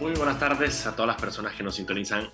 Muy 0.00 0.12
buenas 0.14 0.38
tardes 0.38 0.86
a 0.86 0.92
todas 0.94 1.08
las 1.08 1.20
personas 1.20 1.54
que 1.54 1.62
nos 1.62 1.74
sintonizan 1.74 2.28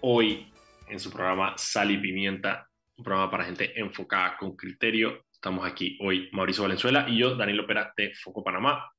hoy 0.00 0.52
en 0.88 1.00
su 1.00 1.10
programa 1.10 1.54
Sal 1.56 1.90
y 1.90 1.98
Pimienta, 1.98 2.68
un 2.96 3.04
programa 3.04 3.30
para 3.30 3.44
gente 3.44 3.78
enfocada 3.80 4.36
con 4.38 4.56
criterio. 4.56 5.24
Estamos 5.32 5.66
aquí 5.66 5.98
hoy 6.00 6.28
Mauricio 6.32 6.62
Valenzuela 6.62 7.06
y 7.08 7.18
yo, 7.18 7.34
Daniel 7.36 7.60
Opera 7.60 7.92
de 7.96 8.12
Foco 8.14 8.44
Panamá, 8.44 8.90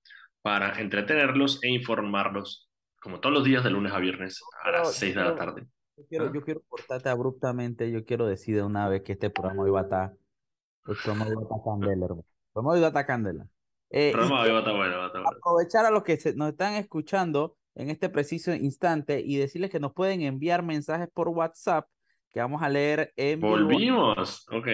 para 0.41 0.79
entretenerlos 0.81 1.63
e 1.63 1.69
informarlos, 1.69 2.69
como 3.01 3.19
todos 3.21 3.33
los 3.33 3.43
días 3.45 3.63
de 3.63 3.69
lunes 3.69 3.93
a 3.93 3.99
viernes 3.99 4.41
a 4.63 4.71
las 4.71 4.93
6 4.95 5.15
de 5.15 5.21
la 5.23 5.35
tarde. 5.35 5.65
Yo 5.95 6.03
quiero, 6.09 6.33
yo 6.33 6.41
quiero 6.41 6.61
cortarte 6.67 7.07
abruptamente, 7.09 7.89
yo 7.91 8.03
quiero 8.03 8.25
decir 8.25 8.55
de 8.55 8.63
una 8.63 8.89
vez 8.89 9.03
que 9.03 9.13
este 9.13 9.29
programa 9.29 9.63
hoy 9.63 9.71
va 9.71 9.79
a 9.79 9.83
estar, 9.83 10.11
el 10.87 10.95
programa 10.97 11.25
hoy 11.27 11.35
va 11.35 11.41
a 11.41 11.43
estar 11.43 11.63
candela, 11.63 12.05
hermano. 12.05 12.21
El 12.25 12.51
programa 12.53 12.79
va 12.79 12.85
a 12.85 12.87
estar 12.89 13.05
candela. 13.05 13.47
Eh, 13.91 14.11
programa 14.11 14.35
va 14.39 14.43
a 14.43 14.59
estar 14.59 14.75
bueno, 14.75 14.97
va 14.97 15.03
a 15.03 15.07
estar 15.07 15.21
bueno. 15.21 15.37
aprovechar 15.37 15.85
a 15.85 15.91
los 15.91 16.03
que 16.03 16.17
se- 16.17 16.35
nos 16.35 16.49
están 16.49 16.73
escuchando 16.73 17.55
en 17.75 17.89
este 17.89 18.09
preciso 18.09 18.53
instante 18.53 19.21
y 19.25 19.37
decirles 19.37 19.71
que 19.71 19.79
nos 19.79 19.93
pueden 19.93 20.21
enviar 20.21 20.61
mensajes 20.63 21.07
por 21.13 21.29
WhatsApp 21.29 21.87
que 22.31 22.39
vamos 22.39 22.61
a 22.63 22.69
leer 22.69 23.11
en 23.15 23.39
vivo. 23.39 23.51
Volvimos, 23.51 24.45
ok. 24.51 24.67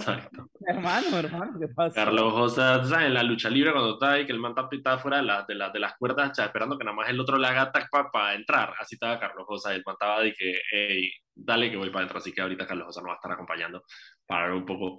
Hermano, 0.65 1.17
hermano, 1.17 1.59
¿qué 1.59 1.67
pasa? 1.67 1.93
Carlos 1.95 2.33
Osa, 2.35 2.81
tú 2.81 2.87
sabes, 2.89 3.07
en 3.07 3.13
la 3.13 3.23
lucha 3.23 3.49
libre 3.49 3.71
cuando 3.71 3.93
está 3.93 4.13
ahí, 4.13 4.25
que 4.25 4.31
el 4.31 4.39
man 4.39 4.55
está 4.71 4.97
fuera 4.97 5.17
de, 5.17 5.23
la- 5.23 5.45
de, 5.47 5.55
la- 5.55 5.69
de 5.69 5.79
las 5.79 5.95
cuerdas, 5.97 6.35
ya, 6.35 6.45
esperando 6.45 6.77
que 6.77 6.83
nada 6.85 6.95
más 6.95 7.09
el 7.09 7.19
otro 7.19 7.37
le 7.37 7.47
haga 7.47 7.71
tac 7.71 7.87
para 8.11 8.33
entrar. 8.33 8.73
Así 8.79 8.95
estaba 8.95 9.19
Carlos 9.19 9.45
Osa, 9.47 9.73
el 9.75 9.83
man 9.85 9.93
estaba 9.93 10.21
de 10.21 10.33
que, 10.33 10.55
hey, 10.71 11.11
dale 11.35 11.69
que 11.69 11.77
voy 11.77 11.89
para 11.89 11.99
adentro. 11.99 12.17
Así 12.19 12.31
que 12.31 12.41
ahorita 12.41 12.65
Carlos 12.65 12.87
Osa 12.89 13.01
nos 13.01 13.09
va 13.09 13.13
a 13.13 13.17
estar 13.17 13.31
acompañando 13.31 13.83
para 14.25 14.43
hablar 14.45 14.57
un 14.57 14.65
poco 14.65 14.97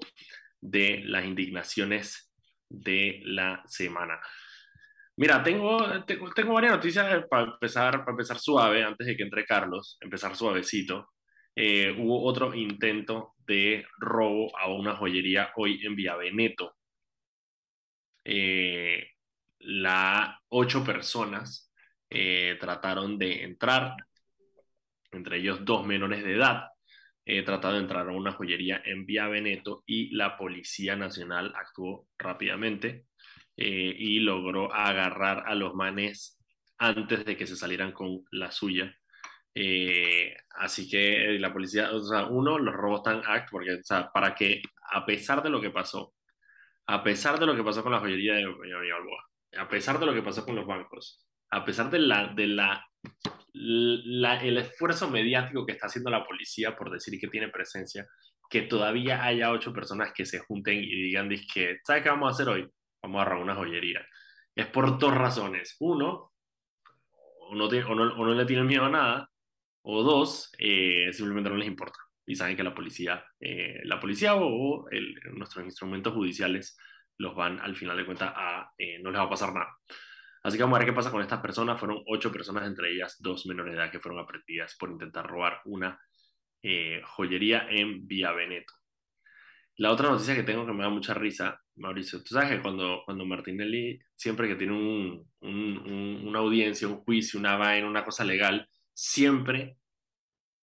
de 0.60 1.00
las 1.04 1.24
indignaciones 1.24 2.32
de 2.68 3.20
la 3.24 3.62
semana. 3.66 4.20
Mira, 5.18 5.42
tengo, 5.42 6.04
tengo, 6.04 6.30
tengo 6.32 6.54
varias 6.54 6.74
noticias 6.74 7.26
para 7.28 7.42
empezar, 7.52 7.98
para 8.00 8.12
empezar 8.12 8.38
suave, 8.38 8.84
antes 8.84 9.04
de 9.04 9.16
que 9.16 9.24
entre 9.24 9.44
Carlos, 9.44 9.98
empezar 10.00 10.36
suavecito. 10.36 11.08
Eh, 11.56 11.90
hubo 11.98 12.22
otro 12.24 12.54
intento 12.54 13.34
de 13.38 13.84
robo 13.98 14.56
a 14.56 14.68
una 14.72 14.94
joyería 14.94 15.50
hoy 15.56 15.84
en 15.84 15.96
Vía 15.96 16.14
Veneto. 16.14 16.76
Eh, 18.24 19.08
la 19.60 20.40
ocho 20.50 20.84
personas 20.84 21.72
eh, 22.10 22.56
trataron 22.60 23.18
de 23.18 23.42
entrar, 23.42 23.96
entre 25.10 25.38
ellos 25.38 25.64
dos 25.64 25.84
menores 25.84 26.22
de 26.22 26.34
edad, 26.36 26.68
eh, 27.26 27.42
de 27.42 27.78
entrar 27.78 28.08
a 28.08 28.12
una 28.12 28.32
joyería 28.32 28.82
en 28.84 29.04
Vía 29.04 29.26
Veneto 29.26 29.82
y 29.84 30.14
la 30.14 30.36
Policía 30.36 30.94
Nacional 30.94 31.52
actuó 31.56 32.06
rápidamente 32.18 33.07
eh, 33.60 33.92
y 33.98 34.20
logró 34.20 34.72
agarrar 34.72 35.42
a 35.44 35.54
los 35.56 35.74
manes 35.74 36.38
antes 36.78 37.24
de 37.24 37.36
que 37.36 37.44
se 37.44 37.56
salieran 37.56 37.90
con 37.90 38.24
la 38.30 38.52
suya. 38.52 38.94
Eh, 39.52 40.32
así 40.50 40.88
que 40.88 41.34
eh, 41.34 41.38
la 41.40 41.52
policía, 41.52 41.90
o 41.90 42.00
sea, 42.00 42.26
uno, 42.26 42.56
los 42.56 42.72
robos 42.72 43.00
están 43.00 43.20
act, 43.26 43.48
porque, 43.50 43.72
o 43.72 43.82
sea, 43.82 44.12
para 44.12 44.32
que, 44.32 44.62
a 44.92 45.04
pesar 45.04 45.42
de 45.42 45.50
lo 45.50 45.60
que 45.60 45.70
pasó, 45.70 46.14
a 46.86 47.02
pesar 47.02 47.40
de 47.40 47.46
lo 47.46 47.56
que 47.56 47.64
pasó 47.64 47.82
con 47.82 47.90
la 47.90 47.98
joyería 47.98 48.34
de, 48.34 48.46
Balboa, 48.46 49.28
a 49.56 49.68
pesar 49.68 49.98
de 49.98 50.06
lo 50.06 50.14
que 50.14 50.22
pasó 50.22 50.44
con 50.44 50.54
los 50.54 50.64
bancos, 50.64 51.26
a 51.50 51.64
pesar 51.64 51.90
de 51.90 51.98
la, 51.98 52.28
de 52.28 52.46
la, 52.46 52.86
la, 53.54 54.40
el 54.40 54.58
esfuerzo 54.58 55.10
mediático 55.10 55.66
que 55.66 55.72
está 55.72 55.88
haciendo 55.88 56.10
la 56.10 56.24
policía 56.24 56.76
por 56.76 56.92
decir 56.92 57.18
que 57.18 57.26
tiene 57.26 57.48
presencia, 57.48 58.06
que 58.48 58.62
todavía 58.62 59.24
haya 59.24 59.50
ocho 59.50 59.72
personas 59.72 60.12
que 60.14 60.24
se 60.24 60.38
junten 60.38 60.78
y 60.78 61.02
digan, 61.02 61.28
que, 61.52 61.78
¿sabes 61.84 62.04
qué 62.04 62.08
vamos 62.08 62.28
a 62.28 62.34
hacer 62.34 62.48
hoy? 62.48 62.70
Vamos 63.08 63.22
a 63.22 63.24
robar 63.24 63.42
una 63.44 63.54
joyería. 63.54 64.06
Es 64.54 64.66
por 64.66 64.98
dos 64.98 65.14
razones. 65.14 65.76
Uno, 65.80 66.32
o 67.40 67.54
no 67.54 68.34
le 68.34 68.44
tienen 68.44 68.66
miedo 68.66 68.84
a 68.84 68.90
nada, 68.90 69.30
o 69.82 70.02
dos, 70.02 70.52
eh, 70.58 71.10
simplemente 71.12 71.50
no 71.50 71.56
les 71.56 71.68
importa. 71.68 71.98
Y 72.26 72.34
saben 72.36 72.56
que 72.56 72.62
la 72.62 72.74
policía, 72.74 73.24
eh, 73.40 73.80
la 73.84 73.98
policía 73.98 74.34
o 74.36 74.88
el- 74.90 75.14
nuestros 75.34 75.64
instrumentos 75.64 76.12
judiciales 76.12 76.76
los 77.16 77.34
van 77.34 77.58
al 77.60 77.74
final 77.76 77.96
de 77.96 78.04
cuentas 78.04 78.32
a, 78.36 78.70
eh, 78.78 78.98
no 79.02 79.10
les 79.10 79.20
va 79.20 79.24
a 79.24 79.30
pasar 79.30 79.52
nada. 79.54 79.74
Así 80.42 80.56
que 80.56 80.62
vamos 80.62 80.76
a 80.76 80.80
ver 80.80 80.88
qué 80.88 80.94
pasa 80.94 81.10
con 81.10 81.22
estas 81.22 81.40
personas. 81.40 81.78
Fueron 81.80 82.02
ocho 82.06 82.30
personas, 82.32 82.66
entre 82.66 82.92
ellas 82.92 83.16
dos 83.20 83.46
menores 83.46 83.72
de 83.74 83.78
edad 83.80 83.90
que 83.90 84.00
fueron 84.00 84.20
aprendidas 84.20 84.76
por 84.78 84.90
intentar 84.90 85.26
robar 85.26 85.60
una 85.64 85.98
eh, 86.62 87.00
joyería 87.04 87.68
en 87.70 88.06
Vía 88.06 88.32
Veneto. 88.32 88.74
La 89.78 89.92
otra 89.92 90.10
noticia 90.10 90.34
que 90.34 90.42
tengo 90.42 90.66
que 90.66 90.72
me 90.72 90.82
da 90.82 90.88
mucha 90.90 91.14
risa, 91.14 91.60
Mauricio, 91.76 92.18
tú 92.22 92.34
sabes 92.34 92.50
que 92.50 92.60
cuando, 92.62 93.02
cuando 93.04 93.24
Martinelli, 93.24 93.98
siempre 94.16 94.48
que 94.48 94.56
tiene 94.56 94.72
un, 94.74 95.24
un- 95.40 95.78
un- 95.78 96.22
una 96.28 96.40
audiencia, 96.40 96.88
un 96.88 96.96
juicio, 97.04 97.38
una 97.38 97.56
vaina, 97.56 97.86
una 97.88 98.04
cosa 98.04 98.24
legal, 98.24 98.68
siempre, 98.92 99.78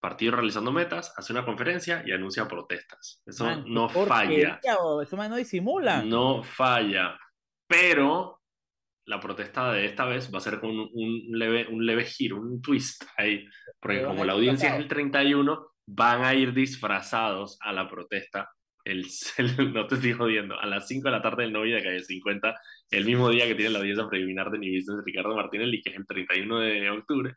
partido 0.02 0.34
realizando 0.36 0.72
metas, 0.72 1.14
hace 1.18 1.32
una 1.34 1.46
conferencia 1.46 2.04
y 2.06 2.12
anuncia 2.12 2.46
protestas. 2.48 3.22
Eso 3.26 3.46
Man, 3.46 3.64
no 3.68 3.88
falla, 3.90 4.60
Eso 5.02 5.16
más 5.18 5.30
no 5.30 5.36
disimulan. 5.38 6.10
no 6.10 6.44
falla. 6.44 7.18
Pero 7.68 8.42
la 9.08 9.20
protesta 9.22 9.72
de 9.72 9.86
esta 9.86 10.06
vez 10.06 10.32
va 10.34 10.40
a 10.40 10.42
ser 10.42 10.60
con 10.60 10.72
un, 10.72 10.90
un 10.94 11.40
leve, 11.40 11.68
un 11.70 11.86
leve 11.86 12.04
giro, 12.06 12.38
un 12.42 12.62
twist 12.62 13.04
ahí, 13.18 13.46
porque 13.80 14.02
como 14.04 14.26
la 14.26 14.34
audiencia 14.34 14.70
es 14.76 14.82
el 14.82 14.88
31, 14.90 15.68
van 15.88 16.24
a 16.26 16.34
ir 16.34 16.54
disfrazados 16.54 17.58
a 17.62 17.72
la 17.72 17.90
protesta. 17.90 18.50
El, 18.86 19.06
el- 19.38 19.74
no 19.74 19.88
te 19.88 19.96
estoy 19.96 20.14
jodiendo, 20.14 20.58
a 20.60 20.66
las 20.66 20.88
5 20.88 21.10
de 21.10 21.12
la 21.12 21.22
tarde 21.22 21.44
del 21.44 21.52
novio 21.54 21.76
de 21.76 21.84
calle 21.84 22.02
50, 22.04 22.56
el 22.92 23.06
mismo 23.06 23.30
día 23.30 23.46
que 23.48 23.56
tiene 23.56 23.72
la 23.72 23.80
audiencia 23.80 24.08
preliminar 24.08 24.50
de 24.52 24.60
Nivistas 24.60 24.96
de 24.98 25.02
Ricardo 25.06 25.36
Martinelli, 25.36 25.82
que 25.82 25.90
es 25.90 25.98
el 25.98 26.08
31 26.08 26.60
de 26.60 26.90
octubre, 26.92 27.34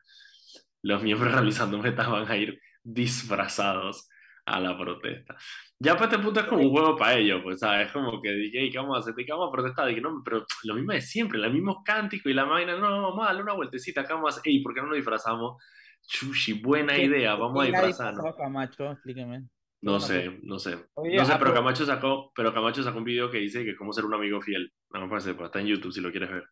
los 0.83 1.03
miembros 1.03 1.33
realizando 1.35 1.79
metas 1.79 2.09
van 2.09 2.31
a 2.31 2.37
ir 2.37 2.61
disfrazados 2.85 4.09
a 4.47 4.61
la 4.61 4.79
protesta. 4.79 5.37
Ya 5.79 5.95
para 5.95 6.07
este 6.07 6.19
punto 6.19 6.41
es 6.41 6.47
como 6.47 6.63
un 6.63 6.71
juego 6.71 6.97
para 6.97 7.15
ellos, 7.17 7.41
pues, 7.43 7.61
¿sabes? 7.61 7.87
Es 7.89 7.93
como 7.93 8.21
que 8.23 8.31
dije, 8.33 8.71
¿qué 8.71 8.79
vamos 8.79 8.97
a 8.97 9.01
hacer? 9.01 9.15
¿Qué 9.15 9.31
vamos 9.31 9.49
a 9.49 9.53
protestar? 9.53 9.87
Dije, 9.89 10.01
no, 10.01 10.23
pero 10.25 10.45
lo 10.65 10.75
mismo 10.75 10.93
de 10.93 11.03
siempre, 11.03 11.39
los 11.39 11.53
mismos 11.53 11.79
cánticos 11.85 12.31
y 12.31 12.35
la 12.35 12.45
vaina, 12.45 12.77
no, 12.79 13.03
vamos 13.03 13.23
a 13.25 13.27
darle 13.27 13.43
una 13.43 13.53
vueltecita, 13.55 14.01
acá 14.03 14.15
vamos 14.15 14.35
a 14.37 14.39
hacer, 14.41 14.51
ey, 14.51 14.63
¿por 14.63 14.73
qué 14.75 14.81
no 14.81 14.87
nos 14.89 14.97
disfrazamos? 14.97 15.63
Chushi, 16.07 16.55
buena 16.55 16.95
¿Qué- 16.95 17.05
idea, 17.05 17.35
vamos 17.35 17.63
a 17.63 17.67
disfrazarnos. 17.67 18.35
Camacho? 18.37 18.93
Explíqueme. 18.93 19.45
No 19.81 20.01
sé, 20.01 20.39
no 20.43 20.59
sé. 20.59 20.77
Oye, 20.95 21.17
No 21.17 21.25
sé, 21.25 21.35
pero 21.39 21.55
Camacho 21.55 21.87
sacó, 21.87 22.33
pero 22.35 22.53
Camacho 22.53 22.83
sacó 22.83 22.99
un 22.99 23.05
video 23.05 23.31
que 23.31 23.39
dice 23.39 23.65
que 23.65 23.77
cómo 23.77 23.93
ser 23.93 24.05
un 24.05 24.15
amigo 24.15 24.41
fiel. 24.41 24.73
No 24.91 25.01
me 25.01 25.09
parece, 25.09 25.35
pues 25.35 25.47
está 25.47 25.61
en 25.61 25.67
YouTube 25.67 25.93
si 25.93 26.01
lo 26.01 26.11
quieres 26.11 26.31
ver. 26.31 26.45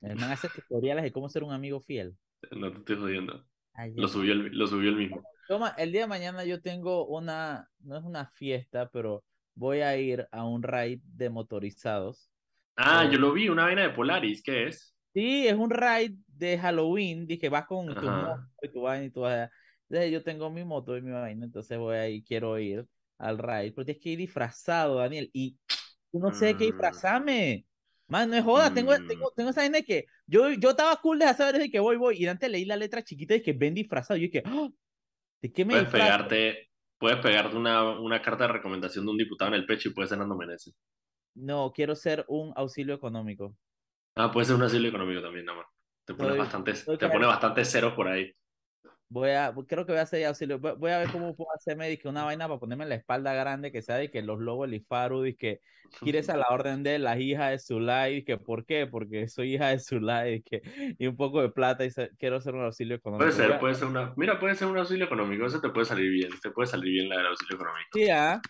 El 0.00 0.16
man 0.16 0.30
hace 0.30 0.48
tutoriales 0.48 1.04
de 1.04 1.12
cómo 1.12 1.28
ser 1.28 1.42
un 1.42 1.52
amigo 1.52 1.80
fiel. 1.80 2.16
No 2.52 2.70
te 2.72 2.78
estoy 2.78 2.96
jodiendo. 2.96 3.44
Ay, 3.74 3.92
Lo 3.96 4.08
subió 4.08 4.32
el, 4.32 4.56
lo 4.56 4.66
subió 4.66 4.88
el 4.90 4.96
mismo. 4.96 5.22
Toma, 5.48 5.74
el 5.76 5.92
día 5.92 6.02
de 6.02 6.06
mañana 6.06 6.44
yo 6.44 6.60
tengo 6.60 7.06
una, 7.06 7.68
no 7.80 7.96
es 7.98 8.04
una 8.04 8.26
fiesta, 8.26 8.88
pero 8.90 9.24
voy 9.54 9.80
a 9.80 9.96
ir 9.96 10.26
a 10.32 10.44
un 10.44 10.62
raid 10.62 11.00
de 11.04 11.30
motorizados. 11.30 12.30
Ah, 12.76 13.08
yo 13.10 13.18
lo 13.18 13.32
vi, 13.32 13.48
una 13.48 13.64
vaina 13.64 13.82
de 13.82 13.90
Polaris, 13.90 14.42
¿qué 14.42 14.66
es? 14.68 14.94
Sí, 15.14 15.46
es 15.46 15.54
un 15.54 15.70
raid 15.70 16.12
de 16.26 16.58
Halloween. 16.58 17.26
Dije, 17.26 17.48
vas 17.48 17.66
con 17.66 17.86
tu 17.86 18.08
Ajá. 18.08 18.46
y 18.62 18.68
tu 18.68 18.82
vaina 18.82 19.04
y 19.06 19.10
tu 19.10 19.20
vaina. 19.20 19.50
Yo 19.88 20.22
tengo 20.22 20.50
mi 20.50 20.64
moto 20.64 20.96
y 20.96 21.02
mi 21.02 21.12
vaina, 21.12 21.44
entonces 21.46 21.78
voy 21.78 21.96
ahí, 21.96 22.22
quiero 22.24 22.58
ir 22.58 22.86
al 23.18 23.38
raid, 23.38 23.72
pero 23.74 23.84
tienes 23.84 24.02
que 24.02 24.10
ir 24.10 24.18
disfrazado, 24.18 24.96
Daniel, 24.96 25.30
y 25.32 25.56
yo 26.12 26.20
no 26.20 26.32
sé 26.32 26.46
de 26.46 26.56
qué 26.56 26.64
Mm. 26.64 26.68
disfrazarme. 26.68 27.66
Man, 28.08 28.30
no 28.30 28.36
es 28.36 28.44
joda, 28.44 28.72
tengo, 28.74 28.92
Mm. 28.92 29.06
tengo, 29.08 29.32
tengo 29.36 29.50
esa 29.50 29.60
vaina 29.62 29.78
de 29.78 29.84
que 29.84 30.06
yo, 30.26 30.50
yo 30.52 30.70
estaba 30.70 30.96
cool 31.00 31.18
de 31.20 31.32
saber 31.34 31.58
de 31.60 31.70
que 31.70 31.80
voy, 31.80 31.96
voy, 31.96 32.16
y 32.18 32.26
antes 32.26 32.50
leí 32.50 32.64
la 32.64 32.76
letra 32.76 33.02
chiquita 33.04 33.34
de 33.34 33.42
que 33.42 33.52
ven 33.52 33.74
disfrazado, 33.74 34.18
y 34.18 34.22
yo 34.22 34.26
dije, 34.26 34.42
¡Ah! 34.46 34.68
¿de 35.42 35.52
qué 35.52 35.64
me 35.64 35.74
Puedes 35.74 35.86
disfrazo? 35.86 36.02
pegarte, 36.18 36.70
puedes 36.98 37.18
pegarte 37.20 37.56
una, 37.56 37.98
una 38.00 38.22
carta 38.22 38.46
de 38.46 38.52
recomendación 38.54 39.04
de 39.06 39.12
un 39.12 39.18
diputado 39.18 39.50
en 39.54 39.60
el 39.60 39.66
pecho 39.66 39.88
y 39.88 39.92
puedes 39.94 40.08
ser 40.10 40.18
Nando 40.18 40.36
Meneses. 40.36 40.74
No, 41.36 41.72
quiero 41.72 41.94
ser 41.94 42.24
un 42.28 42.52
auxilio 42.56 42.94
económico. 42.94 43.54
Ah, 44.14 44.32
puede 44.32 44.46
ser 44.46 44.56
un 44.56 44.62
asilo 44.62 44.88
económico 44.88 45.20
también, 45.22 45.44
nada 45.44 45.58
más. 45.58 45.66
Te 46.04 46.14
pones 46.14 46.30
Soy- 46.30 46.38
bastante, 46.38 46.74
soy 46.74 46.98
te 46.98 47.08
pone 47.08 47.26
bastante 47.26 47.64
ceros 47.64 47.94
por 47.94 48.08
ahí. 48.08 48.32
Voy 49.08 49.30
a, 49.30 49.54
creo 49.68 49.86
que 49.86 49.92
voy 49.92 50.00
a 50.00 50.02
hacer 50.02 50.24
auxilio. 50.26 50.58
Voy, 50.58 50.90
a 50.90 50.98
ver 50.98 51.10
cómo 51.10 51.34
puedo 51.36 51.50
hacerme 51.54 51.96
que 51.96 52.08
una 52.08 52.24
vaina 52.24 52.48
para 52.48 52.58
ponerme 52.58 52.84
en 52.84 52.90
la 52.90 52.96
espalda 52.96 53.34
grande, 53.34 53.70
que 53.70 53.82
sea 53.82 53.96
de 53.96 54.10
que 54.10 54.22
los 54.22 54.40
lobos 54.40 54.68
Lifaru, 54.68 55.26
y 55.26 55.36
que 55.36 55.60
quieres 56.00 56.28
a 56.28 56.36
la 56.36 56.48
orden 56.48 56.82
de 56.82 56.98
las 56.98 57.18
hijas 57.20 57.50
de 57.50 57.58
Zulay, 57.58 58.24
que 58.24 58.36
¿por 58.36 58.66
qué? 58.66 58.86
Porque 58.86 59.28
soy 59.28 59.54
hija 59.54 59.68
de 59.68 59.78
Zulay, 59.78 60.42
que 60.42 60.62
y 60.98 61.06
un 61.06 61.16
poco 61.16 61.40
de 61.40 61.50
plata 61.50 61.84
y 61.84 61.90
quiero 62.18 62.36
hacer 62.36 62.54
un 62.54 62.64
auxilio 62.64 62.96
económico. 62.96 63.30
Puede 63.30 63.48
ser, 63.48 63.58
puede 63.60 63.74
ser 63.74 63.86
una, 63.86 64.12
mira, 64.16 64.40
puede 64.40 64.56
ser 64.56 64.66
un 64.68 64.78
auxilio 64.78 65.06
económico, 65.06 65.46
eso 65.46 65.60
te 65.60 65.70
puede 65.70 65.86
salir 65.86 66.10
bien, 66.10 66.30
te 66.42 66.50
puede 66.50 66.66
salir 66.66 66.90
bien 66.90 67.08
la 67.08 67.18
del 67.18 67.26
auxilio 67.26 67.54
económico. 67.54 67.90
Sí, 67.92 68.10
¿ah? 68.10 68.40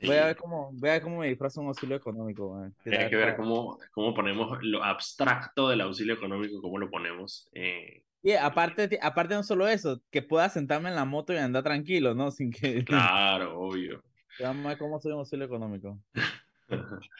Voy 0.00 0.16
a 0.16 0.26
ver 0.26 0.36
cómo, 0.36 0.70
voy 0.72 0.90
a 0.90 0.92
ver 0.94 1.02
cómo 1.02 1.18
me 1.18 1.28
disfrazo 1.28 1.60
un 1.60 1.68
auxilio 1.68 1.96
económico. 1.96 2.62
Hay 2.62 3.08
que 3.08 3.16
ver 3.16 3.36
cómo, 3.36 3.78
cómo 3.92 4.14
ponemos 4.14 4.58
lo 4.62 4.84
abstracto 4.84 5.68
del 5.68 5.80
auxilio 5.80 6.14
económico, 6.14 6.60
cómo 6.60 6.78
lo 6.78 6.90
ponemos. 6.90 7.48
Eh, 7.52 8.03
y 8.24 8.32
aparte, 8.32 8.98
aparte 9.02 9.34
no 9.34 9.42
solo 9.42 9.68
eso, 9.68 10.02
que 10.10 10.22
pueda 10.22 10.48
sentarme 10.48 10.88
en 10.88 10.94
la 10.94 11.04
moto 11.04 11.34
y 11.34 11.36
andar 11.36 11.62
tranquilo, 11.62 12.14
¿no? 12.14 12.30
Sin 12.30 12.50
que... 12.50 12.82
Claro, 12.82 13.60
obvio. 13.60 14.02
Vamos 14.40 14.64
a 14.64 14.68
ver 14.70 14.78
cómo 14.78 14.98
soy 14.98 15.12
un 15.12 15.18
auxilio 15.18 15.44
económico. 15.44 16.00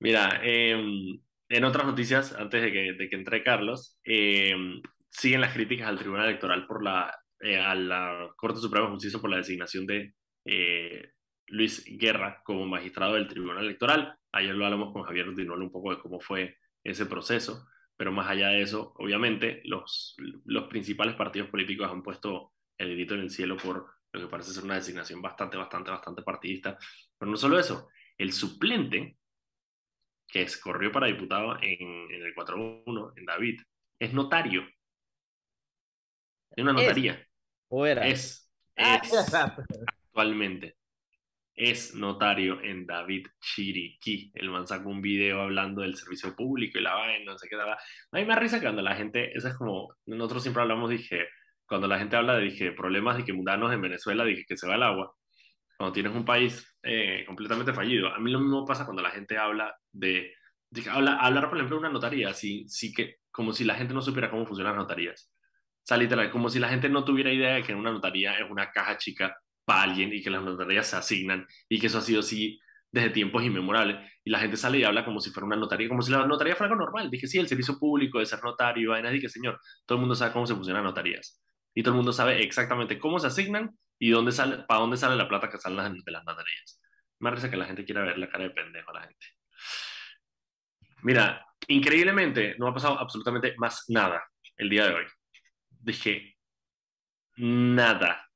Mira, 0.00 0.40
em, 0.42 1.20
en 1.48 1.64
otras 1.64 1.86
noticias, 1.86 2.34
antes 2.34 2.60
de 2.60 2.72
que, 2.72 2.92
de 2.94 3.08
que 3.08 3.14
entre 3.14 3.44
Carlos, 3.44 4.00
em, 4.02 4.82
siguen 5.10 5.42
las 5.42 5.54
críticas 5.54 5.86
al 5.86 6.00
Tribunal 6.00 6.26
Electoral 6.26 6.66
por 6.66 6.82
la, 6.82 7.16
eh, 7.38 7.60
a 7.60 7.76
la 7.76 8.28
Corte 8.34 8.58
Suprema 8.58 8.86
de 8.86 8.94
Justicia 8.94 9.20
por 9.20 9.30
la 9.30 9.36
designación 9.36 9.86
de 9.86 10.12
eh, 10.44 11.08
Luis 11.46 11.84
Guerra 11.86 12.42
como 12.44 12.66
magistrado 12.66 13.14
del 13.14 13.28
Tribunal 13.28 13.64
Electoral. 13.64 14.18
Ayer 14.32 14.56
lo 14.56 14.64
hablamos 14.64 14.92
con 14.92 15.04
Javier 15.04 15.26
Rutinuel 15.26 15.62
un 15.62 15.70
poco 15.70 15.94
de 15.94 16.00
cómo 16.00 16.18
fue 16.18 16.56
ese 16.82 17.06
proceso 17.06 17.64
pero 18.02 18.10
más 18.10 18.28
allá 18.28 18.48
de 18.48 18.62
eso, 18.62 18.92
obviamente, 18.96 19.60
los, 19.62 20.16
los 20.44 20.66
principales 20.66 21.14
partidos 21.14 21.48
políticos 21.48 21.88
han 21.88 22.02
puesto 22.02 22.52
el 22.76 22.94
grito 22.96 23.14
en 23.14 23.20
el 23.20 23.30
cielo 23.30 23.56
por 23.56 23.94
lo 24.10 24.20
que 24.20 24.26
parece 24.26 24.50
ser 24.50 24.64
una 24.64 24.74
designación 24.74 25.22
bastante, 25.22 25.56
bastante, 25.56 25.92
bastante 25.92 26.22
partidista. 26.22 26.76
Pero 27.16 27.30
no 27.30 27.36
solo 27.36 27.60
eso, 27.60 27.90
el 28.18 28.32
suplente 28.32 29.18
que 30.26 30.44
corrió 30.60 30.90
para 30.90 31.06
diputado 31.06 31.54
en, 31.62 32.10
en 32.10 32.24
el 32.24 32.34
4-1, 32.34 33.12
en 33.14 33.24
David, 33.24 33.60
es 34.00 34.12
notario. 34.12 34.62
Es 36.50 36.60
una 36.60 36.72
notaría. 36.72 37.24
¿O 37.68 37.86
era? 37.86 38.04
Es, 38.04 38.52
ah, 38.78 39.00
es 39.00 39.32
actualmente 39.32 40.76
es 41.54 41.94
notario 41.94 42.60
en 42.62 42.86
David 42.86 43.26
Chiriquí. 43.40 44.32
El 44.34 44.50
man 44.50 44.66
sacó 44.66 44.88
un 44.88 45.02
video 45.02 45.42
hablando 45.42 45.82
del 45.82 45.96
servicio 45.96 46.34
público 46.34 46.78
y 46.78 46.82
la 46.82 46.94
vaina, 46.94 47.32
no 47.32 47.38
sé 47.38 47.48
qué. 47.48 47.56
A 47.56 47.76
mí 48.12 48.24
me 48.24 48.36
risa 48.36 48.60
cuando 48.60 48.82
la 48.82 48.96
gente, 48.96 49.36
eso 49.36 49.48
es 49.48 49.54
como, 49.54 49.94
nosotros 50.06 50.42
siempre 50.42 50.62
hablamos, 50.62 50.90
dije, 50.90 51.28
cuando 51.66 51.88
la 51.88 51.98
gente 51.98 52.16
habla 52.16 52.36
de 52.36 52.44
dije, 52.44 52.72
problemas 52.72 53.16
de 53.16 53.24
que 53.24 53.32
mundanos 53.32 53.72
en 53.72 53.80
Venezuela, 53.80 54.24
dije 54.24 54.44
que 54.46 54.56
se 54.56 54.66
va 54.66 54.76
el 54.76 54.82
agua. 54.82 55.14
Cuando 55.76 55.92
tienes 55.92 56.12
un 56.14 56.24
país 56.24 56.76
eh, 56.82 57.24
completamente 57.26 57.72
fallido. 57.72 58.08
A 58.08 58.18
mí 58.18 58.30
lo 58.30 58.40
mismo 58.40 58.64
pasa 58.66 58.84
cuando 58.84 59.02
la 59.02 59.10
gente 59.10 59.38
habla 59.38 59.74
de, 59.90 60.34
habla, 60.90 61.16
hablar, 61.16 61.48
por 61.48 61.58
ejemplo, 61.58 61.76
de 61.76 61.80
una 61.80 61.92
notaría, 61.92 62.32
sí, 62.34 62.64
sí 62.68 62.92
que, 62.92 63.16
como 63.30 63.52
si 63.52 63.64
la 63.64 63.74
gente 63.74 63.94
no 63.94 64.02
supiera 64.02 64.30
cómo 64.30 64.46
funcionan 64.46 64.74
las 64.74 64.82
notarías. 64.82 65.30
O 65.82 65.84
sea, 65.84 65.96
literal, 65.96 66.30
como 66.30 66.48
si 66.48 66.58
la 66.60 66.68
gente 66.68 66.88
no 66.88 67.04
tuviera 67.04 67.32
idea 67.32 67.54
de 67.54 67.62
que 67.62 67.74
una 67.74 67.90
notaría 67.90 68.38
es 68.38 68.50
una 68.50 68.70
caja 68.70 68.96
chica 68.98 69.36
para 69.64 69.82
alguien 69.82 70.12
y 70.12 70.22
que 70.22 70.30
las 70.30 70.42
notarías 70.42 70.86
se 70.86 70.96
asignan 70.96 71.46
y 71.68 71.78
que 71.78 71.86
eso 71.86 71.98
ha 71.98 72.02
sido 72.02 72.20
así 72.20 72.60
desde 72.90 73.10
tiempos 73.10 73.42
inmemorables. 73.42 73.96
Y 74.24 74.30
la 74.30 74.38
gente 74.38 74.56
sale 74.56 74.78
y 74.78 74.84
habla 74.84 75.04
como 75.04 75.20
si 75.20 75.30
fuera 75.30 75.46
una 75.46 75.56
notaría, 75.56 75.88
como 75.88 76.02
si 76.02 76.12
la 76.12 76.26
notaría 76.26 76.54
fuera 76.54 76.72
algo 76.72 76.84
normal. 76.84 77.10
Dije, 77.10 77.26
sí, 77.26 77.38
el 77.38 77.48
servicio 77.48 77.78
público 77.78 78.18
de 78.18 78.26
ser 78.26 78.42
notario, 78.44 78.92
nadie 79.02 79.20
que 79.20 79.28
señor, 79.28 79.58
todo 79.86 79.96
el 79.96 80.00
mundo 80.00 80.14
sabe 80.14 80.32
cómo 80.32 80.46
se 80.46 80.54
funcionan 80.54 80.84
notarías. 80.84 81.42
Y 81.74 81.82
todo 81.82 81.94
el 81.94 81.96
mundo 81.96 82.12
sabe 82.12 82.42
exactamente 82.42 82.98
cómo 82.98 83.18
se 83.18 83.28
asignan 83.28 83.76
y 83.98 84.10
dónde 84.10 84.32
sale, 84.32 84.58
para 84.68 84.80
dónde 84.80 84.96
sale 84.96 85.16
la 85.16 85.28
plata 85.28 85.48
que 85.48 85.58
salen 85.58 85.94
de 86.04 86.12
las 86.12 86.24
notarías. 86.24 86.80
Me 87.18 87.30
parece 87.30 87.50
que 87.50 87.56
la 87.56 87.66
gente 87.66 87.84
quiera 87.84 88.02
ver 88.02 88.18
la 88.18 88.28
cara 88.28 88.44
de 88.44 88.50
pendejo 88.50 88.90
a 88.90 88.94
la 88.94 89.02
gente. 89.02 89.26
Mira, 91.02 91.46
increíblemente 91.68 92.56
no 92.58 92.68
ha 92.68 92.74
pasado 92.74 92.98
absolutamente 92.98 93.54
más 93.58 93.84
nada 93.88 94.22
el 94.56 94.68
día 94.68 94.88
de 94.88 94.94
hoy. 94.94 95.04
Dije, 95.70 96.36
nada 97.36 98.31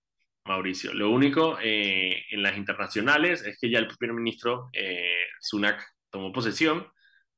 Mauricio. 0.47 0.93
Lo 0.95 1.11
único 1.11 1.59
eh, 1.63 2.25
en 2.31 2.43
las 2.43 2.57
internacionales 2.57 3.45
es 3.45 3.59
que 3.61 3.71
ya 3.71 3.79
el 3.79 3.89
primer 3.89 4.15
ministro 4.15 4.69
eh, 4.73 5.27
Sunak 5.41 5.85
tomó 6.11 6.33
posesión, 6.33 6.87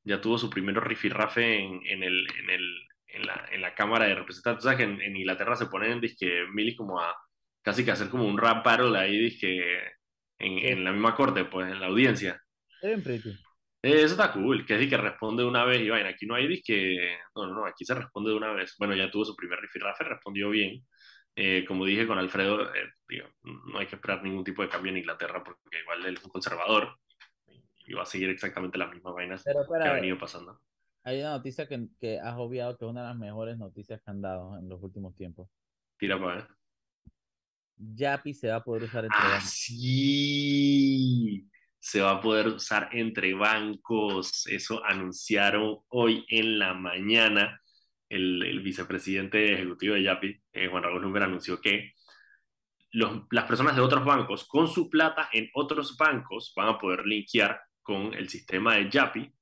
ya 0.04 0.20
tuvo 0.20 0.38
su 0.38 0.48
primer 0.48 0.76
rifirrafe 0.80 1.58
en, 1.58 1.80
en, 1.86 2.02
el, 2.02 2.26
en, 2.38 2.50
el, 2.50 2.86
en, 3.08 3.26
la, 3.26 3.48
en 3.50 3.60
la 3.60 3.74
Cámara 3.74 4.06
de 4.06 4.14
Representantes. 4.14 4.64
O 4.64 4.68
sea 4.68 4.76
que 4.76 4.84
en, 4.84 5.16
Inglaterra 5.16 5.56
se 5.56 5.66
ponen, 5.66 6.00
dizque, 6.00 6.44
Mili 6.52 6.74
como 6.76 7.00
a 7.00 7.14
casi 7.62 7.84
que 7.84 7.90
hacer 7.90 8.08
como 8.08 8.24
un 8.24 8.38
rap 8.38 8.64
battle 8.64 8.98
ahí, 8.98 9.18
dizque, 9.18 9.78
en, 10.38 10.58
en 10.58 10.84
la 10.84 10.92
misma 10.92 11.14
corte, 11.14 11.44
pues, 11.44 11.70
en 11.70 11.80
la 11.80 11.86
audiencia. 11.86 12.40
Siempre, 12.80 13.20
eso 13.80 14.06
está 14.06 14.32
cool, 14.32 14.66
que 14.66 14.74
es 14.74 14.88
que 14.88 14.96
responde 14.96 15.44
una 15.44 15.64
vez 15.64 15.80
y 15.80 15.88
vaina. 15.88 16.10
Aquí 16.10 16.26
no 16.26 16.34
hay 16.34 16.60
que 16.62 17.16
no, 17.34 17.46
no, 17.46 17.54
no, 17.54 17.66
aquí 17.66 17.84
se 17.84 17.94
responde 17.94 18.30
de 18.30 18.36
una 18.36 18.52
vez. 18.52 18.74
Bueno, 18.78 18.94
ya 18.96 19.10
tuvo 19.10 19.24
su 19.24 19.36
primer 19.36 19.60
rifirrafe, 19.60 20.04
respondió 20.04 20.50
bien. 20.50 20.84
Eh, 21.40 21.64
como 21.68 21.84
dije 21.84 22.04
con 22.04 22.18
Alfredo, 22.18 22.64
eh, 22.74 23.22
no 23.44 23.78
hay 23.78 23.86
que 23.86 23.94
esperar 23.94 24.24
ningún 24.24 24.42
tipo 24.42 24.60
de 24.60 24.68
cambio 24.68 24.90
en 24.90 24.98
Inglaterra 24.98 25.44
porque 25.44 25.78
igual 25.80 26.04
él 26.04 26.16
es 26.16 26.24
un 26.24 26.32
conservador 26.32 26.98
y 27.86 27.92
va 27.92 28.02
a 28.02 28.06
seguir 28.06 28.28
exactamente 28.30 28.76
las 28.76 28.90
mismas 28.90 29.14
vainas 29.14 29.44
que 29.44 29.52
ha 29.52 29.92
venido 29.92 30.18
pasando. 30.18 30.60
Hay 31.04 31.20
una 31.20 31.36
noticia 31.36 31.68
que, 31.68 31.86
que, 32.00 32.18
has 32.18 32.36
obviado 32.36 32.76
que 32.76 32.84
es 32.84 32.90
una 32.90 33.02
de 33.02 33.08
las 33.10 33.16
mejores 33.16 33.56
noticias 33.56 34.02
que 34.02 34.10
han 34.10 34.20
dado 34.20 34.58
en 34.58 34.68
los 34.68 34.82
últimos 34.82 35.14
tiempos. 35.14 35.48
Tira 35.96 36.18
para 36.18 36.34
ver. 36.34 36.48
Yapi 37.76 38.34
se 38.34 38.48
va 38.48 38.56
a 38.56 38.64
poder 38.64 38.82
usar 38.82 39.04
entre 39.04 39.20
ah, 39.20 39.28
bancos. 39.28 39.48
Sí, 39.48 41.48
se 41.78 42.00
va 42.00 42.10
a 42.10 42.20
poder 42.20 42.48
usar 42.48 42.88
entre 42.90 43.32
bancos. 43.34 44.44
Eso 44.48 44.84
anunciaron 44.84 45.78
hoy 45.86 46.26
en 46.30 46.58
la 46.58 46.74
mañana 46.74 47.62
el, 48.08 48.60
vicepresidente 48.60 49.54
ejecutivo 49.54 49.94
de 49.94 50.02
Yapi, 50.02 50.42
eh, 50.52 50.68
Juan 50.68 50.82
Raúl 50.82 51.02
Lumber, 51.02 51.22
anunció 51.22 51.60
que 51.60 51.92
las 52.90 53.44
personas 53.44 53.76
de 53.76 53.82
otros 53.82 54.04
bancos 54.04 54.46
con 54.46 54.66
su 54.66 54.88
plata 54.88 55.28
en 55.32 55.50
otros 55.54 55.96
bancos 55.96 56.52
van 56.56 56.68
a 56.68 56.78
poder 56.78 57.04
linkear 57.04 57.60
con 57.82 58.14
el 58.14 58.28
sistema 58.28 58.76
de 58.76 58.90
Yapi. 58.90 59.32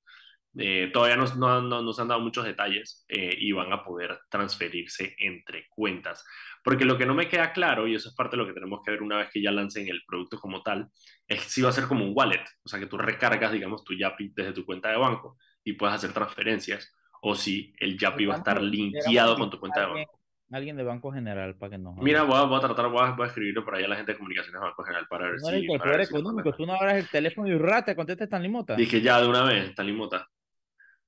Eh, 0.59 0.91
todavía 0.93 1.17
no, 1.17 1.27
no, 1.37 1.61
no, 1.61 1.83
nos 1.83 2.01
han 2.01 2.09
dado 2.09 2.21
muchos 2.21 2.45
detalles 2.45 3.05
eh, 3.09 3.37
y 3.39 3.53
van 3.53 3.73
a 3.73 3.85
poder 3.85 4.19
transferirse 4.31 5.15
entre 5.19 5.69
cuentas. 5.69 6.25
Porque 6.65 6.85
lo 6.85 6.97
que 6.97 7.07
no 7.07 7.15
me 7.15 7.29
queda 7.29 7.53
claro, 7.53 7.87
y 7.87 7.95
eso 7.95 8.09
es 8.09 8.15
parte 8.15 8.37
de 8.37 8.43
lo 8.43 8.49
que 8.49 8.55
tenemos 8.55 8.81
que 8.85 8.91
ver 8.91 9.03
una 9.03 9.19
vez 9.19 9.29
que 9.31 9.43
ya 9.43 9.53
lancen 9.53 9.87
el 9.89 10.03
producto 10.07 10.41
como 10.41 10.63
tal, 10.63 10.89
es 11.29 11.43
si 11.43 11.63
va 11.63 11.69
a 11.69 11.73
ser 11.73 11.85
como 11.87 12.05
un 12.05 12.13
wallet, 12.17 12.45
o 12.65 12.69
sea, 12.69 12.81
que 12.81 12.87
tú 12.87 12.97
recargas, 12.97 13.53
digamos, 13.53 13.85
tu 13.85 13.95
Yapi 13.95 14.33
desde 14.35 14.53
tu 14.53 14.65
cuenta 14.65 14.89
de 14.91 14.97
banco 14.97 15.37
y 15.63 15.75
puedes 15.75 15.95
hacer 15.95 16.13
transferencias 16.13 16.96
o 17.29 17.35
si 17.35 17.75
el 17.81 17.99
Yapi 17.99 18.25
va 18.25 18.35
a 18.35 18.39
estar 18.39 18.63
linkeado 18.63 19.37
con 19.37 19.51
tu 19.51 19.59
cuenta 19.59 19.81
de 19.81 19.87
banco. 19.87 20.21
Alguien 20.53 20.77
de 20.77 20.85
Banco 20.85 21.11
General 21.11 21.57
para 21.57 21.71
que 21.71 21.79
nos. 21.79 21.97
Mira, 21.97 22.23
voy 22.23 22.37
a, 22.37 22.43
voy 22.43 22.57
a 22.57 22.61
tratar, 22.61 22.89
voy 22.89 23.03
a, 23.03 23.11
voy 23.11 23.25
a, 23.25 23.27
escribirlo 23.27 23.65
por 23.65 23.75
ahí 23.75 23.83
a 23.83 23.89
la 23.89 23.97
gente 23.97 24.13
de 24.13 24.19
comunicaciones 24.19 24.61
de 24.61 24.65
Banco 24.65 24.85
General 24.85 25.07
para 25.09 25.25
ver 25.27 25.41
no 25.41 25.49
si. 25.49 25.67
No 25.67 25.93
eres 25.93 26.09
económico, 26.09 26.53
tú 26.53 26.65
no 26.65 26.75
abras 26.75 26.95
el 26.95 27.09
teléfono 27.09 27.49
y 27.49 27.59
rata, 27.59 27.97
contesta 27.97 28.23
esta 28.23 28.39
limota. 28.39 28.77
Dije 28.77 29.01
ya 29.01 29.21
de 29.21 29.27
una 29.27 29.43
vez, 29.43 29.71
esta 29.71 29.83
limota. 29.83 30.29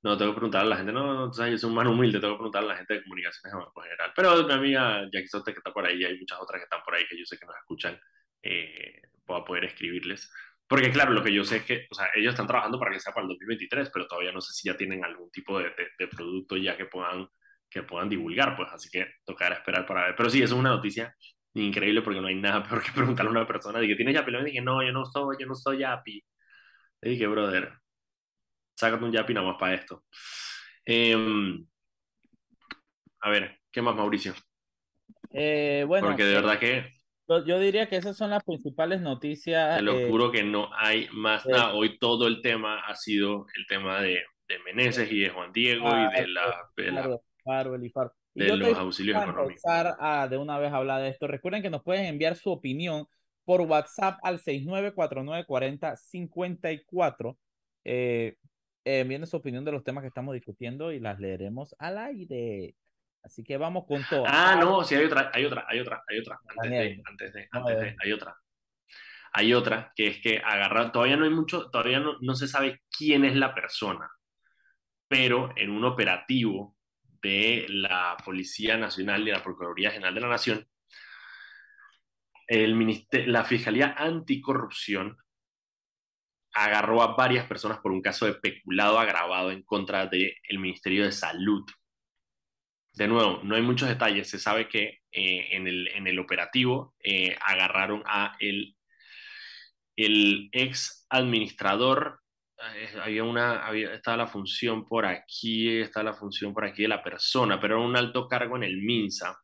No, 0.03 0.17
tengo 0.17 0.33
que 0.33 0.39
preguntar 0.39 0.63
a 0.63 0.65
la 0.65 0.77
gente, 0.77 0.93
no, 0.93 1.15
no, 1.15 1.27
yo 1.27 1.33
soy 1.33 1.55
un 1.55 1.73
humano 1.73 1.93
humilde, 1.93 2.19
tengo 2.19 2.35
que 2.35 2.39
preguntar 2.39 2.65
a 2.65 2.67
la 2.67 2.77
gente 2.77 2.95
de 2.95 3.03
comunicaciones 3.05 3.53
de 3.53 3.59
Banco 3.65 3.81
General. 3.81 4.13
Pero 4.17 4.45
mi 4.45 4.53
amiga 4.53 5.03
Jackie 5.13 5.29
Sote, 5.29 5.53
que 5.53 5.59
está 5.59 5.73
por 5.73 5.87
ahí, 5.87 6.05
hay 6.05 6.19
muchas 6.19 6.41
otras 6.41 6.59
que 6.59 6.65
están 6.65 6.81
por 6.85 6.97
ahí 6.97 7.05
que 7.09 7.17
yo 7.17 7.25
sé 7.25 7.39
que 7.39 7.47
nos 7.47 7.57
escuchan, 7.57 7.97
eh, 8.43 9.03
puedo 9.25 9.45
poder 9.45 9.67
escribirles. 9.67 10.29
Porque 10.69 10.91
claro, 10.93 11.13
lo 11.13 11.23
que 11.23 11.33
yo 11.33 11.45
sé 11.45 11.57
es 11.57 11.65
que, 11.65 11.87
o 11.91 11.95
sea, 11.95 12.11
ellos 12.15 12.35
están 12.35 12.47
trabajando 12.47 12.79
para 12.79 12.93
que 12.93 13.01
sea 13.01 13.15
para 13.15 13.25
el 13.25 13.31
2023, 13.31 13.91
pero 13.91 14.07
todavía 14.07 14.33
no 14.33 14.43
sé 14.43 14.53
si 14.53 14.69
ya 14.69 14.77
tienen 14.77 15.03
algún 15.03 15.31
tipo 15.31 15.59
de, 15.59 15.73
de, 15.99 16.09
producto 16.09 16.59
ya 16.59 16.77
que 16.77 16.85
puedan, 16.85 17.27
que 17.71 17.83
puedan 17.83 18.11
divulgar, 18.11 18.55
pues 18.55 18.69
así 18.71 18.91
que 18.91 19.07
tocará 19.25 19.57
esperar 19.57 19.87
para 19.87 20.05
ver. 20.05 20.15
Pero 20.15 20.29
sí, 20.29 20.43
eso 20.43 20.55
es 20.55 20.61
una 20.61 20.71
noticia 20.71 21.17
increíble 21.55 22.03
porque 22.03 22.21
no 22.21 22.27
hay 22.27 22.35
nada 22.35 22.63
peor 22.69 22.83
que 22.83 22.93
preguntarle 22.93 23.31
a 23.31 23.33
una 23.33 23.47
persona, 23.47 23.81
dije, 23.81 23.97
¿tienes 23.97 24.15
Yapi? 24.15 24.31
Le 24.31 24.45
dije, 24.45 24.61
no, 24.61 24.85
yo 24.85 24.93
no 24.93 25.07
soy, 25.07 25.37
yo 25.41 25.47
no 25.47 25.55
soy 25.55 25.79
Yapi. 25.79 26.23
Le 27.01 27.11
dije, 27.11 27.27
brother, 27.27 27.73
sácate 28.77 29.05
un 29.05 29.13
Yapi 29.13 29.33
nada 29.33 29.47
más 29.47 29.57
para 29.59 29.75
esto. 29.75 30.05
Em, 30.85 31.67
a 33.21 33.31
ver, 33.31 33.61
¿qué 33.71 33.81
más, 33.81 33.97
Mauricio? 33.97 34.35
Eh, 35.31 35.85
bueno, 35.87 36.09
porque 36.09 36.25
de 36.25 36.35
verdad 36.35 36.59
que 36.59 36.98
yo 37.47 37.59
diría 37.59 37.89
que 37.89 37.97
esas 37.97 38.17
son 38.17 38.31
las 38.31 38.43
principales 38.43 39.01
noticias. 39.01 39.77
Te 39.77 39.83
lo 39.83 39.99
eh, 39.99 40.09
juro 40.09 40.33
que 40.33 40.43
no 40.43 40.71
hay 40.75 41.09
más 41.13 41.47
nada. 41.47 41.75
Hoy 41.75 41.99
todo 41.99 42.27
el 42.27 42.41
tema 42.43 42.81
ha 42.81 42.95
sido 42.95 43.47
el 43.57 43.67
tema 43.67 44.01
de, 44.01 44.23
de 44.49 44.59
Meneses 44.65 45.13
y 45.13 45.21
de 45.21 45.29
Juan 45.29 45.53
Diego 45.53 45.87
y 45.89 46.21
de 46.21 46.29
la, 46.29 46.71
de, 46.77 46.91
la, 46.91 47.21
de 48.35 48.57
los 48.57 48.79
auxilios 48.79 49.23
económicos. 49.23 49.63
A 49.67 50.27
de 50.29 50.39
una 50.39 50.59
vez 50.59 50.73
hablar 50.73 51.03
de 51.03 51.09
esto. 51.09 51.27
Recuerden 51.27 51.63
que 51.63 51.71
nos 51.71 51.83
pueden 51.83 52.07
enviar 52.07 52.37
su 52.37 52.51
opinión 52.51 53.07
por 53.45 53.61
WhatsApp 53.63 54.19
al 54.23 54.39
69494054. 54.41 57.37
Eh, 57.85 58.37
envíen 58.85 59.27
su 59.27 59.37
opinión 59.37 59.65
de 59.65 59.73
los 59.73 59.83
temas 59.85 60.03
que 60.03 60.09
estamos 60.09 60.35
discutiendo 60.35 60.93
y 60.93 61.01
las 61.01 61.19
leeremos 61.21 61.75
al 61.79 61.99
aire. 61.99 62.75
Así 63.29 63.45
que 63.45 63.59
vamos 63.59 63.85
con 63.87 64.03
todo. 64.09 64.25
Ah, 64.27 64.57
no, 64.59 64.83
sí, 64.85 64.95
hay 64.95 65.05
otra, 65.05 65.31
hay 65.35 65.45
otra, 65.45 65.67
hay 65.69 65.81
otra, 65.81 66.03
hay 66.09 66.19
otra. 66.19 66.41
Antes 66.49 66.71
de, 66.71 67.03
antes 67.05 67.33
de, 67.35 67.49
antes 67.53 67.79
de, 67.79 67.97
hay 68.03 68.13
otra. 68.13 68.35
Hay 69.33 69.53
otra 69.53 69.93
que 69.95 70.07
es 70.07 70.19
que 70.23 70.39
agarrar, 70.39 70.93
todavía 70.93 71.19
no 71.19 71.25
hay 71.25 71.31
mucho, 71.31 71.69
todavía 71.69 72.01
no, 72.01 72.17
no 72.23 72.35
se 72.35 72.49
sabe 72.49 72.81
quién 72.91 73.27
es 73.27 73.37
la 73.37 73.55
persona, 73.55 74.11
pero 75.09 75.53
en 75.57 75.71
un 75.71 75.85
operativo 75.85 76.75
de 77.21 77.67
la 77.69 78.17
Policía 78.25 78.79
Nacional 78.79 79.29
y 79.29 79.31
la 79.31 79.43
Procuraduría 79.43 79.91
General 79.91 80.15
de 80.15 80.21
la 80.23 80.29
Nación, 80.29 80.67
el 82.47 83.05
la 83.27 83.45
Fiscalía 83.45 83.95
Anticorrupción 83.99 85.19
agarró 86.55 87.03
a 87.03 87.15
varias 87.15 87.47
personas 87.47 87.79
por 87.81 87.93
un 87.93 88.01
caso 88.01 88.25
de 88.25 88.37
peculado 88.37 88.99
agravado 88.99 89.51
en 89.51 89.63
contra 89.65 90.07
del 90.07 90.59
Ministerio 90.59 91.05
de 91.05 91.13
Salud. 91.13 91.67
De 92.93 93.07
nuevo, 93.07 93.41
no 93.45 93.55
hay 93.55 93.63
muchos 93.63 93.89
detalles. 93.89 94.29
Se 94.29 94.39
sabe 94.39 94.69
que 94.69 95.01
eh, 95.13 95.49
en, 95.53 95.67
el, 95.69 95.89
en, 95.89 96.07
el, 96.07 96.19
operativo 96.19 96.95
eh, 97.03 97.37
agarraron 97.41 98.03
a 98.07 98.37
el, 98.41 98.77
el 99.97 100.49
ex 100.53 101.07
administrador. 101.09 102.21
Eh, 102.77 102.99
había 103.01 103.25
una, 103.25 103.65
había, 103.67 103.95
estaba 103.95 104.17
la 104.17 104.27
función 104.27 104.85
por 104.85 105.07
aquí, 105.07 105.81
estaba 105.81 106.11
la 106.11 106.15
función 106.15 106.53
por 106.53 106.65
aquí 106.65 106.83
de 106.83 106.89
la 106.89 107.03
persona, 107.03 107.61
pero 107.61 107.77
era 107.77 107.87
un 107.87 107.97
alto 107.97 108.27
cargo 108.27 108.57
en 108.57 108.65
el 108.65 108.79
MINSA. 108.79 109.39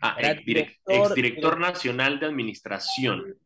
Ah, 0.00 0.16
ex 0.18 1.14
director 1.14 1.60
nacional 1.60 2.18
de 2.18 2.26
administración 2.26 3.36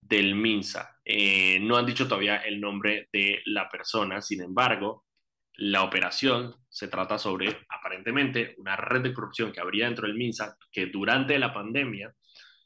del 0.00 0.34
MINSA. 0.34 1.00
Eh, 1.04 1.58
no 1.60 1.76
han 1.76 1.86
dicho 1.86 2.06
todavía 2.06 2.36
el 2.38 2.60
nombre 2.60 3.08
de 3.12 3.42
la 3.46 3.68
persona, 3.68 4.20
sin 4.20 4.42
embargo, 4.42 5.06
la 5.54 5.82
operación 5.82 6.54
se 6.70 6.88
trata 6.88 7.18
sobre, 7.18 7.66
aparentemente, 7.68 8.54
una 8.58 8.76
red 8.76 9.02
de 9.02 9.12
corrupción 9.12 9.52
que 9.52 9.60
habría 9.60 9.86
dentro 9.86 10.06
del 10.06 10.16
MINSA, 10.16 10.56
que 10.70 10.86
durante 10.86 11.38
la 11.38 11.52
pandemia 11.52 12.14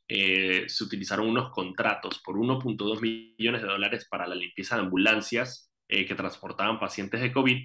eh, 0.06 0.64
se 0.68 0.84
utilizaron 0.84 1.28
unos 1.28 1.50
contratos 1.50 2.20
por 2.22 2.36
1.2 2.36 3.00
millones 3.00 3.62
de 3.62 3.68
dólares 3.68 4.06
para 4.08 4.26
la 4.26 4.34
limpieza 4.34 4.76
de 4.76 4.82
ambulancias 4.82 5.72
eh, 5.88 6.04
que 6.04 6.14
transportaban 6.14 6.78
pacientes 6.78 7.22
de 7.22 7.32
COVID 7.32 7.64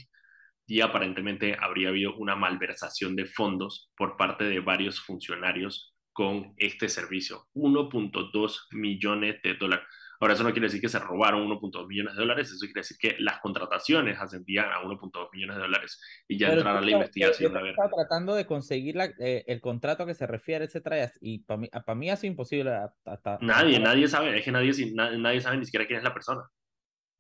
y 0.66 0.82
aparentemente 0.82 1.58
habría 1.60 1.90
habido 1.90 2.16
una 2.16 2.36
malversación 2.36 3.16
de 3.16 3.26
fondos 3.26 3.92
por 3.98 4.16
parte 4.16 4.46
de 4.46 4.62
varios 4.62 5.02
funcionarios 5.02 5.94
con 6.14 6.54
este 6.58 6.88
servicio. 6.88 7.48
1.2 7.56 8.68
millones 8.72 9.42
de 9.44 9.56
dólares. 9.56 9.86
Ahora, 10.20 10.34
eso 10.34 10.44
no 10.44 10.52
quiere 10.52 10.68
decir 10.68 10.82
que 10.82 10.90
se 10.90 11.00
robaron 11.00 11.48
1.2 11.48 11.88
millones 11.88 12.14
de 12.14 12.20
dólares, 12.20 12.52
eso 12.52 12.66
quiere 12.66 12.82
decir 12.82 12.98
que 12.98 13.16
las 13.20 13.40
contrataciones 13.40 14.20
ascendían 14.20 14.66
a 14.66 14.82
1.2 14.82 15.30
millones 15.32 15.56
de 15.56 15.62
dólares 15.62 16.02
y 16.28 16.38
ya 16.38 16.52
entrar 16.52 16.76
a 16.76 16.82
la 16.82 16.92
investigación. 16.92 17.54
Yo 17.54 17.66
estaba 17.66 17.90
tratando 17.90 18.36
de 18.36 18.46
conseguir 18.46 18.98
la, 18.98 19.06
eh, 19.20 19.46
el 19.48 19.62
contrato 19.62 20.04
a 20.04 20.06
que 20.06 20.14
se 20.14 20.28
refiere, 20.28 20.66
etcétera, 20.66 21.10
y 21.22 21.40
para 21.40 21.58
mí, 21.58 21.70
para 21.70 21.96
mí 21.96 22.10
ha 22.10 22.18
sido 22.18 22.32
imposible. 22.32 22.72
Hasta, 23.06 23.38
nadie, 23.42 23.80
nadie 23.80 24.10
sabe, 24.10 24.38
es 24.38 24.44
que 24.44 24.52
nadie, 24.52 24.74
nadie 24.94 25.40
sabe 25.40 25.58
ni 25.58 25.66
siquiera 25.66 25.88
quién 25.88 26.00
es 26.00 26.04
la 26.04 26.14
persona. 26.14 26.42
O 26.42 26.52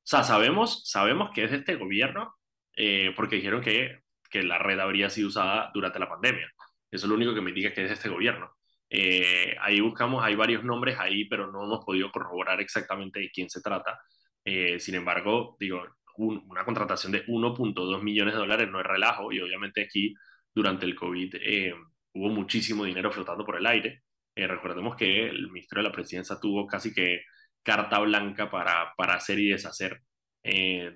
sea, 0.03 0.23
sabemos, 0.23 0.89
sabemos 0.89 1.29
que 1.33 1.45
es 1.45 1.51
de 1.51 1.57
este 1.57 1.75
gobierno, 1.75 2.35
eh, 2.75 3.13
porque 3.15 3.37
dijeron 3.37 3.61
que, 3.61 4.01
que 4.29 4.43
la 4.43 4.57
red 4.57 4.79
habría 4.79 5.09
sido 5.09 5.29
usada 5.29 5.71
durante 5.73 5.99
la 5.99 6.09
pandemia. 6.09 6.51
Eso 6.91 7.05
es 7.05 7.09
lo 7.09 7.15
único 7.15 7.33
que 7.33 7.41
me 7.41 7.51
indica 7.51 7.73
que 7.73 7.83
es 7.83 7.89
de 7.89 7.93
este 7.93 8.09
gobierno. 8.09 8.51
Eh, 8.89 9.55
ahí 9.61 9.79
buscamos, 9.79 10.23
hay 10.23 10.35
varios 10.35 10.63
nombres 10.63 10.97
ahí, 10.99 11.25
pero 11.25 11.51
no 11.51 11.63
hemos 11.63 11.85
podido 11.85 12.11
corroborar 12.11 12.59
exactamente 12.61 13.19
de 13.19 13.29
quién 13.31 13.49
se 13.49 13.61
trata. 13.61 13.99
Eh, 14.43 14.79
sin 14.79 14.95
embargo, 14.95 15.57
digo, 15.59 15.83
una 16.17 16.65
contratación 16.65 17.11
de 17.11 17.25
1.2 17.27 18.01
millones 18.03 18.33
de 18.33 18.39
dólares 18.39 18.69
no 18.69 18.79
es 18.79 18.85
relajo 18.85 19.31
y 19.31 19.39
obviamente 19.39 19.83
aquí 19.83 20.13
durante 20.53 20.85
el 20.85 20.95
COVID 20.95 21.35
eh, 21.35 21.73
hubo 22.13 22.29
muchísimo 22.29 22.83
dinero 22.83 23.11
flotando 23.11 23.45
por 23.45 23.57
el 23.57 23.65
aire. 23.67 24.03
recordemos 24.35 24.95
que 24.95 25.27
el 25.27 25.49
ministro 25.51 25.81
de 25.81 25.87
la 25.89 25.91
presidencia 25.93 26.37
tuvo 26.41 26.65
casi 26.67 26.93
que 26.93 27.23
carta 27.63 27.99
blanca 27.99 28.49
para, 28.49 28.93
para 28.97 29.15
hacer 29.15 29.39
y 29.39 29.49
deshacer 29.49 30.01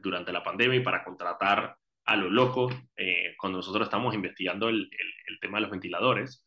durante 0.02 0.32
la 0.32 0.44
pandemia 0.44 0.78
y 0.80 0.84
para 0.84 1.04
contratar 1.04 1.76
a 2.06 2.16
lo 2.16 2.30
loco 2.30 2.70
cuando 3.38 3.58
nosotros 3.60 3.88
estamos 3.88 4.16
investigando 4.16 4.70
el, 4.70 4.78
el, 4.78 5.14
el 5.28 5.40
tema 5.40 5.58
de 5.58 5.62
los 5.64 5.72
ventiladores 5.72 6.46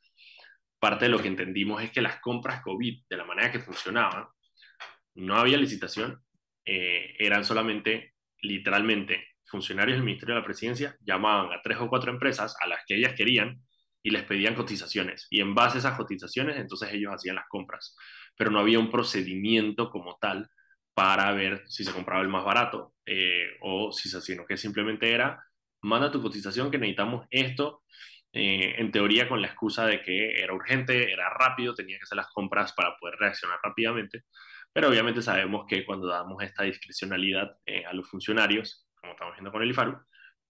parte 0.79 1.07
de 1.07 1.11
lo 1.11 1.21
que 1.21 1.29
entendimos 1.29 1.83
es 1.83 1.91
que 1.91 2.01
las 2.01 2.21
compras 2.21 2.63
COVID, 2.63 3.05
de 3.09 3.17
la 3.17 3.25
manera 3.25 3.51
que 3.51 3.61
funcionaban, 3.61 4.27
no 5.15 5.37
había 5.37 5.57
licitación, 5.57 6.23
eh, 6.65 7.15
eran 7.19 7.45
solamente, 7.45 8.15
literalmente, 8.43 9.29
funcionarios 9.45 9.97
del 9.97 10.05
Ministerio 10.05 10.35
de 10.35 10.41
la 10.41 10.47
Presidencia 10.47 10.97
llamaban 11.01 11.53
a 11.53 11.63
tres 11.63 11.79
o 11.79 11.89
cuatro 11.89 12.11
empresas 12.11 12.57
a 12.61 12.67
las 12.67 12.81
que 12.87 12.97
ellas 12.97 13.15
querían 13.15 13.61
y 14.03 14.11
les 14.11 14.25
pedían 14.25 14.55
cotizaciones. 14.55 15.27
Y 15.31 15.41
en 15.41 15.55
base 15.55 15.79
a 15.79 15.81
esas 15.81 15.97
cotizaciones, 15.97 16.57
entonces 16.57 16.93
ellos 16.93 17.13
hacían 17.15 17.37
las 17.37 17.49
compras. 17.49 17.97
Pero 18.37 18.51
no 18.51 18.59
había 18.59 18.79
un 18.79 18.91
procedimiento 18.91 19.91
como 19.91 20.17
tal 20.21 20.49
para 20.95 21.33
ver 21.33 21.63
si 21.67 21.85
se 21.85 21.93
compraba 21.93 22.23
el 22.23 22.29
más 22.29 22.45
barato 22.45 22.95
eh, 23.05 23.57
o 23.61 23.93
si 23.93 24.09
se 24.09 24.21
sino 24.21 24.47
que 24.47 24.57
simplemente 24.57 25.13
era, 25.13 25.43
manda 25.83 26.11
tu 26.11 26.23
cotización 26.23 26.71
que 26.71 26.79
necesitamos 26.79 27.27
esto 27.31 27.83
eh, 28.39 28.75
en 28.77 28.93
teoría 28.93 29.31
con 29.31 29.41
la 29.41 29.47
excusa 29.47 29.87
de 29.87 30.03
que 30.03 30.35
era 30.43 30.53
urgente, 30.53 31.11
era 31.11 31.31
rápido, 31.31 31.75
tenía 31.75 31.97
que 31.97 32.03
hacer 32.03 32.17
las 32.17 32.29
compras 32.29 32.75
para 32.75 32.95
poder 32.99 33.17
reaccionar 33.19 33.59
rápidamente, 33.63 34.25
pero 34.75 34.91
obviamente 34.91 35.23
sabemos 35.23 35.65
que 35.67 35.87
cuando 35.87 36.07
damos 36.07 36.43
esta 36.43 36.65
discrecionalidad 36.65 37.57
eh, 37.65 37.87
a 37.87 37.95
los 37.95 38.11
funcionarios, 38.11 38.87
como 39.01 39.13
estamos 39.13 39.35
viendo 39.37 39.51
con 39.51 39.63
el 39.63 39.71
IFARU, 39.71 39.99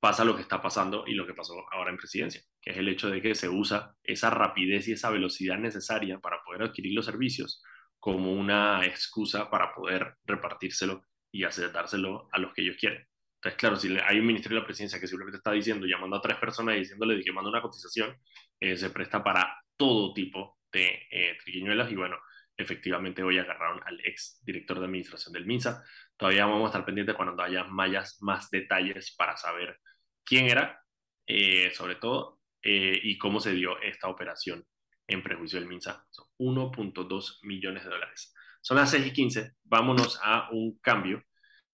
pasa 0.00 0.24
lo 0.24 0.34
que 0.34 0.42
está 0.42 0.60
pasando 0.60 1.04
y 1.06 1.14
lo 1.14 1.28
que 1.28 1.34
pasó 1.34 1.54
ahora 1.70 1.90
en 1.90 1.96
presidencia, 1.96 2.42
que 2.60 2.72
es 2.72 2.76
el 2.76 2.88
hecho 2.88 3.08
de 3.08 3.22
que 3.22 3.36
se 3.36 3.48
usa 3.48 3.94
esa 4.02 4.30
rapidez 4.30 4.88
y 4.88 4.92
esa 4.92 5.10
velocidad 5.10 5.56
necesaria 5.56 6.18
para 6.18 6.42
poder 6.44 6.62
adquirir 6.62 6.92
los 6.92 7.06
servicios 7.06 7.62
como 8.00 8.32
una 8.32 8.84
excusa 8.84 9.48
para 9.48 9.72
poder 9.72 10.16
repartírselo 10.24 11.04
y 11.30 11.44
hacer, 11.44 11.70
dárselo 11.70 12.28
a 12.32 12.40
los 12.40 12.52
que 12.52 12.62
ellos 12.62 12.78
quieren. 12.80 13.06
Entonces, 13.46 13.60
claro, 13.60 13.76
si 13.76 13.96
hay 14.04 14.18
un 14.18 14.26
ministerio 14.26 14.56
de 14.56 14.62
la 14.62 14.66
presidencia 14.66 14.98
que 14.98 15.06
simplemente 15.06 15.36
está 15.36 15.52
diciendo, 15.52 15.86
llamando 15.86 16.16
a 16.16 16.20
tres 16.20 16.36
personas 16.36 16.74
y 16.74 16.78
diciéndole 16.80 17.22
que 17.22 17.32
manda 17.32 17.48
una 17.48 17.62
cotización, 17.62 18.16
eh, 18.58 18.76
se 18.76 18.90
presta 18.90 19.22
para 19.22 19.62
todo 19.76 20.12
tipo 20.12 20.58
de 20.72 21.06
eh, 21.12 21.38
triquiñuelas 21.44 21.92
y 21.92 21.94
bueno, 21.94 22.16
efectivamente 22.56 23.22
hoy 23.22 23.38
agarraron 23.38 23.80
al 23.86 24.00
ex 24.04 24.42
director 24.44 24.80
de 24.80 24.86
administración 24.86 25.32
del 25.32 25.46
MINSA. 25.46 25.84
Todavía 26.16 26.44
vamos 26.46 26.64
a 26.64 26.66
estar 26.70 26.84
pendientes 26.84 27.14
cuando 27.14 27.40
haya 27.40 27.62
mayas, 27.62 28.18
más 28.20 28.50
detalles 28.50 29.14
para 29.16 29.36
saber 29.36 29.78
quién 30.24 30.46
era, 30.46 30.80
eh, 31.28 31.70
sobre 31.72 31.94
todo, 31.94 32.40
y 32.68 33.16
cómo 33.16 33.38
se 33.38 33.52
dio 33.52 33.80
esta 33.80 34.08
operación 34.08 34.64
en 35.06 35.22
prejuicio 35.22 35.60
del 35.60 35.68
MINSA. 35.68 36.04
Son 36.10 36.26
1.2 36.38 37.38
millones 37.42 37.84
de 37.84 37.90
dólares. 37.90 38.34
Son 38.60 38.76
las 38.76 38.90
6 38.90 39.06
y 39.06 39.12
15, 39.12 39.52
vámonos 39.62 40.18
a 40.20 40.48
un 40.50 40.76
cambio 40.80 41.22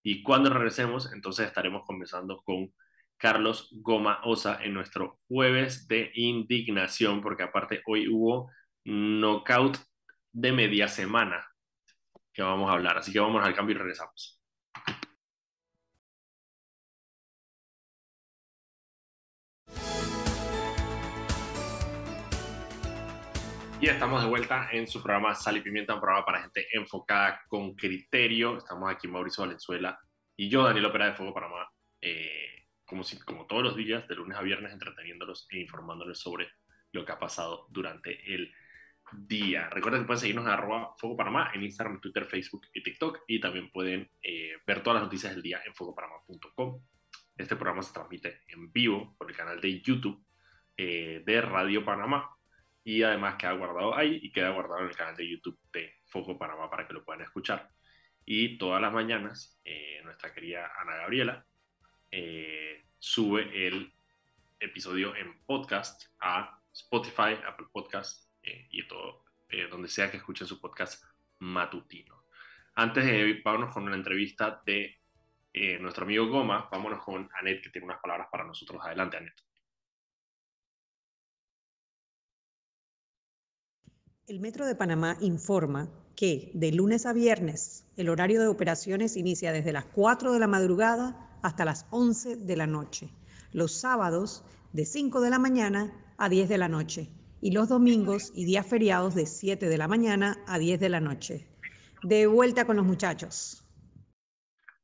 y 0.02 0.22
cuando 0.22 0.50
regresemos, 0.50 1.12
entonces 1.12 1.46
estaremos 1.46 1.84
conversando 1.84 2.42
con 2.42 2.72
Carlos 3.16 3.68
Goma 3.80 4.20
Osa 4.24 4.58
en 4.62 4.74
nuestro 4.74 5.20
jueves 5.28 5.86
de 5.86 6.10
indignación, 6.14 7.22
porque 7.22 7.44
aparte 7.44 7.82
hoy 7.86 8.08
hubo 8.08 8.50
knockout 8.84 9.78
de 10.32 10.52
media 10.52 10.88
semana 10.88 11.46
que 12.32 12.42
vamos 12.42 12.68
a 12.68 12.72
hablar. 12.72 12.98
Así 12.98 13.12
que 13.12 13.20
vamos 13.20 13.44
al 13.44 13.54
cambio 13.54 13.76
y 13.76 13.78
regresamos. 13.78 14.40
Y 23.82 23.88
estamos 23.88 24.22
de 24.22 24.28
vuelta 24.28 24.68
en 24.70 24.86
su 24.86 25.02
programa 25.02 25.34
Sal 25.34 25.56
y 25.56 25.60
Pimienta, 25.60 25.94
un 25.94 26.00
programa 26.00 26.24
para 26.24 26.42
gente 26.42 26.68
enfocada 26.70 27.42
con 27.48 27.74
criterio. 27.74 28.58
Estamos 28.58 28.88
aquí 28.88 29.08
Mauricio 29.08 29.42
Valenzuela 29.42 29.98
y 30.36 30.48
yo, 30.48 30.62
Daniel 30.62 30.86
Opera 30.86 31.06
de 31.06 31.14
Fuego 31.14 31.34
Panamá, 31.34 31.68
eh, 32.00 32.68
como, 32.84 33.02
si, 33.02 33.18
como 33.18 33.44
todos 33.44 33.64
los 33.64 33.74
días, 33.74 34.06
de 34.06 34.14
lunes 34.14 34.38
a 34.38 34.42
viernes, 34.42 34.72
entreteniéndolos 34.72 35.48
e 35.50 35.58
informándoles 35.58 36.16
sobre 36.20 36.48
lo 36.92 37.04
que 37.04 37.10
ha 37.10 37.18
pasado 37.18 37.66
durante 37.70 38.32
el 38.32 38.54
día. 39.14 39.68
Recuerden 39.68 40.02
que 40.02 40.06
pueden 40.06 40.20
seguirnos 40.20 40.44
en 40.44 40.52
arroba 40.52 40.94
Fuego 40.96 41.16
Panamá 41.16 41.50
en 41.52 41.64
Instagram, 41.64 42.00
Twitter, 42.00 42.26
Facebook 42.26 42.68
y 42.72 42.84
TikTok 42.84 43.22
y 43.26 43.40
también 43.40 43.68
pueden 43.72 44.08
eh, 44.22 44.58
ver 44.64 44.84
todas 44.84 45.00
las 45.00 45.06
noticias 45.06 45.34
del 45.34 45.42
día 45.42 45.60
en 45.66 45.74
fuegopanamá.com. 45.74 46.80
Este 47.36 47.56
programa 47.56 47.82
se 47.82 47.92
transmite 47.92 48.42
en 48.46 48.70
vivo 48.70 49.16
por 49.18 49.28
el 49.28 49.36
canal 49.36 49.60
de 49.60 49.80
YouTube 49.80 50.24
eh, 50.76 51.24
de 51.26 51.40
Radio 51.40 51.84
Panamá 51.84 52.30
y 52.84 53.02
además 53.02 53.36
queda 53.36 53.52
guardado 53.52 53.96
ahí 53.96 54.18
y 54.22 54.32
queda 54.32 54.50
guardado 54.50 54.80
en 54.80 54.88
el 54.88 54.96
canal 54.96 55.16
de 55.16 55.28
YouTube 55.28 55.58
de 55.72 55.94
Foco 56.06 56.38
Panamá 56.38 56.68
para 56.68 56.86
que 56.86 56.94
lo 56.94 57.04
puedan 57.04 57.22
escuchar. 57.22 57.70
Y 58.24 58.58
todas 58.58 58.80
las 58.80 58.92
mañanas 58.92 59.60
eh, 59.64 60.00
nuestra 60.04 60.32
querida 60.32 60.70
Ana 60.78 60.96
Gabriela 60.96 61.46
eh, 62.10 62.84
sube 62.98 63.66
el 63.66 63.92
episodio 64.60 65.14
en 65.16 65.40
podcast 65.44 66.06
a 66.20 66.60
Spotify, 66.72 67.36
Apple 67.46 67.66
Podcast 67.72 68.28
eh, 68.42 68.68
y 68.70 68.86
todo, 68.86 69.24
donde 69.70 69.88
sea 69.88 70.10
que 70.10 70.16
escuchen 70.16 70.46
su 70.46 70.60
podcast 70.60 71.04
matutino. 71.40 72.24
Antes 72.74 73.04
de 73.04 73.42
vámonos 73.44 73.74
con 73.74 73.82
una 73.84 73.96
entrevista 73.96 74.62
de 74.64 74.98
nuestro 75.80 76.04
amigo 76.04 76.26
Goma, 76.26 76.68
vámonos 76.72 77.04
con 77.04 77.28
Anet, 77.38 77.62
que 77.62 77.68
tiene 77.68 77.84
unas 77.84 78.00
palabras 78.00 78.28
para 78.30 78.44
nosotros. 78.44 78.80
Adelante, 78.82 79.18
Anet. 79.18 79.34
El 84.28 84.38
Metro 84.38 84.66
de 84.66 84.76
Panamá 84.76 85.16
informa 85.20 85.90
que 86.14 86.52
de 86.54 86.70
lunes 86.70 87.06
a 87.06 87.12
viernes 87.12 87.84
el 87.96 88.08
horario 88.08 88.40
de 88.40 88.46
operaciones 88.46 89.16
inicia 89.16 89.50
desde 89.50 89.72
las 89.72 89.84
4 89.86 90.32
de 90.32 90.38
la 90.38 90.46
madrugada 90.46 91.38
hasta 91.42 91.64
las 91.64 91.86
11 91.90 92.36
de 92.36 92.56
la 92.56 92.68
noche. 92.68 93.10
Los 93.50 93.72
sábados 93.72 94.44
de 94.72 94.84
5 94.84 95.20
de 95.22 95.30
la 95.30 95.40
mañana 95.40 95.92
a 96.18 96.28
10 96.28 96.48
de 96.48 96.58
la 96.58 96.68
noche 96.68 97.10
y 97.40 97.50
los 97.50 97.68
domingos 97.68 98.30
y 98.36 98.44
días 98.44 98.64
feriados 98.64 99.16
de 99.16 99.26
7 99.26 99.66
de 99.66 99.76
la 99.76 99.88
mañana 99.88 100.38
a 100.46 100.60
10 100.60 100.78
de 100.78 100.88
la 100.88 101.00
noche. 101.00 101.48
De 102.04 102.28
vuelta 102.28 102.64
con 102.64 102.76
los 102.76 102.86
muchachos. 102.86 103.66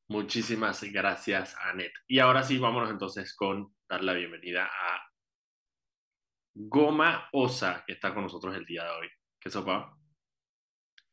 Muchísimas 0.09 0.83
gracias, 0.83 1.54
Anet. 1.62 1.92
Y 2.09 2.18
ahora 2.18 2.42
sí, 2.42 2.59
vámonos 2.59 2.90
entonces 2.90 3.37
con 3.37 3.73
dar 3.88 4.02
la 4.02 4.14
bienvenida 4.14 4.64
a 4.64 5.00
Goma 6.54 7.28
Osa, 7.33 7.85
que 7.87 7.92
está 7.92 8.12
con 8.12 8.25
nosotros 8.25 8.57
el 8.57 8.66
día 8.66 8.83
de 8.83 8.90
hoy. 8.90 9.09
¿Qué 9.48 9.52
sopa? 9.52 9.96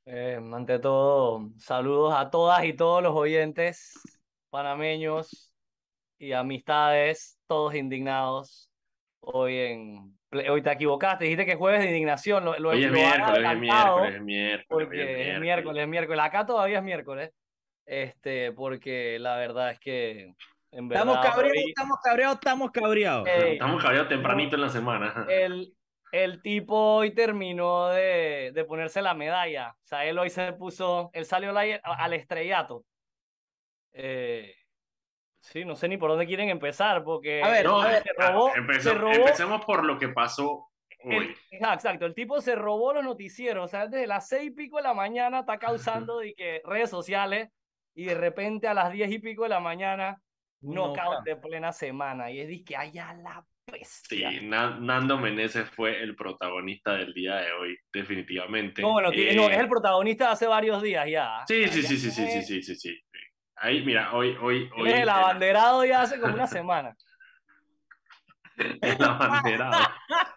Eh, 0.05 0.37
ante 0.53 0.77
todo, 0.79 1.51
saludos 1.57 2.13
a 2.17 2.29
todas 2.29 2.65
y 2.65 2.73
todos 2.73 3.01
los 3.01 3.15
oyentes 3.15 3.93
panameños 4.49 5.53
y 6.19 6.33
amistades, 6.33 7.39
todos 7.47 7.75
indignados. 7.75 8.69
Hoy 9.21 9.55
en 9.55 10.17
hoy 10.49 10.61
te 10.61 10.69
equivocaste, 10.69 11.23
dijiste 11.23 11.45
que 11.45 11.55
jueves 11.55 11.79
de 11.79 11.87
indignación. 11.87 12.43
Lo, 12.43 12.59
lo, 12.59 12.71
hoy 12.71 12.83
es 12.83 12.91
miércoles, 12.91 13.49
es 13.49 13.57
miércoles, 13.57 14.15
es 14.15 14.21
miércoles. 14.21 14.65
Porque 14.67 15.31
es 15.31 15.39
miércoles, 15.39 15.83
es 15.83 15.87
miércoles. 15.87 16.25
Acá 16.25 16.45
todavía 16.45 16.79
es 16.79 16.83
miércoles. 16.83 17.31
Este, 17.85 18.51
porque 18.51 19.17
la 19.17 19.37
verdad 19.37 19.71
es 19.71 19.79
que 19.79 20.33
en 20.71 20.89
verdad, 20.89 21.07
estamos 21.07 21.25
cabreados, 21.25 21.63
estamos 21.69 21.99
cabreados, 22.03 22.35
estamos 22.35 22.71
cabreados. 22.71 23.27
estamos 23.29 23.81
cabreados 23.81 24.09
tempranito 24.09 24.57
en 24.57 24.61
la 24.61 24.69
semana. 24.69 25.25
El, 25.29 25.73
el 26.23 26.41
tipo 26.41 26.75
hoy 26.95 27.11
terminó 27.11 27.89
de, 27.89 28.51
de, 28.53 28.65
ponerse 28.65 29.01
la 29.01 29.13
medalla. 29.13 29.75
O 29.83 29.87
sea, 29.87 30.05
él 30.05 30.17
hoy 30.17 30.29
se 30.29 30.53
puso, 30.53 31.09
él 31.13 31.25
salió 31.25 31.53
al 31.57 32.13
estrellato. 32.13 32.85
Eh, 33.91 34.55
sí, 35.41 35.65
no 35.65 35.75
sé 35.75 35.89
ni 35.89 35.97
por 35.97 36.09
dónde 36.09 36.25
quieren 36.25 36.49
empezar, 36.49 37.03
porque 37.03 37.43
a 37.43 37.49
ver, 37.49 37.65
se 37.65 38.13
robó, 38.13 38.51
se 38.79 38.93
robó, 38.93 39.13
empecemos 39.13 39.65
por 39.65 39.83
lo 39.83 39.99
que 39.99 40.09
pasó 40.09 40.69
hoy. 41.03 41.35
exacto, 41.51 42.05
el 42.05 42.15
tipo 42.15 42.39
se 42.39 42.55
robó 42.55 42.93
los 42.93 43.03
noticieros, 43.03 43.65
o 43.65 43.67
sea, 43.67 43.87
desde 43.87 44.07
las 44.07 44.27
seis 44.27 44.47
y 44.47 44.51
pico 44.51 44.77
de 44.77 44.83
la 44.83 44.93
mañana 44.93 45.41
está 45.41 45.59
causando 45.59 46.19
de 46.19 46.33
que 46.33 46.61
redes 46.63 46.89
sociales 46.89 47.49
y 47.93 48.05
de 48.05 48.15
repente 48.15 48.67
a 48.67 48.73
las 48.73 48.91
diez 48.91 49.11
y 49.11 49.19
pico 49.19 49.43
de 49.43 49.49
la 49.49 49.59
mañana 49.59 50.21
knockout 50.61 51.23
de 51.23 51.35
plena 51.35 51.71
semana 51.73 52.31
y 52.31 52.39
es 52.39 52.47
de 52.47 52.63
que 52.63 52.75
haya 52.75 53.13
la 53.13 53.45
Sí, 54.07 54.23
Nando 54.43 55.17
Meneses 55.17 55.69
fue 55.71 56.01
el 56.01 56.15
protagonista 56.15 56.93
del 56.93 57.13
día 57.13 57.37
de 57.37 57.51
hoy, 57.53 57.77
definitivamente. 57.91 58.81
No, 58.81 58.93
bueno, 58.93 59.11
es 59.11 59.17
eh, 59.17 59.55
el 59.55 59.67
protagonista 59.67 60.27
de 60.27 60.31
hace 60.31 60.47
varios 60.47 60.81
días 60.83 61.07
ya. 61.09 61.43
Sí, 61.47 61.63
ah, 61.65 61.71
sí, 61.71 61.81
sí, 61.81 61.97
sí, 61.97 62.11
sí, 62.11 62.27
sí, 62.27 62.41
sí, 62.43 62.63
sí, 62.63 62.75
sí. 62.75 62.99
Ahí, 63.55 63.83
mira, 63.83 64.13
hoy, 64.13 64.37
hoy, 64.41 64.69
hoy. 64.77 64.89
Es 64.89 64.99
el 64.99 65.09
abanderado 65.09 65.83
ya 65.85 66.03
hace 66.03 66.19
como 66.19 66.35
una 66.35 66.45
semana. 66.45 66.95
abanderado. 68.99 69.71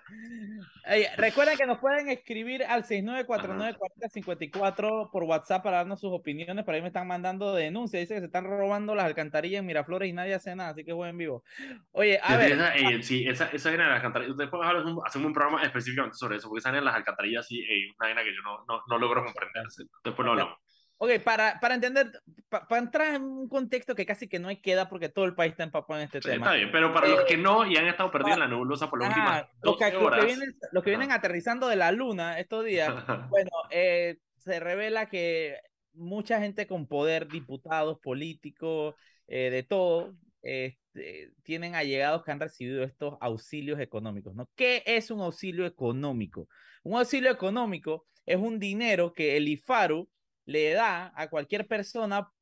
recuerden 1.17 1.57
que 1.57 1.67
nos 1.67 1.79
pueden 1.79 2.09
escribir 2.09 2.65
al 2.65 2.85
69494054 2.85 5.11
por 5.11 5.25
WhatsApp 5.25 5.63
para 5.63 5.79
darnos 5.79 5.99
sus 6.01 6.13
opiniones. 6.13 6.65
Por 6.65 6.75
ahí 6.75 6.83
me 6.83 6.89
están 6.89 7.07
mandando 7.07 7.55
denuncias. 7.55 8.01
Dice 8.01 8.15
que 8.15 8.21
se 8.21 8.27
están 8.27 8.45
robando 8.45 8.95
las 8.95 9.07
alcantarillas 9.07 9.61
en 9.61 9.67
Miraflores 9.67 10.09
y 10.09 10.13
nadie 10.13 10.35
hace 10.35 10.55
nada, 10.57 10.71
así 10.71 10.85
que 10.85 10.93
voy 10.93 11.11
en 11.11 11.19
vivo. 11.19 11.45
Oye, 11.93 12.19
a 12.23 12.37
ver. 12.37 12.53
Esa, 12.53 12.77
eh, 12.77 13.03
sí, 13.03 13.29
esa, 13.29 13.47
esa 13.47 13.71
de 13.71 13.79
las 13.79 13.97
alcantarillas. 13.97 14.37
Después 14.37 14.63
hacemos 15.05 15.27
un 15.27 15.35
programa 15.35 15.63
específicamente 15.63 16.17
sobre 16.17 16.37
eso, 16.37 16.49
porque 16.49 16.63
salen 16.63 16.85
las 16.85 16.95
alcantarillas 16.95 17.51
y 17.51 17.61
eh, 17.61 17.93
una 17.99 18.09
vaina 18.09 18.23
que 18.25 18.35
yo 18.35 18.43
no, 18.43 18.65
no, 18.67 18.83
no 18.87 18.99
logro 18.99 19.25
comprender. 19.25 19.65
Después 20.05 20.25
lo 20.25 20.33
hablamos. 20.33 20.59
Ok, 21.01 21.11
para, 21.25 21.61
para 21.61 21.77
entender, 21.77 22.11
para 22.49 22.79
entrar 22.79 23.15
en 23.15 23.23
un 23.23 23.49
contexto 23.49 23.95
que 23.95 24.05
casi 24.05 24.29
que 24.29 24.41
no 24.41 24.49
hay 24.49 24.57
queda 24.57 24.89
porque 24.89 25.09
todo 25.09 25.27
el 25.27 25.35
país 25.37 25.53
está 25.53 25.63
empapado 25.63 26.01
en 26.01 26.07
este 26.07 26.21
sí, 26.21 26.29
tema. 26.29 26.47
Está 26.47 26.57
bien, 26.57 26.73
pero 26.73 26.93
para 26.93 27.07
los 27.07 27.25
que 27.25 27.37
no 27.37 27.65
y 27.65 27.77
han 27.77 27.87
estado 27.87 28.11
perdidos 28.11 28.35
en 28.35 28.41
la 28.41 28.49
nebulosa 28.49 28.91
por 28.91 29.01
las 29.01 29.11
últimas 29.11 29.47
dos 29.63 29.77
que, 29.77 29.85
horas. 29.85 29.95
Los 30.03 30.19
que, 30.19 30.27
vienen, 30.27 30.59
los 30.73 30.83
que 30.83 30.91
vienen 30.91 31.13
aterrizando 31.13 31.69
de 31.69 31.77
la 31.77 31.93
luna 31.93 32.41
estos 32.41 32.65
días, 32.65 32.93
bueno, 33.31 33.51
eh, 33.71 34.19
se 34.39 34.59
revela 34.59 35.07
que 35.07 35.57
mucha 35.93 36.41
gente 36.41 36.67
con 36.67 36.89
poder, 36.89 37.29
diputados, 37.29 38.01
políticos, 38.01 38.97
eh, 39.29 39.51
de 39.51 39.63
todo, 39.63 40.15
este, 40.43 41.33
tienen 41.45 41.77
allegados 41.77 42.25
que 42.25 42.33
han 42.33 42.41
recibido 42.41 42.83
estos 42.83 43.17
auxilios 43.21 43.79
económicos, 43.79 44.35
¿no? 44.35 44.49
¿Qué 44.57 44.83
es 44.85 45.13
un 45.13 45.21
auxilio 45.21 45.65
económico? 45.65 46.49
Un 46.83 46.99
auxilio 46.99 47.31
económico 47.31 48.07
es 48.27 48.37
un 48.37 48.59
dinero 48.59 49.13
que 49.13 49.37
el 49.37 49.47
IFARU 49.47 50.09
le 50.49 50.73
da 50.73 51.13
a 51.15 51.29
cualquier 51.29 51.69
persona 51.69 52.33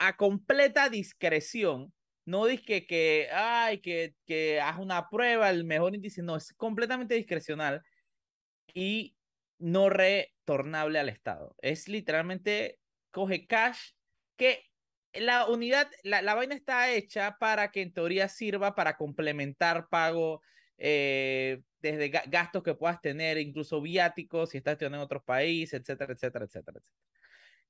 a 0.00 0.16
completa 0.16 0.88
discreción. 0.88 1.94
No 2.26 2.46
dice 2.46 2.84
que, 2.84 3.28
ay, 3.32 3.80
que, 3.80 4.16
que 4.26 4.60
haz 4.60 4.80
una 4.80 5.08
prueba, 5.08 5.50
el 5.50 5.62
mejor 5.62 5.94
índice, 5.94 6.20
no, 6.22 6.34
es 6.34 6.52
completamente 6.54 7.14
discrecional 7.14 7.82
y 8.74 9.16
no 9.58 9.88
retornable 9.88 10.98
al 10.98 11.08
Estado. 11.08 11.54
Es 11.62 11.86
literalmente 11.86 12.80
coge 13.12 13.46
cash 13.46 13.92
que 14.36 14.64
la 15.12 15.46
unidad, 15.46 15.88
la, 16.02 16.22
la 16.22 16.34
vaina 16.34 16.56
está 16.56 16.90
hecha 16.90 17.36
para 17.38 17.70
que 17.70 17.82
en 17.82 17.92
teoría 17.92 18.28
sirva 18.28 18.74
para 18.74 18.96
complementar 18.96 19.86
pago 19.88 20.42
eh, 20.76 21.62
desde 21.80 22.08
gastos 22.08 22.64
que 22.64 22.74
puedas 22.74 23.00
tener, 23.00 23.38
incluso 23.38 23.80
viáticos, 23.80 24.50
si 24.50 24.58
estás 24.58 24.72
estudiando 24.72 24.98
en 24.98 25.04
otros 25.04 25.22
países, 25.22 25.80
etcétera, 25.80 26.14
etcétera, 26.14 26.46
etcétera, 26.46 26.78
etcétera. 26.78 27.13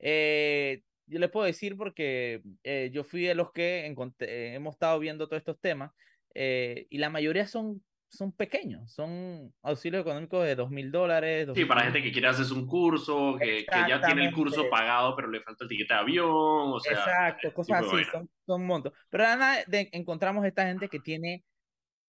Eh, 0.07 0.83
yo 1.07 1.19
les 1.19 1.31
puedo 1.31 1.47
decir 1.47 1.77
porque 1.77 2.43
eh, 2.63 2.91
yo 2.93 3.05
fui 3.05 3.23
de 3.23 3.35
los 3.35 3.53
que 3.53 3.87
eh, 3.87 4.55
hemos 4.55 4.75
estado 4.75 4.99
viendo 4.99 5.27
todos 5.27 5.41
estos 5.41 5.59
temas 5.59 5.93
y 6.37 6.99
la 6.99 7.11
mayoría 7.11 7.47
son, 7.47 7.83
son 8.09 8.33
pequeños, 8.33 8.93
son 8.93 9.55
auxilios 9.63 10.03
económicos 10.03 10.45
de 10.45 10.57
dos 10.57 10.69
mil 10.69 10.91
dólares. 10.91 11.49
Sí, 11.55 11.65
para 11.65 11.83
gente 11.83 12.03
que 12.03 12.11
quiere 12.11 12.27
hacer 12.27 12.53
un 12.53 12.67
curso, 12.67 13.37
que, 13.39 13.65
que, 13.65 13.89
ya 13.89 14.01
tiene 14.01 14.27
el 14.27 14.35
curso 14.35 14.69
pagado, 14.69 15.15
pero 15.15 15.29
le 15.29 15.41
falta 15.41 15.65
el 15.65 15.69
tiquete 15.69 15.95
de 15.95 16.01
avión, 16.01 16.27
o 16.29 16.81
sea. 16.81 16.93
Exacto, 16.93 17.55
cosas 17.55 17.85
así, 17.87 18.05
son, 18.11 18.29
son 18.45 18.67
montos. 18.67 18.93
Pero 19.11 19.25
nada, 19.25 19.63
de, 19.69 19.89
encontramos 19.93 20.45
esta 20.45 20.67
gente 20.67 20.89
que 20.89 20.99
tiene 20.99 21.45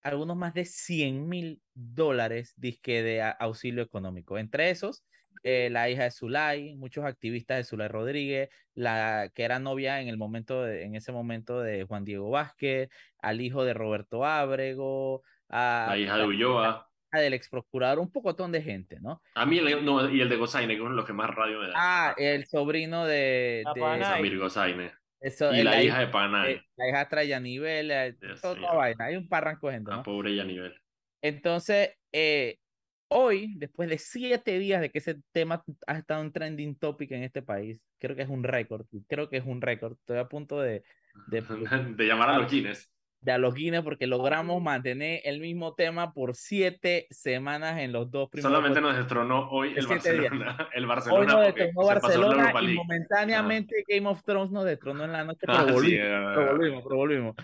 algunos 0.01 0.36
más 0.36 0.55
de 0.55 0.65
100 0.65 1.29
mil 1.29 1.62
dólares 1.75 2.53
de 2.58 3.36
auxilio 3.39 3.84
económico. 3.84 4.39
Entre 4.39 4.71
esos, 4.71 5.03
eh, 5.43 5.69
la 5.71 5.89
hija 5.89 6.04
de 6.04 6.12
Zulay, 6.12 6.76
muchos 6.76 7.06
activistas 7.06 7.58
de 7.58 7.63
Zulay 7.63 7.88
Rodríguez, 7.88 8.50
la 8.74 9.32
que 9.34 9.43
era 9.43 9.60
novia 9.60 10.02
en 10.02 10.08
el 10.08 10.17
momento 10.17 10.67
en 10.67 10.95
ese 10.95 11.12
momento 11.12 11.62
de 11.62 11.84
Juan 11.84 12.06
Diego 12.06 12.30
Vázquez, 12.30 12.89
al 13.19 13.41
hijo 13.41 13.63
de 13.63 13.74
Roberto 13.74 14.26
Ábrego, 14.26 15.24
a 15.50 15.88
la 15.89 15.98
hija 15.98 16.17
de 16.17 16.26
Ulloa, 16.26 16.89
del 17.19 17.34
ex 17.34 17.50
procurador, 17.50 18.00
un 18.00 18.12
pocotón 18.12 18.52
de 18.52 18.62
gente, 18.62 19.00
¿no? 19.00 19.21
A 19.34 19.45
mí 19.45 19.60
el, 19.60 19.84
no, 19.86 20.10
y 20.10 20.21
el 20.21 20.30
de 20.30 20.36
Gozaine, 20.36 20.76
que 20.76 20.84
es 20.84 20.89
lo 20.89 21.06
que 21.06 21.13
más 21.13 21.30
radio 21.34 21.60
me 21.60 21.67
da. 21.67 21.74
Ah, 21.76 22.15
el 22.17 22.45
sobrino 22.45 23.06
de, 23.06 23.63
de 23.74 24.04
Samir 24.04 24.38
Gozaine. 24.38 24.91
y 25.21 25.63
la, 25.63 25.82
hija 25.82 26.00
de 26.00 26.08
Panay. 26.08 26.54
Eh, 26.54 26.62
la 26.76 26.89
hija 26.89 27.10
trae 27.10 27.28
Yanivel, 27.28 27.91
eh, 27.91 28.15
toda 28.41 28.74
vaina. 28.74 29.06
Hay 29.06 29.15
un 29.15 29.28
parranco 29.28 29.67
de 29.67 29.74
gente. 29.74 29.91
La 29.91 30.04
pobre 30.04 30.36
Yanivel. 30.36 30.76
Entonces, 31.21 31.98
eh, 32.12 32.60
hoy, 33.07 33.53
después 33.57 33.89
de 33.89 33.97
siete 33.97 34.57
días 34.59 34.81
de 34.81 34.89
que 34.89 34.99
ese 34.99 35.17
tema 35.31 35.63
ha 35.87 35.97
estado 35.97 36.21
en 36.21 36.31
trending 36.31 36.75
topic 36.75 37.11
en 37.11 37.23
este 37.23 37.41
país, 37.41 37.79
creo 37.99 38.15
que 38.15 38.23
es 38.23 38.29
un 38.29 38.43
récord, 38.43 38.85
creo 39.07 39.29
que 39.29 39.37
es 39.37 39.45
un 39.45 39.61
récord, 39.61 39.93
estoy 39.93 40.17
a 40.17 40.27
punto 40.27 40.59
de... 40.59 40.83
De, 41.27 41.41
de 41.95 42.05
llamar 42.05 42.29
a 42.29 42.37
los 42.39 42.51
Guinness. 42.51 42.91
De 43.21 43.31
a 43.31 43.37
los 43.37 43.55
Guinness 43.55 43.83
porque 43.83 44.05
logramos 44.05 44.61
mantener 44.61 45.21
el 45.23 45.39
mismo 45.39 45.73
tema 45.73 46.13
por 46.13 46.35
siete 46.35 47.07
semanas 47.09 47.79
en 47.79 47.91
los 47.91 48.11
dos 48.11 48.29
primeros... 48.29 48.51
Solamente 48.51 48.81
nos 48.81 48.95
destronó 48.95 49.49
hoy 49.49 49.73
el 49.77 49.87
Barcelona, 49.87 50.69
el 50.73 50.85
Barcelona. 50.85 51.19
Hoy 51.21 51.27
nos 51.27 51.55
destronó 51.55 51.87
Barcelona 51.87 52.53
y 52.61 52.73
momentáneamente 52.73 53.83
Game 53.87 54.07
of 54.07 54.23
Thrones 54.23 54.51
nos 54.51 54.65
destronó 54.65 55.05
en 55.05 55.11
la 55.11 55.23
noche, 55.23 55.45
pero, 55.45 55.73
volvimos, 55.73 56.35
volvimos, 56.35 56.83
pero 56.83 56.95
volvimos. 56.95 57.35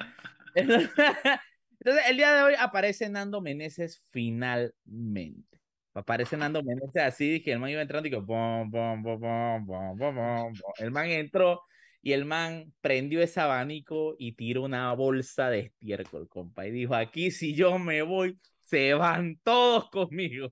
Entonces, 1.83 2.09
el 2.09 2.17
día 2.17 2.35
de 2.35 2.43
hoy 2.43 2.53
aparece 2.59 3.09
Nando 3.09 3.41
Meneses 3.41 3.99
finalmente. 4.11 5.50
Aparece 5.93 6.37
Nando 6.37 6.63
Meneses 6.63 7.03
así, 7.03 7.29
dije, 7.29 7.51
el 7.51 7.59
man 7.59 7.69
iba 7.69 7.81
entrando 7.81 8.07
y 8.07 8.11
que 8.11 8.17
bom, 8.17 8.69
bom, 8.69 9.01
bom, 9.03 9.19
bom, 9.19 9.65
bom, 9.65 9.97
bom, 9.97 10.15
bom. 10.15 10.53
El 10.77 10.91
man 10.91 11.09
entró 11.09 11.61
y 12.01 12.13
el 12.13 12.25
man 12.25 12.73
prendió 12.81 13.21
ese 13.21 13.41
abanico 13.41 14.15
y 14.17 14.33
tiró 14.33 14.63
una 14.63 14.93
bolsa 14.93 15.49
de 15.49 15.59
estiércol, 15.59 16.29
compa. 16.29 16.65
Y 16.65 16.71
dijo, 16.71 16.95
aquí 16.95 17.29
si 17.31 17.53
yo 17.53 17.77
me 17.77 18.01
voy, 18.03 18.39
se 18.71 18.93
van 18.93 19.37
todos 19.43 19.89
conmigo. 19.89 20.49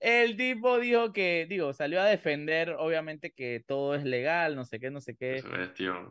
El 0.00 0.36
tipo 0.36 0.80
dijo 0.80 1.12
que, 1.12 1.46
digo, 1.48 1.72
salió 1.72 2.00
a 2.00 2.04
defender, 2.04 2.70
obviamente, 2.70 3.32
que 3.32 3.62
todo 3.64 3.94
es 3.94 4.02
legal, 4.02 4.56
no 4.56 4.64
sé 4.64 4.80
qué, 4.80 4.90
no 4.90 5.00
sé 5.00 5.16
qué. 5.16 5.40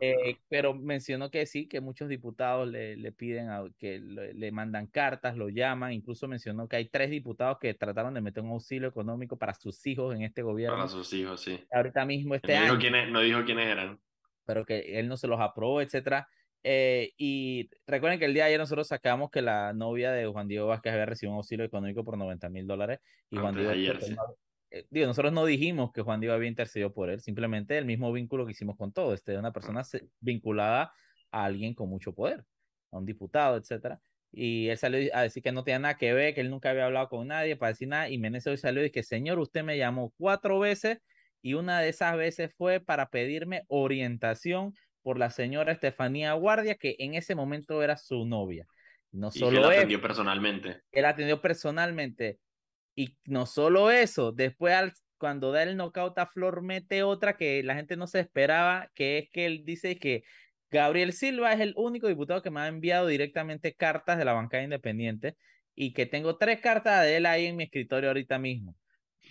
Eh, 0.00 0.38
pero 0.48 0.72
mencionó 0.72 1.30
que 1.30 1.44
sí, 1.44 1.68
que 1.68 1.82
muchos 1.82 2.08
diputados 2.08 2.66
le, 2.66 2.96
le 2.96 3.12
piden 3.12 3.50
a, 3.50 3.62
que 3.78 4.00
le, 4.00 4.52
mandan 4.52 4.86
cartas, 4.86 5.36
lo 5.36 5.50
llaman, 5.50 5.92
incluso 5.92 6.26
mencionó 6.28 6.66
que 6.66 6.76
hay 6.76 6.88
tres 6.88 7.10
diputados 7.10 7.58
que 7.60 7.74
trataron 7.74 8.14
de 8.14 8.22
meter 8.22 8.42
un 8.42 8.52
auxilio 8.52 8.88
económico 8.88 9.36
para 9.36 9.52
sus 9.52 9.86
hijos 9.86 10.14
en 10.14 10.22
este 10.22 10.40
gobierno. 10.40 10.78
Para 10.78 10.88
sus 10.88 11.12
hijos, 11.12 11.42
sí. 11.42 11.62
Ahorita 11.70 12.06
mismo 12.06 12.34
este 12.34 12.54
no 12.54 12.58
año. 12.58 12.64
Dijo 12.64 12.78
quiénes, 12.78 13.10
no 13.10 13.20
dijo 13.20 13.44
quiénes 13.44 13.66
eran. 13.66 14.00
Pero 14.46 14.64
que 14.64 14.98
él 14.98 15.08
no 15.08 15.18
se 15.18 15.26
los 15.26 15.38
aprobó, 15.38 15.82
etcétera. 15.82 16.26
Eh, 16.66 17.12
y 17.18 17.68
recuerden 17.86 18.18
que 18.18 18.24
el 18.24 18.32
día 18.32 18.44
de 18.44 18.48
ayer 18.48 18.58
nosotros 18.58 18.88
sacamos 18.88 19.30
que 19.30 19.42
la 19.42 19.74
novia 19.74 20.12
de 20.12 20.26
Juan 20.26 20.48
Diego 20.48 20.66
Vázquez 20.66 20.94
había 20.94 21.04
recibido 21.04 21.32
un 21.32 21.36
auxilio 21.36 21.66
económico 21.66 22.04
por 22.04 22.16
90 22.16 22.48
mil 22.48 22.66
dólares. 22.66 23.00
Y 23.30 23.36
Juan 23.36 23.54
Diego. 23.54 23.70
Ayer, 23.70 23.98
eh, 24.70 24.86
digo, 24.90 25.06
nosotros 25.06 25.32
no 25.32 25.44
dijimos 25.44 25.92
que 25.92 26.00
Juan 26.00 26.20
Diego 26.20 26.34
había 26.34 26.48
intercedido 26.48 26.92
por 26.92 27.10
él, 27.10 27.20
simplemente 27.20 27.76
el 27.76 27.84
mismo 27.84 28.10
vínculo 28.12 28.46
que 28.46 28.52
hicimos 28.52 28.76
con 28.78 28.92
todo. 28.92 29.12
Este, 29.12 29.36
una 29.36 29.52
persona 29.52 29.82
vinculada 30.20 30.92
a 31.30 31.44
alguien 31.44 31.74
con 31.74 31.90
mucho 31.90 32.14
poder, 32.14 32.44
a 32.90 32.98
un 32.98 33.04
diputado, 33.04 33.58
etcétera. 33.58 34.00
Y 34.32 34.68
él 34.68 34.78
salió 34.78 35.14
a 35.14 35.22
decir 35.22 35.42
que 35.42 35.52
no 35.52 35.64
tenía 35.64 35.78
nada 35.78 35.96
que 35.96 36.14
ver, 36.14 36.34
que 36.34 36.40
él 36.40 36.50
nunca 36.50 36.70
había 36.70 36.86
hablado 36.86 37.08
con 37.08 37.28
nadie 37.28 37.56
para 37.56 37.72
decir 37.72 37.88
nada. 37.88 38.08
Y 38.08 38.16
Meneses 38.18 38.50
hoy 38.50 38.56
salió 38.56 38.84
y 38.84 38.90
que, 38.90 39.02
señor, 39.02 39.38
usted 39.38 39.62
me 39.62 39.76
llamó 39.76 40.12
cuatro 40.16 40.58
veces 40.58 40.98
y 41.42 41.54
una 41.54 41.80
de 41.80 41.90
esas 41.90 42.16
veces 42.16 42.52
fue 42.56 42.80
para 42.80 43.10
pedirme 43.10 43.64
orientación 43.68 44.74
por 45.04 45.18
la 45.18 45.30
señora 45.30 45.70
Estefanía 45.70 46.32
Guardia, 46.32 46.76
que 46.76 46.96
en 46.98 47.14
ese 47.14 47.34
momento 47.34 47.82
era 47.82 47.96
su 47.96 48.24
novia. 48.24 48.66
No 49.12 49.30
solo 49.30 49.70
él 49.70 49.76
atendió 49.76 50.00
personalmente. 50.00 50.80
Él 50.90 51.04
atendió 51.04 51.40
personalmente. 51.40 52.40
Y 52.96 53.16
no 53.26 53.44
solo 53.44 53.90
eso, 53.90 54.32
después 54.32 54.74
cuando 55.18 55.52
da 55.52 55.62
el 55.62 55.76
knockout 55.76 56.18
a 56.18 56.26
Flor 56.26 56.62
mete 56.62 57.02
otra 57.02 57.36
que 57.36 57.62
la 57.62 57.74
gente 57.74 57.96
no 57.96 58.06
se 58.06 58.20
esperaba, 58.20 58.90
que 58.94 59.18
es 59.18 59.30
que 59.30 59.46
él 59.46 59.64
dice 59.64 59.98
que 59.98 60.24
Gabriel 60.70 61.12
Silva 61.12 61.52
es 61.52 61.60
el 61.60 61.74
único 61.76 62.08
diputado 62.08 62.42
que 62.42 62.50
me 62.50 62.60
ha 62.60 62.66
enviado 62.66 63.06
directamente 63.06 63.74
cartas 63.74 64.16
de 64.16 64.24
la 64.24 64.32
bancada 64.32 64.64
independiente 64.64 65.36
y 65.74 65.92
que 65.92 66.06
tengo 66.06 66.38
tres 66.38 66.60
cartas 66.60 67.02
de 67.02 67.16
él 67.16 67.26
ahí 67.26 67.46
en 67.46 67.56
mi 67.56 67.64
escritorio 67.64 68.08
ahorita 68.08 68.38
mismo, 68.38 68.74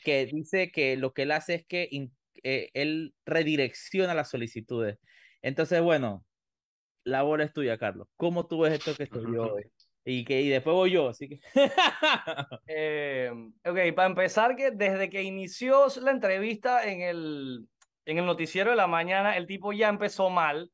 que 0.04 0.26
dice 0.28 0.72
que 0.72 0.98
lo 0.98 1.14
que 1.14 1.24
él 1.24 1.32
hace 1.32 1.56
es 1.56 1.66
que 1.66 1.90
eh, 2.44 2.70
él 2.74 3.16
redirecciona 3.26 4.14
las 4.14 4.30
solicitudes 4.30 5.00
entonces, 5.44 5.82
bueno, 5.82 6.26
la 7.04 7.22
bola 7.22 7.44
es 7.44 7.54
tuya, 7.54 7.78
Carlos. 7.78 8.08
¿Cómo 8.16 8.48
tú 8.48 8.62
ves 8.62 8.74
esto 8.74 8.96
que 8.96 9.06
dio 9.06 9.54
hoy? 9.54 9.72
Y, 10.06 10.26
que, 10.26 10.42
y 10.42 10.50
después 10.50 10.74
voy 10.74 10.92
yo, 10.92 11.10
así 11.10 11.30
que... 11.30 11.40
eh, 12.68 13.32
ok, 13.66 13.96
para 13.96 14.08
empezar, 14.08 14.56
que 14.56 14.72
desde 14.72 15.10
que 15.10 15.22
inició 15.22 15.88
la 16.02 16.12
entrevista 16.12 16.86
en 16.90 17.02
el, 17.02 17.68
en 18.06 18.18
el 18.18 18.26
noticiero 18.26 18.72
de 18.72 18.78
la 18.78 18.88
mañana, 18.88 19.38
el 19.38 19.46
tipo 19.46 19.72
ya 19.72 19.90
empezó 19.90 20.30
mal 20.30 20.72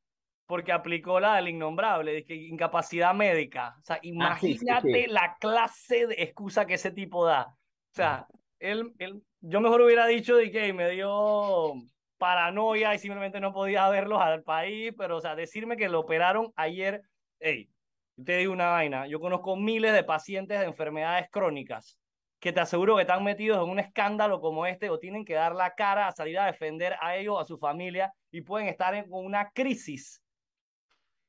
porque 0.47 0.71
aplicó 0.71 1.19
la 1.19 1.35
del 1.35 1.49
innombrable, 1.49 2.11
de 2.11 2.25
que 2.25 2.33
incapacidad 2.33 3.13
médica. 3.13 3.75
O 3.79 3.83
sea, 3.83 3.97
ah, 3.97 3.99
imagínate 4.01 5.07
la 5.07 5.37
clase 5.39 6.07
de 6.07 6.15
excusa 6.17 6.65
que 6.65 6.73
ese 6.73 6.89
tipo 6.89 7.23
da. 7.23 7.43
O 7.45 7.95
sea, 7.95 8.27
él, 8.57 8.91
él, 8.97 9.21
yo 9.41 9.61
mejor 9.61 9.81
hubiera 9.81 10.07
dicho 10.07 10.35
de 10.35 10.49
que 10.49 10.73
me 10.73 10.89
dio 10.89 11.75
paranoia 12.19 12.93
y 12.93 12.99
simplemente 12.99 13.39
no 13.39 13.51
podía 13.51 13.89
verlos 13.89 14.21
al 14.21 14.43
país, 14.43 14.93
pero 14.95 15.17
o 15.17 15.21
sea, 15.21 15.35
decirme 15.35 15.77
que 15.77 15.89
lo 15.89 16.01
operaron 16.01 16.53
ayer, 16.55 17.01
hey, 17.39 17.71
te 18.23 18.37
digo 18.37 18.53
una 18.53 18.67
vaina, 18.67 19.07
yo 19.07 19.19
conozco 19.19 19.55
miles 19.55 19.93
de 19.93 20.03
pacientes 20.03 20.59
de 20.59 20.65
enfermedades 20.65 21.27
crónicas 21.31 21.97
que 22.39 22.53
te 22.53 22.59
aseguro 22.59 22.95
que 22.95 23.01
están 23.01 23.23
metidos 23.23 23.63
en 23.63 23.69
un 23.69 23.79
escándalo 23.79 24.39
como 24.39 24.65
este 24.65 24.89
o 24.89 24.99
tienen 24.99 25.25
que 25.25 25.33
dar 25.33 25.55
la 25.55 25.73
cara 25.73 26.07
a 26.07 26.11
salir 26.11 26.37
a 26.37 26.45
defender 26.45 26.95
a 27.01 27.15
ellos, 27.15 27.41
a 27.41 27.45
su 27.45 27.57
familia 27.57 28.13
y 28.31 28.41
pueden 28.41 28.67
estar 28.67 28.93
en 28.93 29.05
una 29.09 29.49
crisis 29.49 30.21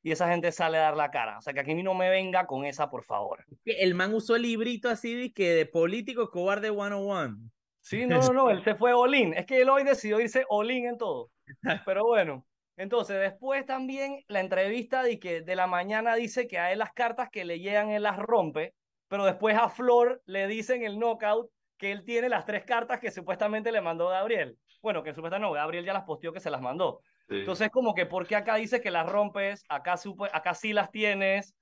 y 0.03 0.13
esa 0.13 0.29
gente 0.29 0.51
sale 0.53 0.79
a 0.79 0.83
dar 0.83 0.97
la 0.97 1.11
cara. 1.11 1.39
O 1.39 1.43
sea, 1.43 1.53
que 1.53 1.61
aquí 1.61 1.75
no 1.83 1.95
me 1.95 2.09
venga 2.09 2.47
con 2.47 2.65
esa, 2.65 2.89
por 2.89 3.05
favor. 3.05 3.45
El 3.65 3.95
man 3.95 4.15
usó 4.15 4.37
el 4.37 4.43
librito 4.43 4.89
así 4.89 5.15
de 5.15 5.33
que 5.33 5.51
de 5.51 5.67
político 5.67 6.31
cobarde 6.31 6.71
101. 6.71 7.37
Sí, 7.81 8.07
no, 8.07 8.21
no, 8.21 8.33
no, 8.33 8.51
él 8.51 8.63
se 8.63 8.75
fue 8.75 8.93
Olin. 8.93 9.35
Es 9.35 9.47
que 9.47 9.63
él 9.63 9.69
hoy 9.71 9.85
decidió 9.85 10.21
irse 10.21 10.45
Olin 10.49 10.87
en 10.87 10.99
todo. 10.99 11.31
Pero 11.87 12.05
bueno, 12.05 12.47
entonces 12.77 13.19
después 13.21 13.67
también 13.67 14.23
la 14.29 14.41
entrevista 14.41 15.03
de 15.03 15.19
que 15.19 15.43
de 15.43 15.57
la 15.57 15.67
mañana 15.67 16.15
dice 16.15 16.47
que 16.47 16.59
a 16.59 16.73
él 16.73 16.79
las 16.79 16.93
cartas 16.93 17.29
que 17.31 17.45
le 17.45 17.61
llegan 17.61 17.91
él 17.91 18.05
las 18.05 18.17
rompe, 18.17 18.75
pero 19.09 19.25
después 19.25 19.57
a 19.57 19.69
Flor 19.69 20.23
le 20.25 20.47
dicen 20.47 20.83
el 20.83 20.99
knockout 20.99 21.51
que 21.77 21.93
él 21.93 22.05
tiene 22.05 22.29
las 22.29 22.45
tres 22.45 22.65
cartas 22.65 23.01
que 23.01 23.11
supuestamente 23.11 23.73
le 23.73 23.81
mandó 23.81 24.09
Gabriel. 24.09 24.57
Bueno, 24.81 25.03
que 25.03 25.13
supuestamente 25.13 25.47
no, 25.47 25.53
Gabriel 25.53 25.85
ya 25.85 25.93
las 25.93 26.05
posteó 26.05 26.33
que 26.33 26.41
se 26.41 26.51
las 26.51 26.61
mandó. 26.61 27.03
Entonces, 27.29 27.71
como 27.71 27.95
que, 27.95 28.07
¿por 28.07 28.27
qué 28.27 28.37
acá 28.37 28.57
dice 28.57 28.81
que 28.81 28.91
las 28.91 29.07
rompes? 29.07 29.65
Acá, 29.69 29.97
acá 30.33 30.55
sí 30.55 30.73
las 30.73 30.91
tienes. 30.91 31.55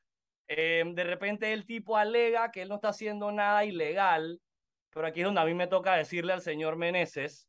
Eh, 0.46 0.82
de 0.86 1.04
repente 1.04 1.52
el 1.52 1.66
tipo 1.66 1.96
alega 1.96 2.50
que 2.50 2.62
él 2.62 2.68
no 2.68 2.76
está 2.76 2.88
haciendo 2.88 3.32
nada 3.32 3.64
ilegal 3.64 4.40
pero 4.90 5.06
aquí 5.06 5.20
es 5.20 5.26
donde 5.26 5.40
a 5.40 5.44
mí 5.44 5.54
me 5.54 5.66
toca 5.66 5.94
decirle 5.94 6.32
al 6.32 6.40
señor 6.40 6.76
Meneses 6.76 7.48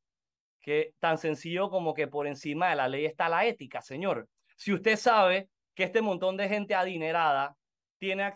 que 0.59 0.93
tan 0.99 1.17
sencillo 1.17 1.69
como 1.69 1.93
que 1.93 2.07
por 2.07 2.27
encima 2.27 2.69
de 2.69 2.75
la 2.75 2.87
ley 2.87 3.05
está 3.05 3.29
la 3.29 3.45
ética, 3.45 3.81
señor. 3.81 4.27
Si 4.55 4.73
usted 4.73 4.97
sabe 4.97 5.49
que 5.73 5.83
este 5.83 6.01
montón 6.01 6.35
de 6.37 6.49
gente 6.49 6.75
adinerada 6.75 7.55
tiene, 7.97 8.31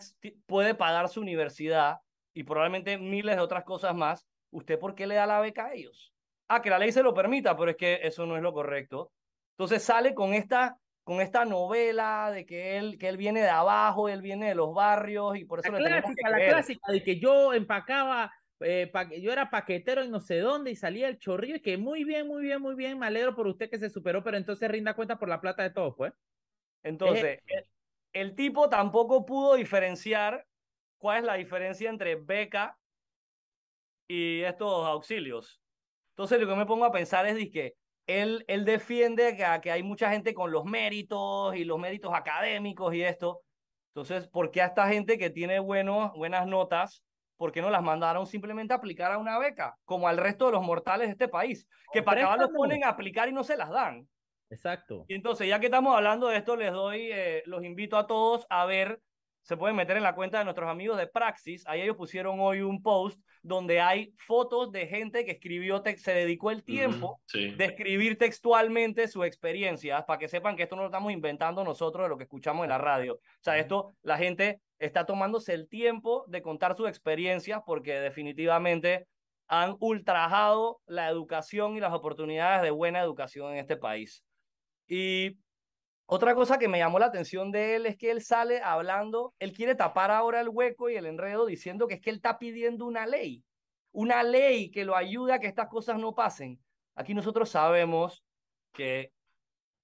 puede 0.46 0.74
pagar 0.74 1.08
su 1.08 1.20
universidad 1.20 1.98
y 2.32 2.44
probablemente 2.44 2.98
miles 2.98 3.36
de 3.36 3.42
otras 3.42 3.64
cosas 3.64 3.94
más, 3.94 4.26
¿usted 4.50 4.78
por 4.78 4.94
qué 4.94 5.06
le 5.06 5.16
da 5.16 5.26
la 5.26 5.40
beca 5.40 5.66
a 5.66 5.74
ellos? 5.74 6.12
Ah, 6.48 6.62
que 6.62 6.70
la 6.70 6.78
ley 6.78 6.92
se 6.92 7.02
lo 7.02 7.14
permita, 7.14 7.56
pero 7.56 7.70
es 7.70 7.76
que 7.76 8.00
eso 8.02 8.26
no 8.26 8.36
es 8.36 8.42
lo 8.42 8.52
correcto. 8.52 9.12
Entonces 9.52 9.82
sale 9.82 10.14
con 10.14 10.34
esta, 10.34 10.78
con 11.04 11.20
esta 11.20 11.44
novela 11.44 12.30
de 12.32 12.44
que 12.44 12.76
él, 12.78 12.98
que 12.98 13.08
él 13.08 13.16
viene 13.16 13.42
de 13.42 13.50
abajo, 13.50 14.08
él 14.08 14.22
viene 14.22 14.48
de 14.48 14.54
los 14.54 14.74
barrios 14.74 15.36
y 15.36 15.44
por 15.44 15.60
eso 15.60 15.72
la 15.72 15.78
le 15.78 15.88
clásica, 15.88 16.30
La 16.30 16.48
clásica 16.48 16.92
de 16.92 17.02
que 17.02 17.18
yo 17.18 17.54
empacaba 17.54 18.32
eh, 18.60 18.90
yo 19.20 19.32
era 19.32 19.50
paquetero 19.50 20.04
y 20.04 20.08
no 20.08 20.20
sé 20.20 20.38
dónde 20.38 20.70
y 20.70 20.76
salía 20.76 21.08
el 21.08 21.18
chorrillo 21.18 21.56
y 21.56 21.60
que 21.60 21.76
muy 21.76 22.04
bien, 22.04 22.26
muy 22.26 22.42
bien, 22.42 22.60
muy 22.62 22.74
bien, 22.74 22.98
me 22.98 23.06
alegro 23.06 23.34
por 23.34 23.46
usted 23.46 23.68
que 23.68 23.78
se 23.78 23.90
superó, 23.90 24.22
pero 24.22 24.36
entonces 24.36 24.70
rinda 24.70 24.94
cuenta 24.94 25.18
por 25.18 25.28
la 25.28 25.40
plata 25.40 25.62
de 25.62 25.70
todos, 25.70 25.94
pues. 25.96 26.12
Entonces, 26.82 27.40
el, 28.12 28.34
tipo 28.34 28.68
tampoco 28.68 29.24
pudo 29.24 29.54
diferenciar 29.54 30.46
cuál 30.98 31.18
es 31.18 31.24
la 31.24 31.34
diferencia 31.34 31.90
entre 31.90 32.16
beca 32.16 32.78
y 34.06 34.42
estos 34.42 34.86
auxilios. 34.86 35.60
Entonces, 36.10 36.40
lo 36.40 36.46
que 36.46 36.56
me 36.56 36.66
pongo 36.66 36.84
a 36.84 36.92
pensar 36.92 37.26
es 37.26 37.50
que 37.50 37.74
él, 38.06 38.44
él 38.48 38.64
defiende 38.64 39.36
que, 39.36 39.44
que 39.62 39.70
hay 39.72 39.82
mucha 39.82 40.10
gente 40.10 40.34
con 40.34 40.52
los 40.52 40.64
méritos 40.64 41.56
y 41.56 41.64
los 41.64 41.78
méritos 41.78 42.12
académicos 42.14 42.94
y 42.94 43.02
esto. 43.02 43.40
Entonces, 43.94 44.28
¿por 44.28 44.50
qué 44.50 44.60
a 44.60 44.66
esta 44.66 44.88
gente 44.88 45.18
que 45.18 45.30
tiene 45.30 45.58
buenos, 45.58 46.12
buenas 46.14 46.46
notas 46.46 47.03
¿por 47.36 47.52
qué 47.52 47.60
no 47.60 47.70
las 47.70 47.82
mandaron 47.82 48.26
simplemente 48.26 48.72
a 48.72 48.76
aplicar 48.76 49.12
a 49.12 49.18
una 49.18 49.38
beca? 49.38 49.76
Como 49.84 50.08
al 50.08 50.16
resto 50.16 50.46
de 50.46 50.52
los 50.52 50.62
mortales 50.62 51.08
de 51.08 51.12
este 51.12 51.28
país, 51.28 51.68
que 51.92 52.02
para 52.02 52.22
acabar 52.22 52.40
los 52.40 52.50
ponen 52.50 52.84
a 52.84 52.88
aplicar 52.88 53.28
y 53.28 53.32
no 53.32 53.44
se 53.44 53.56
las 53.56 53.70
dan. 53.70 54.08
Exacto. 54.50 55.04
Y 55.08 55.14
entonces, 55.14 55.48
ya 55.48 55.58
que 55.58 55.66
estamos 55.66 55.96
hablando 55.96 56.28
de 56.28 56.36
esto, 56.36 56.56
les 56.56 56.72
doy, 56.72 57.10
eh, 57.10 57.42
los 57.46 57.64
invito 57.64 57.96
a 57.96 58.06
todos 58.06 58.46
a 58.50 58.66
ver 58.66 59.00
se 59.44 59.58
pueden 59.58 59.76
meter 59.76 59.98
en 59.98 60.02
la 60.02 60.14
cuenta 60.14 60.38
de 60.38 60.44
nuestros 60.44 60.68
amigos 60.68 60.96
de 60.96 61.06
Praxis. 61.06 61.64
Ahí 61.66 61.82
ellos 61.82 61.96
pusieron 61.96 62.40
hoy 62.40 62.62
un 62.62 62.82
post 62.82 63.20
donde 63.42 63.78
hay 63.78 64.14
fotos 64.16 64.72
de 64.72 64.86
gente 64.86 65.26
que 65.26 65.32
escribió, 65.32 65.82
se 65.96 66.14
dedicó 66.14 66.50
el 66.50 66.64
tiempo 66.64 67.20
de 67.32 67.64
escribir 67.64 68.16
textualmente 68.16 69.06
su 69.06 69.22
experiencia, 69.22 70.06
para 70.06 70.18
que 70.18 70.28
sepan 70.28 70.56
que 70.56 70.62
esto 70.62 70.76
no 70.76 70.82
lo 70.82 70.88
estamos 70.88 71.12
inventando 71.12 71.62
nosotros 71.62 72.06
de 72.06 72.08
lo 72.08 72.16
que 72.16 72.24
escuchamos 72.24 72.64
en 72.64 72.70
la 72.70 72.78
radio. 72.78 73.14
O 73.16 73.42
sea, 73.42 73.58
esto 73.58 73.94
la 74.02 74.16
gente 74.16 74.62
está 74.78 75.04
tomándose 75.04 75.52
el 75.52 75.68
tiempo 75.68 76.24
de 76.26 76.40
contar 76.40 76.74
sus 76.74 76.88
experiencias 76.88 77.60
porque 77.66 78.00
definitivamente 78.00 79.06
han 79.46 79.76
ultrajado 79.78 80.80
la 80.86 81.10
educación 81.10 81.76
y 81.76 81.80
las 81.80 81.92
oportunidades 81.92 82.62
de 82.62 82.70
buena 82.70 83.00
educación 83.00 83.52
en 83.52 83.58
este 83.58 83.76
país. 83.76 84.24
Y 84.88 85.36
otra 86.06 86.34
cosa 86.34 86.58
que 86.58 86.68
me 86.68 86.78
llamó 86.78 86.98
la 86.98 87.06
atención 87.06 87.50
de 87.50 87.76
él 87.76 87.86
es 87.86 87.96
que 87.96 88.10
él 88.10 88.22
sale 88.22 88.60
hablando, 88.60 89.34
él 89.38 89.52
quiere 89.52 89.74
tapar 89.74 90.10
ahora 90.10 90.40
el 90.40 90.50
hueco 90.50 90.90
y 90.90 90.96
el 90.96 91.06
enredo 91.06 91.46
diciendo 91.46 91.88
que 91.88 91.94
es 91.94 92.00
que 92.00 92.10
él 92.10 92.16
está 92.16 92.38
pidiendo 92.38 92.84
una 92.84 93.06
ley, 93.06 93.42
una 93.92 94.22
ley 94.22 94.70
que 94.70 94.84
lo 94.84 94.96
ayude 94.96 95.32
a 95.32 95.38
que 95.38 95.46
estas 95.46 95.68
cosas 95.68 95.98
no 95.98 96.14
pasen. 96.14 96.60
Aquí 96.94 97.14
nosotros 97.14 97.48
sabemos 97.48 98.22
que 98.72 99.12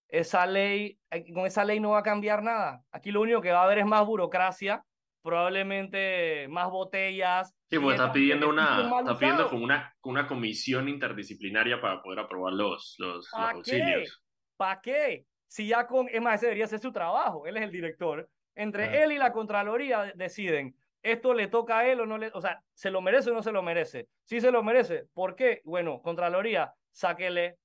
esa 0.09 0.47
ley, 0.47 0.99
eh, 1.11 1.33
con 1.33 1.47
esa 1.47 1.65
ley 1.65 1.81
no 1.81 1.91
va 1.91 2.01
a 2.01 2.03
cambiar 2.03 2.43
nada. 2.43 2.83
Aquí 2.93 3.11
lo 3.11 3.23
único 3.23 3.41
que 3.41 3.53
va 3.53 3.63
a 3.63 3.65
haber 3.65 3.79
es 3.79 3.87
más 3.87 4.05
burocracia, 4.05 4.85
probablemente 5.23 6.49
más 6.49 6.69
botellas. 6.71 7.55
Sí, 7.71 7.79
pues 7.79 7.95
está 7.95 8.13
pidiendo 8.13 8.49
una, 8.49 9.01
está 9.01 9.19
pidiendo 9.19 9.49
como 9.49 9.65
una, 9.65 9.95
una 10.03 10.27
comisión 10.27 10.89
interdisciplinaria 10.89 11.81
para 11.81 12.03
poder 12.03 12.19
aprobar 12.19 12.53
los, 12.53 12.97
los, 12.99 13.33
auxilios. 13.33 14.23
¿Para 14.57 14.81
qué? 14.81 15.27
Si 15.51 15.67
ya 15.67 15.89
con, 15.89 16.09
es 16.09 16.23
más, 16.23 16.37
ese 16.37 16.47
debería 16.47 16.69
ser 16.69 16.79
su 16.79 16.93
trabajo, 16.93 17.45
él 17.45 17.57
es 17.57 17.65
el 17.65 17.73
director, 17.73 18.31
entre 18.55 19.03
él 19.03 19.11
y 19.11 19.19
la 19.19 19.33
Contraloría 19.33 20.13
deciden, 20.15 20.77
¿esto 21.03 21.35
le 21.35 21.49
toca 21.49 21.81
a 21.81 21.89
él 21.89 21.99
o 21.99 22.07
no 22.07 22.19
le, 22.19 22.31
o 22.33 22.41
sea, 22.41 22.63
¿se 22.73 22.89
lo 22.89 23.01
merece 23.01 23.31
o 23.31 23.35
no 23.35 23.43
se 23.43 23.51
lo 23.51 23.61
merece? 23.61 24.07
Sí 24.25 24.41
se 24.41 24.53
lo 24.53 24.63
merece. 24.63 25.09
¿Por 25.13 25.35
qué? 25.35 25.61
Bueno, 25.65 26.01
Contraloría, 26.03 26.73
sáquele 26.93 27.59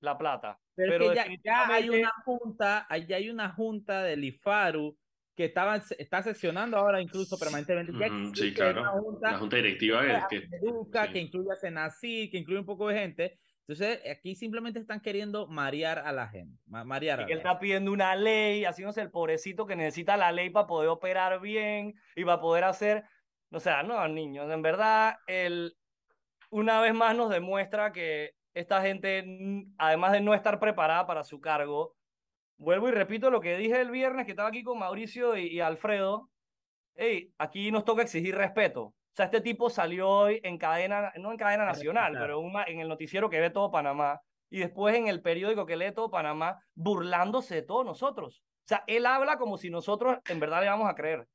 la 0.00 0.16
plata. 0.16 0.58
Pero, 0.74 1.12
ya, 1.12 1.26
hay 1.66 1.90
una 1.90 2.12
junta, 2.24 2.86
ya 3.06 3.16
hay 3.16 3.28
una 3.28 3.50
junta 3.50 4.02
del 4.04 4.24
IFARU 4.24 4.96
que 5.36 5.44
estaba, 5.44 5.76
está 5.76 6.22
sesionando 6.22 6.78
ahora 6.78 7.02
incluso 7.02 7.38
permanentemente. 7.38 7.92
sí, 8.34 8.54
claro. 8.54 8.84
la 9.20 9.36
junta 9.36 9.56
directiva 9.56 10.26
que, 10.30 10.48
que, 10.48 11.12
que 11.12 11.18
incluye 11.18 11.52
a 11.52 11.56
Senasí, 11.56 12.30
que 12.30 12.38
incluye 12.38 12.60
un 12.60 12.66
poco 12.66 12.88
de 12.88 12.98
gente. 12.98 13.38
Entonces, 13.68 14.00
aquí 14.10 14.34
simplemente 14.34 14.80
están 14.80 15.00
queriendo 15.00 15.46
marear 15.46 15.98
a 15.98 16.10
la 16.10 16.26
gente. 16.26 16.58
Marear 16.64 17.26
y 17.28 17.32
él 17.32 17.38
está 17.38 17.58
pidiendo 17.58 17.92
una 17.92 18.16
ley, 18.16 18.64
haciéndose 18.64 19.02
el 19.02 19.10
pobrecito 19.10 19.66
que 19.66 19.76
necesita 19.76 20.16
la 20.16 20.32
ley 20.32 20.48
para 20.48 20.66
poder 20.66 20.88
operar 20.88 21.38
bien 21.38 21.94
y 22.16 22.24
para 22.24 22.40
poder 22.40 22.64
hacer. 22.64 23.04
O 23.50 23.60
sea, 23.60 23.82
no, 23.82 24.08
niños, 24.08 24.50
en 24.50 24.62
verdad, 24.62 25.18
él 25.26 25.76
una 26.48 26.80
vez 26.80 26.94
más 26.94 27.14
nos 27.14 27.28
demuestra 27.28 27.92
que 27.92 28.30
esta 28.54 28.80
gente, 28.80 29.24
además 29.76 30.12
de 30.12 30.22
no 30.22 30.32
estar 30.32 30.58
preparada 30.58 31.06
para 31.06 31.22
su 31.22 31.38
cargo, 31.38 31.94
vuelvo 32.56 32.88
y 32.88 32.92
repito 32.92 33.30
lo 33.30 33.42
que 33.42 33.58
dije 33.58 33.78
el 33.82 33.90
viernes 33.90 34.24
que 34.24 34.32
estaba 34.32 34.48
aquí 34.48 34.62
con 34.62 34.78
Mauricio 34.78 35.36
y, 35.36 35.60
Alfredo. 35.60 36.30
Hey, 36.94 37.34
aquí 37.36 37.70
nos 37.70 37.84
toca 37.84 38.00
exigir 38.00 38.34
respeto. 38.34 38.94
O 39.10 39.16
sea, 39.18 39.26
este 39.26 39.40
tipo 39.40 39.68
salió 39.68 40.08
hoy 40.08 40.40
en 40.44 40.58
cadena, 40.58 41.12
no 41.16 41.32
en 41.32 41.36
cadena 41.36 41.64
nacional, 41.64 42.12
pero 42.18 42.40
en 42.66 42.80
el 42.80 42.88
noticiero 42.88 43.28
que 43.28 43.40
ve 43.40 43.50
todo 43.50 43.70
Panamá 43.70 44.20
y 44.50 44.60
después 44.60 44.94
en 44.94 45.08
el 45.08 45.20
periódico 45.20 45.66
que 45.66 45.76
lee 45.76 45.92
todo 45.92 46.10
Panamá, 46.10 46.62
burlándose 46.74 47.56
de 47.56 47.62
todos 47.62 47.84
nosotros. 47.84 48.42
O 48.64 48.68
sea, 48.68 48.84
él 48.86 49.06
habla 49.06 49.38
como 49.38 49.58
si 49.58 49.70
nosotros 49.70 50.18
en 50.28 50.40
verdad 50.40 50.60
le 50.60 50.68
vamos 50.68 50.88
a 50.88 50.94
creer. 50.94 51.26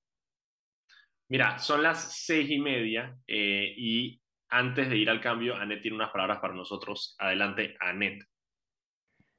Mira, 1.30 1.58
son 1.58 1.84
las 1.84 2.16
seis 2.26 2.50
y 2.50 2.60
media 2.60 3.18
eh, 3.28 3.74
y 3.76 4.22
antes 4.50 4.88
de 4.88 4.98
ir 4.98 5.10
al 5.10 5.20
cambio, 5.20 5.56
Anet 5.56 5.82
tiene 5.82 5.98
unas 5.98 6.12
palabras 6.12 6.40
para 6.40 6.54
nosotros. 6.54 7.16
Adelante, 7.18 7.76
Anet. 7.80 8.24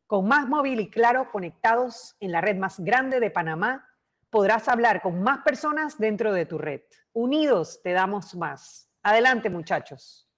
Con 0.07 0.27
Más 0.27 0.49
Móvil 0.49 0.81
y 0.81 0.91
Claro 0.91 1.31
conectados 1.31 2.17
en 2.21 2.33
la 2.33 2.41
red 2.41 2.57
más 2.57 2.81
grande 2.81 3.21
de 3.21 3.31
Panamá, 3.31 3.89
podrás 4.35 4.67
hablar 4.67 5.01
con 5.01 5.23
más 5.23 5.43
personas 5.45 5.97
dentro 5.97 6.33
de 6.33 6.45
tu 6.45 6.59
red. 6.59 6.81
Unidos 7.13 7.81
te 7.85 7.93
damos 7.93 8.35
más. 8.35 8.91
Adelante, 9.05 9.49
muchachos. 9.49 10.29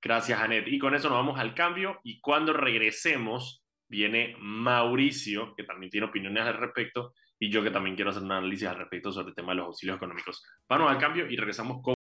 Gracias, 0.00 0.38
Anet. 0.38 0.68
Y 0.68 0.78
con 0.78 0.94
eso 0.94 1.08
nos 1.08 1.18
vamos 1.18 1.40
al 1.40 1.52
cambio 1.52 1.98
y 2.04 2.20
cuando 2.20 2.52
regresemos 2.52 3.64
viene 3.88 4.36
Mauricio, 4.38 5.56
que 5.56 5.64
también 5.64 5.90
tiene 5.90 6.06
opiniones 6.06 6.44
al 6.44 6.54
respecto, 6.54 7.12
y 7.36 7.50
yo 7.50 7.64
que 7.64 7.72
también 7.72 7.96
quiero 7.96 8.12
hacer 8.12 8.22
un 8.22 8.30
análisis 8.30 8.68
al 8.68 8.76
respecto 8.76 9.10
sobre 9.10 9.30
el 9.30 9.34
tema 9.34 9.50
de 9.50 9.56
los 9.56 9.66
auxilios 9.66 9.96
económicos. 9.96 10.44
Vamos 10.68 10.88
al 10.88 10.98
cambio 10.98 11.28
y 11.28 11.34
regresamos 11.34 11.82
con... 11.82 11.94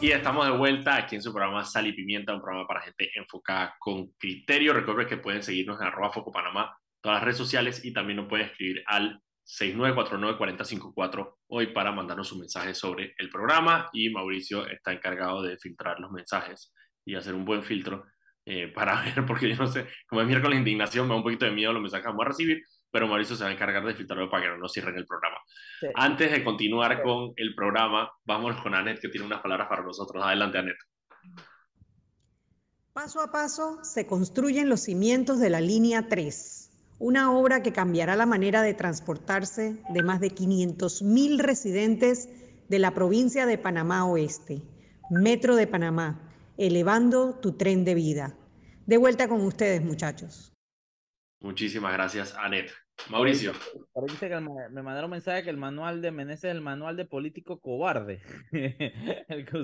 Y 0.00 0.12
estamos 0.12 0.46
de 0.46 0.56
vuelta 0.56 0.94
aquí 0.94 1.16
en 1.16 1.22
su 1.22 1.32
programa 1.32 1.64
Sal 1.64 1.88
y 1.88 1.92
Pimienta, 1.92 2.32
un 2.32 2.40
programa 2.40 2.68
para 2.68 2.82
gente 2.82 3.10
enfocada 3.16 3.74
con 3.80 4.12
criterio. 4.12 4.72
Recuerden 4.72 5.08
que 5.08 5.16
pueden 5.16 5.42
seguirnos 5.42 5.80
en 5.80 5.88
arroba 5.88 6.12
Foco 6.12 6.30
Panamá, 6.30 6.78
todas 7.06 7.18
las 7.18 7.24
redes 7.24 7.38
sociales 7.38 7.84
y 7.84 7.92
también 7.92 8.16
nos 8.16 8.26
pueden 8.26 8.46
escribir 8.46 8.82
al 8.84 9.22
6949-4054 9.46 11.36
hoy 11.46 11.68
para 11.68 11.92
mandarnos 11.92 12.32
un 12.32 12.40
mensaje 12.40 12.74
sobre 12.74 13.14
el 13.18 13.30
programa 13.30 13.88
y 13.92 14.10
Mauricio 14.10 14.66
está 14.66 14.92
encargado 14.92 15.40
de 15.40 15.56
filtrar 15.56 16.00
los 16.00 16.10
mensajes 16.10 16.74
y 17.04 17.14
hacer 17.14 17.34
un 17.34 17.44
buen 17.44 17.62
filtro 17.62 18.06
eh, 18.44 18.66
para 18.74 19.02
ver, 19.04 19.24
porque 19.24 19.48
yo 19.48 19.54
no 19.54 19.68
sé, 19.68 19.86
como 20.08 20.20
es 20.20 20.26
miércoles 20.26 20.58
indignación, 20.58 21.06
me 21.06 21.10
da 21.10 21.18
un 21.18 21.22
poquito 21.22 21.44
de 21.44 21.52
miedo 21.52 21.72
los 21.72 21.80
mensajes 21.80 22.02
que 22.02 22.08
vamos 22.08 22.26
a 22.26 22.28
recibir, 22.30 22.60
pero 22.90 23.06
Mauricio 23.06 23.36
se 23.36 23.44
va 23.44 23.50
a 23.50 23.52
encargar 23.52 23.86
de 23.86 23.94
filtrarlo 23.94 24.28
para 24.28 24.42
que 24.42 24.48
no 24.48 24.58
nos 24.58 24.72
cierren 24.72 24.98
el 24.98 25.06
programa. 25.06 25.36
Antes 25.94 26.32
de 26.32 26.42
continuar 26.42 27.04
con 27.04 27.34
el 27.36 27.54
programa, 27.54 28.10
vamos 28.24 28.60
con 28.62 28.74
Anet, 28.74 29.00
que 29.00 29.10
tiene 29.10 29.28
unas 29.28 29.42
palabras 29.42 29.68
para 29.68 29.84
nosotros. 29.84 30.24
Adelante, 30.24 30.58
Anet. 30.58 30.76
Paso 32.92 33.20
a 33.20 33.30
paso 33.30 33.78
se 33.84 34.08
construyen 34.08 34.68
los 34.68 34.80
cimientos 34.80 35.38
de 35.38 35.50
la 35.50 35.60
línea 35.60 36.08
3, 36.08 36.65
una 36.98 37.32
obra 37.32 37.62
que 37.62 37.72
cambiará 37.72 38.16
la 38.16 38.26
manera 38.26 38.62
de 38.62 38.74
transportarse 38.74 39.76
de 39.90 40.02
más 40.02 40.20
de 40.20 40.30
500.000 40.34 41.38
residentes 41.38 42.28
de 42.68 42.78
la 42.78 42.94
provincia 42.94 43.46
de 43.46 43.58
Panamá 43.58 44.04
Oeste, 44.06 44.62
Metro 45.10 45.56
de 45.56 45.66
Panamá, 45.66 46.20
elevando 46.56 47.34
tu 47.34 47.52
tren 47.52 47.84
de 47.84 47.94
vida. 47.94 48.36
De 48.86 48.96
vuelta 48.96 49.28
con 49.28 49.42
ustedes, 49.42 49.82
muchachos. 49.82 50.52
Muchísimas 51.40 51.92
gracias, 51.92 52.34
Anet. 52.34 52.70
Mauricio. 53.10 53.52
Parece 53.92 54.28
que 54.28 54.40
me 54.40 54.82
mandaron 54.82 55.04
un 55.04 55.12
mensaje 55.12 55.44
que 55.44 55.50
el 55.50 55.56
manual 55.56 56.02
de 56.02 56.10
Meneses 56.10 56.44
es 56.44 56.50
el 56.52 56.60
manual 56.60 56.96
de 56.96 57.04
político 57.04 57.60
cobarde. 57.60 58.20
el 59.28 59.44
que 59.44 59.58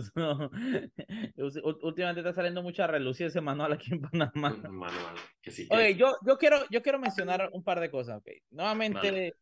Últimamente 1.83 2.21
está 2.21 2.33
saliendo 2.33 2.63
mucha 2.63 2.87
relucir 2.87 3.27
ese 3.27 3.41
manual 3.41 3.73
aquí 3.73 3.93
en 3.93 4.01
Panamá. 4.01 4.57
Manual, 4.71 5.17
que 5.41 5.51
sí. 5.51 5.67
Oye, 5.71 5.97
yo, 5.97 6.15
yo, 6.25 6.39
quiero, 6.39 6.59
yo 6.71 6.83
quiero 6.83 6.99
mencionar 6.99 7.51
un 7.53 7.65
par 7.65 7.81
de 7.81 7.91
cosas. 7.91 8.19
Okay. 8.19 8.43
Nuevamente, 8.51 9.35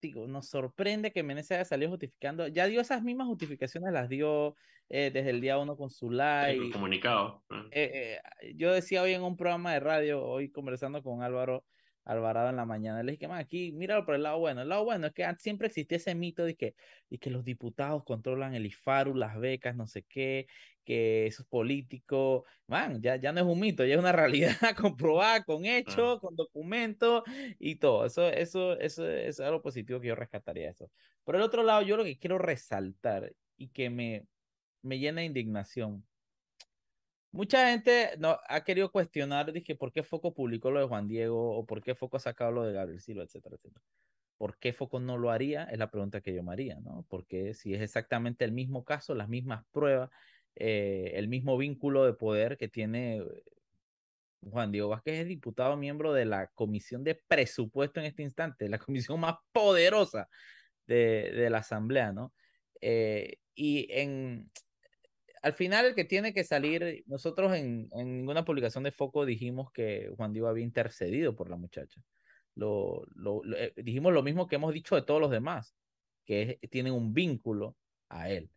digo, 0.00 0.26
nos 0.26 0.48
sorprende 0.48 1.12
que 1.12 1.22
Meneses 1.22 1.52
haya 1.52 1.64
salido 1.64 1.90
justificando. 1.90 2.48
Ya 2.48 2.66
dio 2.66 2.80
esas 2.80 3.02
mismas 3.02 3.28
justificaciones, 3.28 3.92
las 3.92 4.08
dio 4.08 4.56
eh, 4.88 5.10
desde 5.12 5.30
el 5.30 5.40
día 5.40 5.58
uno 5.58 5.76
con 5.76 5.90
su 5.90 6.10
live. 6.10 6.70
comunicado. 6.72 7.44
Eh, 7.70 8.20
eh, 8.42 8.54
yo 8.56 8.72
decía 8.72 9.02
hoy 9.02 9.12
en 9.12 9.22
un 9.22 9.36
programa 9.36 9.72
de 9.72 9.80
radio, 9.80 10.24
hoy 10.24 10.50
conversando 10.50 11.02
con 11.02 11.22
Álvaro 11.22 11.64
Alvarado 12.06 12.50
en 12.50 12.56
la 12.56 12.64
mañana. 12.64 13.02
Le 13.02 13.12
dije, 13.12 13.26
aquí, 13.32 13.72
míralo 13.72 14.06
por 14.06 14.14
el 14.14 14.22
lado 14.22 14.38
bueno. 14.38 14.62
El 14.62 14.68
lado 14.68 14.84
bueno 14.84 15.08
es 15.08 15.12
que 15.12 15.26
siempre 15.38 15.66
existía 15.66 15.96
ese 15.98 16.14
mito 16.14 16.44
de 16.44 16.54
que, 16.54 16.74
y 17.10 17.18
que 17.18 17.30
los 17.30 17.44
diputados 17.44 18.04
controlan 18.04 18.54
el 18.54 18.64
IFARU, 18.64 19.14
las 19.16 19.38
becas, 19.38 19.74
no 19.74 19.88
sé 19.88 20.04
qué, 20.04 20.46
que 20.84 21.26
esos 21.26 21.46
políticos, 21.46 22.44
man, 22.68 23.02
ya, 23.02 23.16
ya 23.16 23.32
no 23.32 23.40
es 23.40 23.46
un 23.46 23.58
mito, 23.58 23.84
ya 23.84 23.94
es 23.94 23.98
una 23.98 24.12
realidad 24.56 24.56
comprobada 24.80 25.42
con 25.44 25.66
hechos, 25.66 26.20
con 26.20 26.36
documentos 26.36 27.24
y 27.58 27.76
todo. 27.76 28.06
Eso, 28.06 28.28
eso, 28.28 28.78
eso, 28.78 29.06
es 29.08 29.40
algo 29.40 29.60
positivo 29.60 30.00
que 30.00 30.08
yo 30.08 30.14
rescataría 30.14 30.70
eso. 30.70 30.88
Por 31.24 31.34
el 31.36 31.42
otro 31.42 31.64
lado, 31.64 31.82
yo 31.82 31.96
lo 31.96 32.04
que 32.04 32.18
quiero 32.18 32.38
resaltar 32.38 33.34
y 33.56 33.68
que 33.68 33.90
me, 33.90 34.26
me 34.82 35.00
llena 35.00 35.22
de 35.22 35.26
indignación 35.26 36.06
Mucha 37.36 37.68
gente 37.68 38.14
no, 38.18 38.38
ha 38.48 38.64
querido 38.64 38.90
cuestionar, 38.90 39.52
dije, 39.52 39.74
¿por 39.76 39.92
qué 39.92 40.02
Foco 40.02 40.32
publicó 40.32 40.70
lo 40.70 40.80
de 40.80 40.86
Juan 40.86 41.06
Diego 41.06 41.54
o 41.54 41.66
por 41.66 41.82
qué 41.82 41.94
Foco 41.94 42.16
ha 42.16 42.20
sacado 42.20 42.50
lo 42.50 42.62
de 42.62 42.72
Gabriel 42.72 42.98
Silva, 43.02 43.24
etcétera, 43.24 43.56
etcétera? 43.56 43.84
¿Por 44.38 44.58
qué 44.58 44.72
Foco 44.72 45.00
no 45.00 45.18
lo 45.18 45.30
haría? 45.30 45.64
Es 45.64 45.78
la 45.78 45.90
pregunta 45.90 46.22
que 46.22 46.34
yo 46.34 46.42
me 46.42 46.52
haría, 46.52 46.80
¿no? 46.80 47.04
Porque 47.10 47.52
si 47.52 47.74
es 47.74 47.82
exactamente 47.82 48.46
el 48.46 48.52
mismo 48.52 48.86
caso, 48.86 49.14
las 49.14 49.28
mismas 49.28 49.66
pruebas, 49.70 50.08
eh, 50.54 51.12
el 51.16 51.28
mismo 51.28 51.58
vínculo 51.58 52.06
de 52.06 52.14
poder 52.14 52.56
que 52.56 52.68
tiene 52.68 53.18
eh, 53.18 53.42
Juan 54.50 54.72
Diego 54.72 54.88
Vázquez, 54.88 55.20
es 55.20 55.28
diputado 55.28 55.76
miembro 55.76 56.14
de 56.14 56.24
la 56.24 56.46
Comisión 56.54 57.04
de 57.04 57.16
Presupuesto 57.28 58.00
en 58.00 58.06
este 58.06 58.22
instante, 58.22 58.66
la 58.70 58.78
comisión 58.78 59.20
más 59.20 59.36
poderosa 59.52 60.30
de, 60.86 61.32
de 61.34 61.50
la 61.50 61.58
Asamblea, 61.58 62.12
¿no? 62.12 62.32
Eh, 62.80 63.40
y 63.54 63.88
en, 63.90 64.50
al 65.46 65.52
final 65.52 65.86
el 65.86 65.94
que 65.94 66.04
tiene 66.04 66.34
que 66.34 66.42
salir, 66.42 67.04
nosotros 67.06 67.54
en, 67.54 67.88
ninguna 67.94 68.44
publicación 68.44 68.82
de 68.82 68.90
Foco 68.90 69.24
dijimos 69.24 69.70
que 69.70 70.12
Juan 70.16 70.32
Diego 70.32 70.48
había 70.48 70.64
intercedido 70.64 71.36
por 71.36 71.48
la 71.48 71.56
muchacha. 71.56 72.02
Lo, 72.56 73.04
eh, 73.56 73.72
dijimos 73.76 74.12
lo 74.12 74.24
mismo 74.24 74.48
que 74.48 74.56
hemos 74.56 74.74
dicho 74.74 74.96
de 74.96 75.02
todos 75.02 75.20
los 75.20 75.30
demás, 75.30 75.76
que 76.24 76.58
tienen 76.68 76.94
un 76.94 77.14
vínculo 77.14 77.76
a 78.08 78.28
él. 78.28 78.50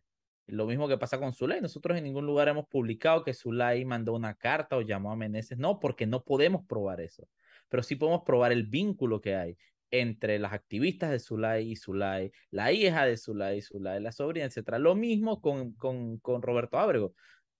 Lo 0.48 0.66
mismo 0.66 0.88
que 0.88 0.98
pasa 0.98 1.20
con 1.20 1.32
Zulay. 1.32 1.60
Nosotros 1.60 1.96
en 1.96 2.02
ningún 2.02 2.26
lugar 2.26 2.48
hemos 2.48 2.66
publicado 2.66 3.22
que 3.22 3.34
Zulay 3.34 3.84
mandó 3.84 4.12
una 4.12 4.34
carta 4.34 4.76
o 4.76 4.80
llamó 4.80 5.12
a 5.12 5.16
Meneses. 5.16 5.58
No, 5.58 5.78
porque 5.78 6.08
no 6.08 6.24
podemos 6.24 6.66
probar 6.66 7.00
eso. 7.00 7.28
Pero 7.68 7.84
sí 7.84 7.94
podemos 7.94 8.22
probar 8.26 8.50
el 8.50 8.64
vínculo 8.64 9.20
que 9.20 9.36
hay 9.36 9.56
entre 9.90 10.38
las 10.38 10.52
activistas 10.52 11.10
de 11.10 11.18
Zulay 11.18 11.72
y 11.72 11.76
Zulay, 11.76 12.32
la 12.50 12.72
hija 12.72 13.06
de 13.06 13.16
Zulay 13.16 13.58
y 13.58 13.62
Zulay, 13.62 14.00
la 14.00 14.12
sobrina, 14.12 14.46
etc. 14.46 14.78
Lo 14.78 14.94
mismo 14.94 15.40
con, 15.40 15.72
con, 15.74 16.18
con 16.18 16.42
Roberto 16.42 16.78
Ábrego. 16.78 17.14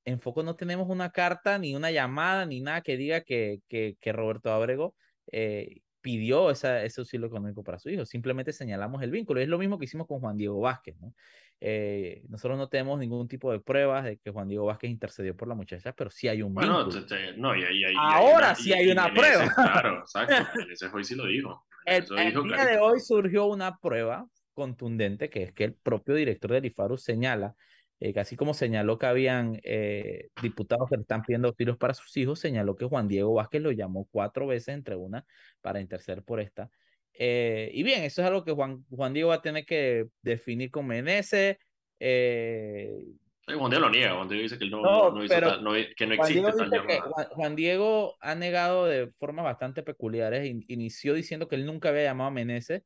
En 0.05 0.21
Foco 0.21 0.43
no 0.43 0.57
tenemos 0.57 0.89
una 0.89 1.11
carta, 1.11 1.59
ni 1.59 1.75
una 1.77 1.91
llamada, 1.91 2.47
ni 2.47 2.61
nada 2.61 2.81
que 2.83 2.97
diga 2.97 3.23
que, 3.23 3.61
que, 3.69 3.97
que 4.01 4.13
Roberto 4.13 4.53
Ábrego 4.53 4.95
eh, 5.33 5.81
pidió 6.01 6.51
ese 6.51 6.89
auxilio 6.99 7.27
económico 7.27 7.63
para 7.63 7.79
su 7.79 7.91
hijo. 7.91 8.07
Simplemente 8.07 8.53
señalamos 8.53 9.03
el 9.03 9.11
vínculo. 9.11 9.41
Es 9.41 9.49
lo 9.49 9.59
mismo 9.59 9.79
que 9.79 9.85
hicimos 9.85 10.07
con 10.07 10.21
Juan 10.21 10.37
Diego 10.37 10.61
Vázquez. 10.61 10.97
¿no? 11.01 11.15
Eh, 11.63 12.23
nosotros 12.29 12.57
no 12.57 12.69
tenemos 12.69 12.99
ningún 12.99 13.29
tipo 13.29 13.53
de 13.53 13.61
pruebas 13.61 14.05
de 14.05 14.17
que 14.17 14.31
Juan 14.31 14.49
Diego 14.49 14.65
Vázquez 14.65 14.91
intercedió 14.91 15.37
por 15.37 15.47
la 15.47 15.55
muchacha, 15.55 15.93
pero 15.93 16.09
sí 16.11 16.27
hay 16.27 16.41
un 16.41 16.55
bueno, 16.55 16.89
no, 17.37 17.55
y, 17.55 17.85
Ahora 17.99 18.55
sí 18.55 18.73
hay 18.73 18.91
una 18.91 19.13
prueba. 19.13 19.53
claro, 19.55 19.99
exacto. 20.01 20.59
Ese 20.71 20.87
hoy 20.87 21.05
sí 21.05 21.15
lo 21.15 21.27
dijo. 21.27 21.67
El, 21.85 22.07
día 22.07 22.65
de 22.65 22.79
hoy 22.79 23.01
surgió 23.01 23.47
una 23.47 23.77
prueba 23.79 24.27
contundente 24.55 25.29
que 25.29 25.45
es 25.45 25.53
que 25.53 25.65
el 25.65 25.75
propio 25.75 26.15
director 26.15 26.53
del 26.53 26.65
IFARU 26.67 26.97
señala, 26.97 27.55
eh, 27.99 28.19
así 28.19 28.37
como 28.37 28.55
señaló 28.55 28.99
que 28.99 29.07
habían 29.07 29.61
eh, 29.63 30.29
diputados 30.41 30.89
que 30.89 30.97
le 30.97 31.03
están 31.03 31.23
pidiendo 31.23 31.49
auxilios 31.49 31.77
para 31.77 31.93
sus 31.93 32.17
hijos, 32.17 32.39
señaló 32.39 32.75
que 32.75 32.87
Juan 32.87 33.07
Diego 33.07 33.35
Vázquez 33.35 33.61
lo 33.61 33.71
llamó 33.71 34.09
cuatro 34.11 34.47
veces 34.47 34.69
entre 34.69 34.97
una 34.97 35.27
para 35.61 35.81
interceder 35.81 36.23
por 36.23 36.41
esta 36.41 36.71
Eh, 37.15 37.71
y 37.75 37.83
bien, 37.83 38.03
eso 38.03 38.23
es 38.23 38.29
algo 38.29 38.45
que 38.45 38.53
Juan, 38.53 38.85
Juan 38.91 39.13
Diego 39.13 39.29
va 39.31 39.37
a 39.37 39.43
tener 39.43 39.65
que 39.67 40.07
definir 40.23 40.71
con 40.71 40.87
Meneses. 40.87 41.57
Eh, 41.99 43.05
Juan 43.47 43.71
Diego 43.71 43.87
lo 43.87 43.91
niega, 43.91 44.15
Juan 44.15 44.29
Diego 44.29 44.43
dice 44.43 44.59
que 44.59 44.67
no, 44.71 44.81
No, 44.83 45.11
no 45.13 45.25
hizo 45.25 45.41
tal- 45.41 45.63
no- 45.65 45.73
que 45.73 46.07
no 46.07 46.17
Juan 46.17 46.31
existe 46.31 46.53
Diego, 46.53 46.71
tal 46.71 46.87
que-. 46.87 47.01
Juan- 47.01 47.27
Juan 47.31 47.57
Diego 47.57 48.17
ha 48.21 48.35
negado 48.35 48.87
de 48.87 49.11
formas 49.19 49.45
bastante 49.45 49.83
peculiares. 49.83 50.47
In- 50.47 50.65
Inició 50.69 51.15
diciendo 51.15 51.49
que 51.49 51.57
él 51.57 51.67
nunca 51.67 51.89
había 51.91 52.05
llamado 52.05 52.29
a 52.29 52.33
Meneses. 52.33 52.83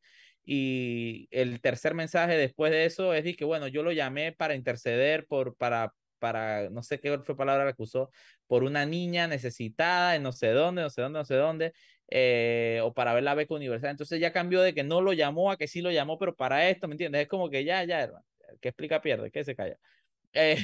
Y 0.46 1.26
el 1.30 1.60
tercer 1.60 1.94
mensaje 1.94 2.36
después 2.36 2.70
de 2.70 2.84
eso 2.84 3.14
es 3.14 3.24
de 3.24 3.34
que, 3.34 3.44
bueno, 3.44 3.66
yo 3.68 3.82
lo 3.82 3.92
llamé 3.92 4.32
para 4.32 4.54
interceder 4.54 5.26
por, 5.26 5.56
para, 5.56 5.94
para, 6.18 6.68
no 6.70 6.82
sé 6.82 7.00
qué 7.00 7.18
fue 7.18 7.36
palabra 7.36 7.72
que 7.72 7.82
usó, 7.82 8.10
por 8.46 8.62
una 8.62 8.84
niña 8.84 9.26
necesitada 9.26 10.16
en 10.16 10.22
no 10.22 10.32
sé 10.32 10.48
dónde, 10.48 10.82
no 10.82 10.90
sé 10.90 11.00
dónde, 11.00 11.18
no 11.18 11.24
sé 11.24 11.34
dónde, 11.36 11.72
eh, 12.08 12.80
o 12.82 12.94
para 12.94 13.14
ver 13.14 13.22
la 13.24 13.34
beca 13.34 13.54
universal. 13.54 13.90
Entonces 13.90 14.20
ya 14.20 14.32
cambió 14.32 14.60
de 14.62 14.74
que 14.74 14.84
no 14.84 15.00
lo 15.00 15.12
llamó 15.12 15.50
a 15.50 15.56
que 15.56 15.68
sí 15.68 15.80
lo 15.82 15.90
llamó, 15.90 16.18
pero 16.18 16.34
para 16.36 16.68
esto, 16.68 16.88
¿me 16.88 16.94
entiendes? 16.94 17.22
Es 17.22 17.28
como 17.28 17.50
que 17.50 17.64
ya, 17.64 17.84
ya, 17.84 18.02
hermano, 18.02 18.24
que 18.60 18.68
explica 18.68 19.00
pierde, 19.02 19.30
que 19.30 19.44
se 19.44 19.54
calla. 19.56 19.78
Eh, 20.36 20.56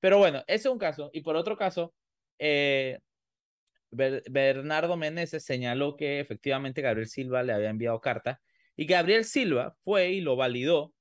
pero 0.00 0.18
bueno, 0.18 0.40
ese 0.46 0.68
es 0.68 0.72
un 0.72 0.78
caso. 0.78 1.10
Y 1.12 1.22
por 1.22 1.36
otro 1.36 1.56
caso, 1.56 1.94
eh, 2.38 2.98
Ber- 3.90 4.22
Bernardo 4.30 4.96
Meneses 4.96 5.44
señaló 5.44 5.96
que 5.96 6.20
efectivamente 6.20 6.82
Gabriel 6.82 7.08
Silva 7.08 7.42
le 7.42 7.52
había 7.52 7.70
enviado 7.70 8.00
cartas 8.00 8.38
y 8.76 8.86
Gabriel 8.86 9.24
Silva 9.24 9.76
fue 9.84 10.10
y 10.10 10.20
lo 10.20 10.36
validó 10.36 10.94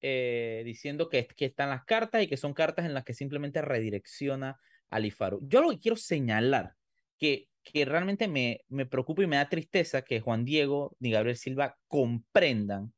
eh, 0.00 0.62
diciendo 0.64 1.08
que, 1.08 1.26
que 1.26 1.46
están 1.46 1.70
las 1.70 1.84
cartas 1.84 2.22
y 2.22 2.28
que 2.28 2.36
son 2.36 2.52
cartas 2.54 2.84
en 2.84 2.92
las 2.94 3.04
que 3.04 3.14
simplemente 3.14 3.62
redirecciona 3.62 4.60
al 4.90 5.06
IFARU. 5.06 5.40
Yo 5.48 5.62
lo 5.62 5.70
que 5.70 5.78
quiero 5.80 5.96
señalar 5.96 6.74
que, 7.18 7.48
que 7.64 7.84
realmente 7.84 8.28
me, 8.28 8.60
me 8.68 8.86
preocupa 8.86 9.22
y 9.22 9.26
me 9.26 9.36
da 9.36 9.48
tristeza 9.48 10.02
que 10.02 10.20
Juan 10.20 10.44
Diego 10.44 10.94
ni 11.00 11.10
Gabriel 11.10 11.36
Silva 11.36 11.76
comprendan 11.88 12.92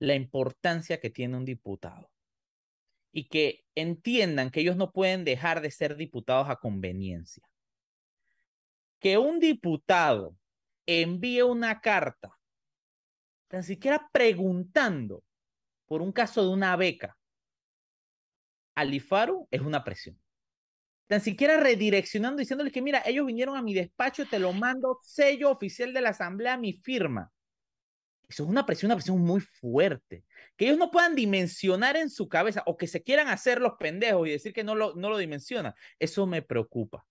la 0.00 0.14
importancia 0.14 1.00
que 1.00 1.10
tiene 1.10 1.36
un 1.36 1.44
diputado 1.44 2.10
y 3.12 3.28
que 3.28 3.64
entiendan 3.74 4.50
que 4.50 4.60
ellos 4.60 4.76
no 4.76 4.92
pueden 4.92 5.24
dejar 5.24 5.60
de 5.60 5.70
ser 5.70 5.96
diputados 5.96 6.48
a 6.50 6.56
conveniencia. 6.56 7.42
Que 9.00 9.16
un 9.16 9.38
diputado 9.38 10.36
envíe 10.86 11.42
una 11.42 11.80
carta, 11.80 12.36
tan 13.48 13.62
siquiera 13.62 14.08
preguntando 14.12 15.24
por 15.86 16.02
un 16.02 16.12
caso 16.12 16.42
de 16.42 16.50
una 16.50 16.76
beca 16.76 17.16
al 18.74 18.94
IFARU, 18.94 19.48
es 19.50 19.60
una 19.60 19.82
presión. 19.82 20.20
Tan 21.08 21.20
siquiera 21.22 21.56
redireccionando, 21.56 22.38
diciéndoles 22.38 22.72
que, 22.72 22.82
mira, 22.82 23.02
ellos 23.06 23.26
vinieron 23.26 23.56
a 23.56 23.62
mi 23.62 23.74
despacho, 23.74 24.26
te 24.26 24.38
lo 24.38 24.52
mando, 24.52 25.00
sello 25.02 25.50
oficial 25.50 25.92
de 25.94 26.02
la 26.02 26.10
asamblea, 26.10 26.58
mi 26.58 26.74
firma. 26.74 27.32
Eso 28.28 28.44
es 28.44 28.48
una 28.50 28.66
presión, 28.66 28.88
una 28.90 28.96
presión 28.96 29.18
muy 29.18 29.40
fuerte. 29.40 30.24
Que 30.56 30.66
ellos 30.66 30.76
no 30.76 30.90
puedan 30.90 31.14
dimensionar 31.14 31.96
en 31.96 32.10
su 32.10 32.28
cabeza 32.28 32.62
o 32.66 32.76
que 32.76 32.86
se 32.86 33.02
quieran 33.02 33.28
hacer 33.28 33.58
los 33.60 33.72
pendejos 33.78 34.28
y 34.28 34.32
decir 34.32 34.52
que 34.52 34.64
no 34.64 34.74
lo, 34.74 34.94
no 34.96 35.08
lo. 35.08 35.18
Eso 35.98 36.26
me 36.26 36.42
preocupa. 36.42 37.06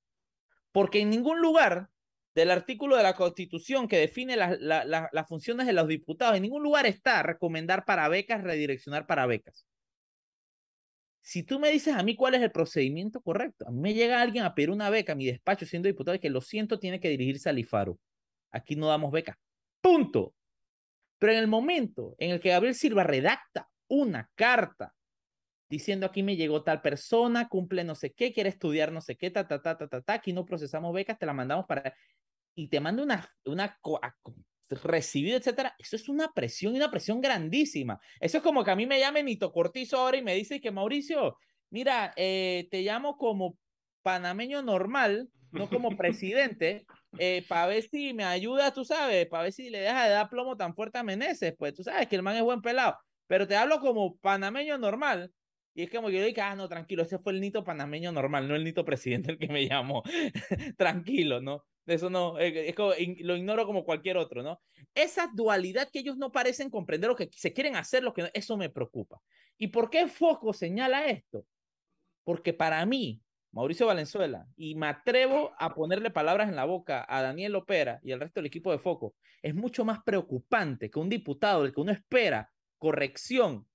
Porque 0.72 1.00
en 1.00 1.10
ningún 1.10 1.42
lugar 1.42 1.90
del 2.36 2.52
artículo 2.52 2.98
de 2.98 3.04
la 3.04 3.16
Constitución 3.16 3.88
que 3.88 3.98
define 3.98 4.36
la- 4.36 4.56
la- 4.60 4.86
la- 4.86 5.10
las 5.12 5.28
funciones 5.28 5.66
de 5.66 5.74
los 5.74 5.88
diputados, 5.88 6.36
en 6.36 6.44
ningún 6.44 6.62
lugar 6.62 6.86
está 6.86 7.24
recomendar 7.24 7.84
para 7.84 8.08
becas, 8.10 8.44
redireccionar 8.44 9.08
para 9.08 9.26
becas. 9.26 9.66
Si 11.28 11.44
tú 11.44 11.60
me 11.60 11.70
dices 11.70 11.94
a 11.94 12.04
mí 12.04 12.16
cuál 12.16 12.36
es 12.36 12.42
el 12.42 12.54
procedimiento 12.54 13.20
correcto, 13.20 13.68
a 13.68 13.70
mí 13.70 13.82
me 13.82 13.94
llega 13.94 14.22
alguien 14.22 14.46
a 14.46 14.56
pedir 14.56 14.70
una 14.72 14.90
beca 14.90 15.12
a 15.12 15.16
mi 15.16 15.26
despacho 15.26 15.66
siendo 15.66 15.88
diputado 15.88 16.16
y 16.16 16.20
que 16.20 16.30
lo 16.30 16.40
siento, 16.40 16.80
tiene 16.80 17.02
que 17.02 17.10
dirigirse 17.10 17.50
al 17.50 17.60
IFARU. 17.60 18.00
Aquí 18.50 18.78
no 18.78 18.88
damos 18.88 19.12
becas. 19.12 19.36
Punto. 19.82 20.34
Pero 21.20 21.34
en 21.34 21.40
el 21.40 21.48
momento 21.48 22.16
en 22.18 22.32
el 22.32 22.40
que 22.40 22.52
Gabriel 22.52 22.76
Silva 22.76 23.04
redacta 23.04 23.68
una 23.90 24.30
carta 24.36 24.94
diciendo 25.68 26.06
aquí 26.06 26.24
me 26.24 26.38
llegó 26.38 26.64
tal 26.64 26.82
persona, 26.82 27.50
cumple 27.50 27.84
no 27.84 27.96
sé 27.96 28.14
qué, 28.14 28.32
quiere 28.32 28.48
estudiar 28.48 28.94
no 28.94 29.02
sé 29.02 29.18
qué, 29.18 29.30
ta, 29.30 29.46
ta, 29.46 29.62
ta, 29.62 29.78
ta, 29.78 29.90
ta, 29.90 30.02
ta, 30.02 30.14
aquí 30.14 30.32
no 30.32 30.46
procesamos 30.46 30.94
becas, 30.94 31.20
te 31.20 31.26
la 31.26 31.34
mandamos 31.34 31.66
para... 31.66 31.94
Y 32.56 32.70
te 32.70 32.80
manda 32.80 33.04
una, 33.04 33.30
una 33.44 33.78
recibido, 34.70 35.38
etcétera. 35.38 35.76
Eso 35.78 35.96
es 35.96 36.10
una 36.10 36.32
presión 36.34 36.74
y 36.74 36.78
una 36.78 36.92
presión 36.92 37.22
grandísima. 37.22 38.00
Eso 38.20 38.38
es 38.38 38.44
como 38.44 38.64
que 38.64 38.72
a 38.72 38.76
mí 38.76 38.86
me 38.86 39.00
llame 39.00 39.24
Nito 39.24 39.52
Cortizo 39.52 39.98
ahora 39.98 40.18
y 40.18 40.24
me 40.24 40.36
dice 40.36 40.62
que 40.62 40.72
Mauricio, 40.72 41.38
mira, 41.70 42.14
eh, 42.16 42.68
te 42.72 42.82
llamo 42.82 43.18
como 43.18 43.58
panameño 44.02 44.62
normal, 44.62 45.30
no 45.52 45.70
como 45.70 45.96
presidente, 45.98 46.86
para 47.48 47.68
ver 47.68 47.84
si 47.84 48.14
me 48.14 48.24
ayuda, 48.24 48.72
tú 48.74 48.86
sabes, 48.86 49.28
para 49.28 49.44
ver 49.44 49.54
si 49.54 49.70
le 49.70 49.80
deja 49.80 50.06
de 50.06 50.12
dar 50.12 50.30
plomo 50.30 50.56
tan 50.56 50.76
fuerte 50.76 50.98
a 50.98 51.04
Meneses, 51.04 51.54
pues 51.58 51.74
tú 51.74 51.84
sabes 51.84 52.08
que 52.08 52.16
el 52.16 52.24
man 52.24 52.36
es 52.36 52.44
buen 52.44 52.62
pelado, 52.62 52.98
pero 53.28 53.48
te 53.48 53.56
hablo 53.56 53.80
como 53.80 54.18
panameño 54.18 54.78
normal. 54.78 55.32
Y 55.78 55.84
es 55.84 55.92
como 55.92 56.08
que 56.08 56.16
yo 56.16 56.26
digo, 56.26 56.42
ah, 56.42 56.56
no, 56.56 56.68
tranquilo, 56.68 57.04
ese 57.04 57.20
fue 57.20 57.34
el 57.34 57.40
nito 57.40 57.64
panameño 57.64 58.12
normal, 58.12 58.48
no 58.48 58.56
el 58.56 58.64
nito 58.64 58.84
presidente 58.84 59.34
el 59.34 59.38
que 59.38 59.48
me 59.48 59.68
llamó. 59.68 60.02
tranquilo, 60.76 61.40
¿no? 61.40 61.64
Eso 61.88 62.10
no, 62.10 62.38
eh, 62.38 62.70
es 62.70 62.76
como, 62.76 62.92
lo 63.20 63.38
ignoro 63.38 63.66
como 63.66 63.86
cualquier 63.86 64.18
otro, 64.18 64.44
¿no? 64.44 64.62
Esa 64.94 65.32
dualidad 65.34 65.90
que 65.90 66.00
ellos 66.00 66.18
no 66.18 66.32
parecen 66.34 66.70
comprender 66.70 67.10
o 67.10 67.16
que 67.16 67.30
se 67.34 67.54
quieren 67.54 67.78
hacer 67.78 68.04
lo 68.04 68.14
que 68.14 68.24
no, 68.24 68.30
eso 68.34 68.58
me 68.58 68.70
preocupa. 68.70 69.22
¿Y 69.58 69.68
por 69.68 69.90
qué 69.90 70.08
Foco 70.08 70.52
señala 70.52 71.08
esto? 71.08 71.46
Porque 72.26 72.54
para 72.54 72.86
mí, 72.86 73.22
Mauricio 73.52 73.88
Valenzuela, 73.88 74.46
y 74.58 74.76
me 74.76 74.88
atrevo 74.88 75.54
a 75.58 75.74
ponerle 75.74 76.12
palabras 76.12 76.50
en 76.50 76.58
la 76.58 76.66
boca 76.66 77.06
a 77.08 77.22
Daniel 77.22 77.56
Opera 77.56 78.02
y 78.04 78.12
al 78.12 78.20
resto 78.20 78.42
del 78.42 78.48
equipo 78.48 78.72
de 78.72 78.80
Foco, 78.80 79.16
es 79.42 79.56
mucho 79.56 79.86
más 79.86 80.04
preocupante 80.04 80.92
que 80.92 81.00
un 81.00 81.10
diputado 81.10 81.64
del 81.64 81.74
que 81.74 81.80
uno 81.80 81.94
espera 81.94 82.52
corrección 82.78 83.66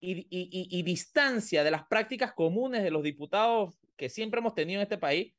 y, 0.00 0.20
y, 0.30 0.78
y 0.78 0.82
distancia 0.84 1.64
de 1.64 1.72
las 1.72 1.86
prácticas 1.88 2.32
comunes 2.34 2.84
de 2.84 2.92
los 2.92 3.02
diputados 3.02 3.74
que 3.96 4.08
siempre 4.08 4.38
hemos 4.38 4.54
tenido 4.54 4.78
en 4.80 4.84
este 4.84 4.96
país, 4.96 5.34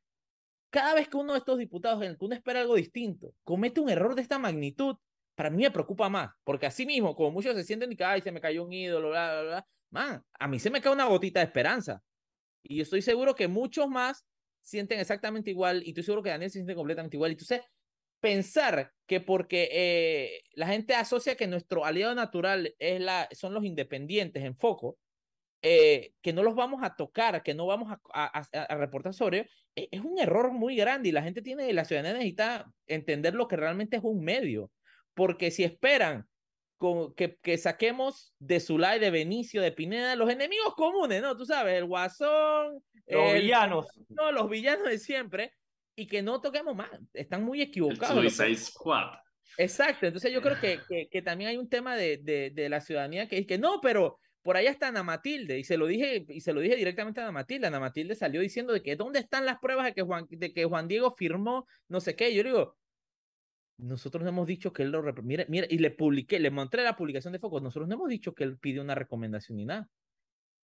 cada 0.69 0.93
vez 0.93 1.07
que 1.07 1.17
uno 1.17 1.33
de 1.33 1.39
estos 1.39 1.57
diputados 1.57 2.01
en 2.03 2.11
el 2.11 2.17
que 2.17 2.25
uno 2.25 2.35
espera 2.35 2.61
algo 2.61 2.75
distinto 2.75 3.33
comete 3.43 3.81
un 3.81 3.89
error 3.89 4.15
de 4.15 4.21
esta 4.21 4.39
magnitud, 4.39 4.95
para 5.35 5.49
mí 5.49 5.63
me 5.63 5.71
preocupa 5.71 6.09
más, 6.09 6.31
porque 6.43 6.65
así 6.65 6.85
mismo, 6.85 7.15
como 7.15 7.31
muchos 7.31 7.55
se 7.55 7.63
sienten 7.63 7.91
y 7.91 7.95
que, 7.95 8.03
ay, 8.03 8.21
se 8.21 8.31
me 8.31 8.41
cayó 8.41 8.65
un 8.65 8.73
ídolo, 8.73 9.09
bla, 9.09 9.31
bla, 9.31 9.41
bla, 9.43 9.67
man, 9.89 10.23
a 10.37 10.47
mí 10.47 10.59
se 10.59 10.69
me 10.69 10.81
cae 10.81 10.91
una 10.91 11.05
gotita 11.05 11.39
de 11.39 11.45
esperanza. 11.45 12.01
Y 12.61 12.75
yo 12.75 12.83
estoy 12.83 13.01
seguro 13.01 13.35
que 13.35 13.47
muchos 13.47 13.87
más 13.87 14.25
sienten 14.61 14.99
exactamente 14.99 15.49
igual, 15.49 15.81
y 15.85 15.89
estoy 15.89 16.03
seguro 16.03 16.23
que 16.23 16.29
Daniel 16.29 16.51
se 16.51 16.59
siente 16.59 16.75
completamente 16.75 17.15
igual. 17.15 17.31
Y 17.31 17.33
entonces, 17.35 17.61
pensar 18.19 18.91
que 19.07 19.21
porque 19.21 19.69
eh, 19.71 20.41
la 20.53 20.67
gente 20.67 20.93
asocia 20.93 21.35
que 21.35 21.47
nuestro 21.47 21.85
aliado 21.85 22.13
natural 22.15 22.75
es 22.77 22.99
la, 22.99 23.27
son 23.31 23.53
los 23.53 23.63
independientes 23.63 24.43
en 24.43 24.57
foco, 24.57 24.97
eh, 25.61 26.13
que 26.21 26.33
no 26.33 26.43
los 26.43 26.55
vamos 26.55 26.81
a 26.83 26.95
tocar, 26.95 27.43
que 27.43 27.53
no 27.53 27.65
vamos 27.67 27.91
a, 27.91 27.99
a, 28.13 28.43
a- 28.53 28.75
reportar 28.77 29.13
sobre 29.13 29.39
ellos, 29.39 29.51
e- 29.75 29.89
es 29.91 30.01
un 30.01 30.17
error 30.19 30.51
muy 30.51 30.75
grande 30.75 31.09
y 31.09 31.11
la 31.11 31.21
gente 31.23 31.41
tiene, 31.41 31.71
la 31.73 31.85
ciudadanía 31.85 32.13
necesita 32.13 32.71
entender 32.87 33.33
lo 33.35 33.47
que 33.47 33.57
realmente 33.57 33.97
es 33.97 34.03
un 34.03 34.23
medio, 34.23 34.71
porque 35.13 35.51
si 35.51 35.63
esperan 35.63 36.27
con- 36.77 37.13
que, 37.13 37.37
que 37.41 37.57
saquemos 37.57 38.33
de 38.39 38.59
Zulay, 38.61 38.99
de 38.99 39.11
Benicio, 39.11 39.61
de 39.61 39.73
Pineda, 39.73 40.15
los 40.15 40.29
enemigos 40.29 40.75
comunes, 40.75 41.21
¿no? 41.21 41.35
Tú 41.35 41.45
sabes, 41.45 41.77
el 41.77 41.85
Guasón, 41.85 42.81
Los 43.07 43.33
el- 43.33 43.41
villanos. 43.41 43.87
no, 44.07 44.31
los 44.31 44.49
villanos 44.49 44.87
de 44.87 44.97
siempre, 44.97 45.53
y 45.95 46.07
que 46.07 46.21
no 46.21 46.39
toquemos 46.39 46.73
más, 46.75 46.89
están 47.13 47.43
muy 47.43 47.61
El 47.61 47.67
equivocados. 47.67 48.17
Suicide 48.33 48.55
Squad. 48.55 49.11
Exacto, 49.57 50.05
entonces 50.05 50.31
yo 50.31 50.41
creo 50.41 50.57
que, 50.61 50.79
que, 50.87 51.09
que 51.09 51.21
también 51.21 51.49
hay 51.49 51.57
un 51.57 51.67
tema 51.67 51.97
de, 51.97 52.17
de, 52.17 52.51
de 52.51 52.69
la 52.69 52.79
ciudadanía 52.79 53.27
que 53.27 53.39
es 53.39 53.45
que 53.47 53.57
no, 53.57 53.81
pero 53.81 54.19
por 54.41 54.57
allá 54.57 54.71
está 54.71 54.87
Ana 54.87 55.03
Matilde, 55.03 55.59
y 55.59 55.63
se 55.63 55.77
lo 55.77 55.87
dije, 55.87 56.25
y 56.27 56.41
se 56.41 56.53
lo 56.53 56.61
dije 56.61 56.75
directamente 56.75 57.19
a 57.19 57.23
Ana 57.23 57.31
Matilde. 57.31 57.67
Ana 57.67 57.79
Matilde 57.79 58.15
salió 58.15 58.41
diciendo 58.41 58.73
de 58.73 58.81
que 58.81 58.95
dónde 58.95 59.19
están 59.19 59.45
las 59.45 59.59
pruebas 59.59 59.85
de 59.85 59.93
que 59.93 60.01
Juan, 60.01 60.27
de 60.29 60.53
que 60.53 60.65
Juan 60.65 60.87
Diego 60.87 61.13
firmó 61.17 61.67
no 61.87 61.99
sé 61.99 62.15
qué. 62.15 62.33
Yo 62.33 62.43
le 62.43 62.49
digo, 62.49 62.77
nosotros 63.79 64.23
no 64.23 64.29
hemos 64.29 64.47
dicho 64.47 64.73
que 64.73 64.83
él 64.83 64.91
lo 64.91 65.01
mira, 65.23 65.45
mira, 65.47 65.65
y 65.69 65.77
le 65.77 65.91
publiqué, 65.91 66.39
le 66.39 66.51
mostré 66.51 66.83
la 66.83 66.95
publicación 66.95 67.33
de 67.33 67.39
Focus, 67.39 67.61
nosotros 67.61 67.87
no 67.87 67.95
hemos 67.95 68.09
dicho 68.09 68.33
que 68.33 68.43
él 68.43 68.57
pidió 68.57 68.81
una 68.81 68.95
recomendación 68.95 69.57
ni 69.57 69.65
nada. 69.65 69.89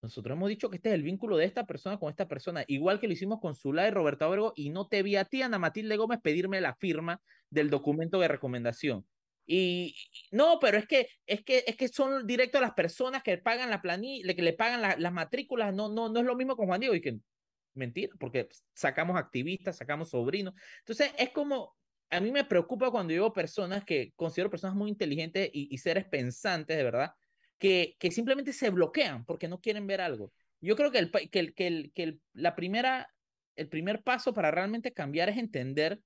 Nosotros 0.01 0.35
hemos 0.35 0.49
dicho 0.49 0.69
que 0.69 0.75
este 0.75 0.89
es 0.89 0.95
el 0.95 1.03
vínculo 1.03 1.37
de 1.37 1.45
esta 1.45 1.65
persona 1.65 1.97
con 1.97 2.09
esta 2.09 2.27
persona, 2.27 2.63
igual 2.67 2.99
que 2.99 3.07
lo 3.07 3.13
hicimos 3.13 3.39
con 3.39 3.55
Zulay 3.55 3.87
y 3.87 3.91
Roberto 3.91 4.25
Abrego, 4.25 4.53
y 4.55 4.69
no 4.69 4.87
te 4.87 5.01
vi 5.01 5.15
a 5.15 5.25
ti, 5.25 5.41
Ana 5.41 5.57
Matilde 5.57 5.97
Gómez, 5.97 6.19
pedirme 6.21 6.61
la 6.61 6.75
firma 6.75 7.21
del 7.49 7.69
documento 7.69 8.19
de 8.19 8.27
recomendación. 8.27 9.05
Y 9.45 9.95
no, 10.31 10.59
pero 10.59 10.77
es 10.77 10.87
que, 10.87 11.07
es 11.25 11.43
que, 11.43 11.63
es 11.67 11.75
que 11.77 11.87
son 11.87 12.25
directo 12.25 12.59
las 12.59 12.73
personas 12.73 13.21
que 13.23 13.37
pagan 13.37 13.69
la 13.69 13.81
planilla, 13.81 14.33
que 14.33 14.41
le 14.41 14.53
pagan 14.53 14.81
la- 14.81 14.95
las 14.97 15.13
matrículas, 15.13 15.73
no, 15.73 15.89
no, 15.89 16.09
no 16.09 16.19
es 16.19 16.25
lo 16.25 16.35
mismo 16.35 16.55
con 16.55 16.67
Juan 16.67 16.79
Diego, 16.79 16.95
y 16.95 17.01
que 17.01 17.17
mentira, 17.73 18.13
porque 18.19 18.47
sacamos 18.73 19.17
activistas, 19.17 19.77
sacamos 19.77 20.09
sobrinos. 20.09 20.53
Entonces, 20.79 21.11
es 21.17 21.29
como, 21.31 21.75
a 22.09 22.19
mí 22.19 22.31
me 22.31 22.45
preocupa 22.45 22.89
cuando 22.91 23.13
veo 23.13 23.33
personas 23.33 23.83
que 23.83 24.13
considero 24.15 24.49
personas 24.49 24.75
muy 24.75 24.89
inteligentes 24.89 25.49
y, 25.53 25.67
y 25.73 25.77
seres 25.77 26.05
pensantes, 26.05 26.77
de 26.77 26.83
verdad, 26.83 27.11
que, 27.57 27.95
que 27.99 28.11
simplemente 28.11 28.53
se 28.53 28.69
bloquean 28.69 29.25
porque 29.25 29.47
no 29.47 29.59
quieren 29.59 29.87
ver 29.87 30.01
algo. 30.01 30.31
Yo 30.61 30.75
creo 30.75 30.91
que, 30.91 30.99
el, 30.99 31.11
que, 31.11 31.39
el, 31.39 31.53
que, 31.53 31.67
el, 31.67 31.91
que 31.93 32.03
el, 32.03 32.21
la 32.33 32.55
primera, 32.55 33.13
el 33.55 33.67
primer 33.69 34.03
paso 34.03 34.33
para 34.33 34.51
realmente 34.51 34.93
cambiar 34.93 35.29
es 35.29 35.37
entender 35.37 35.99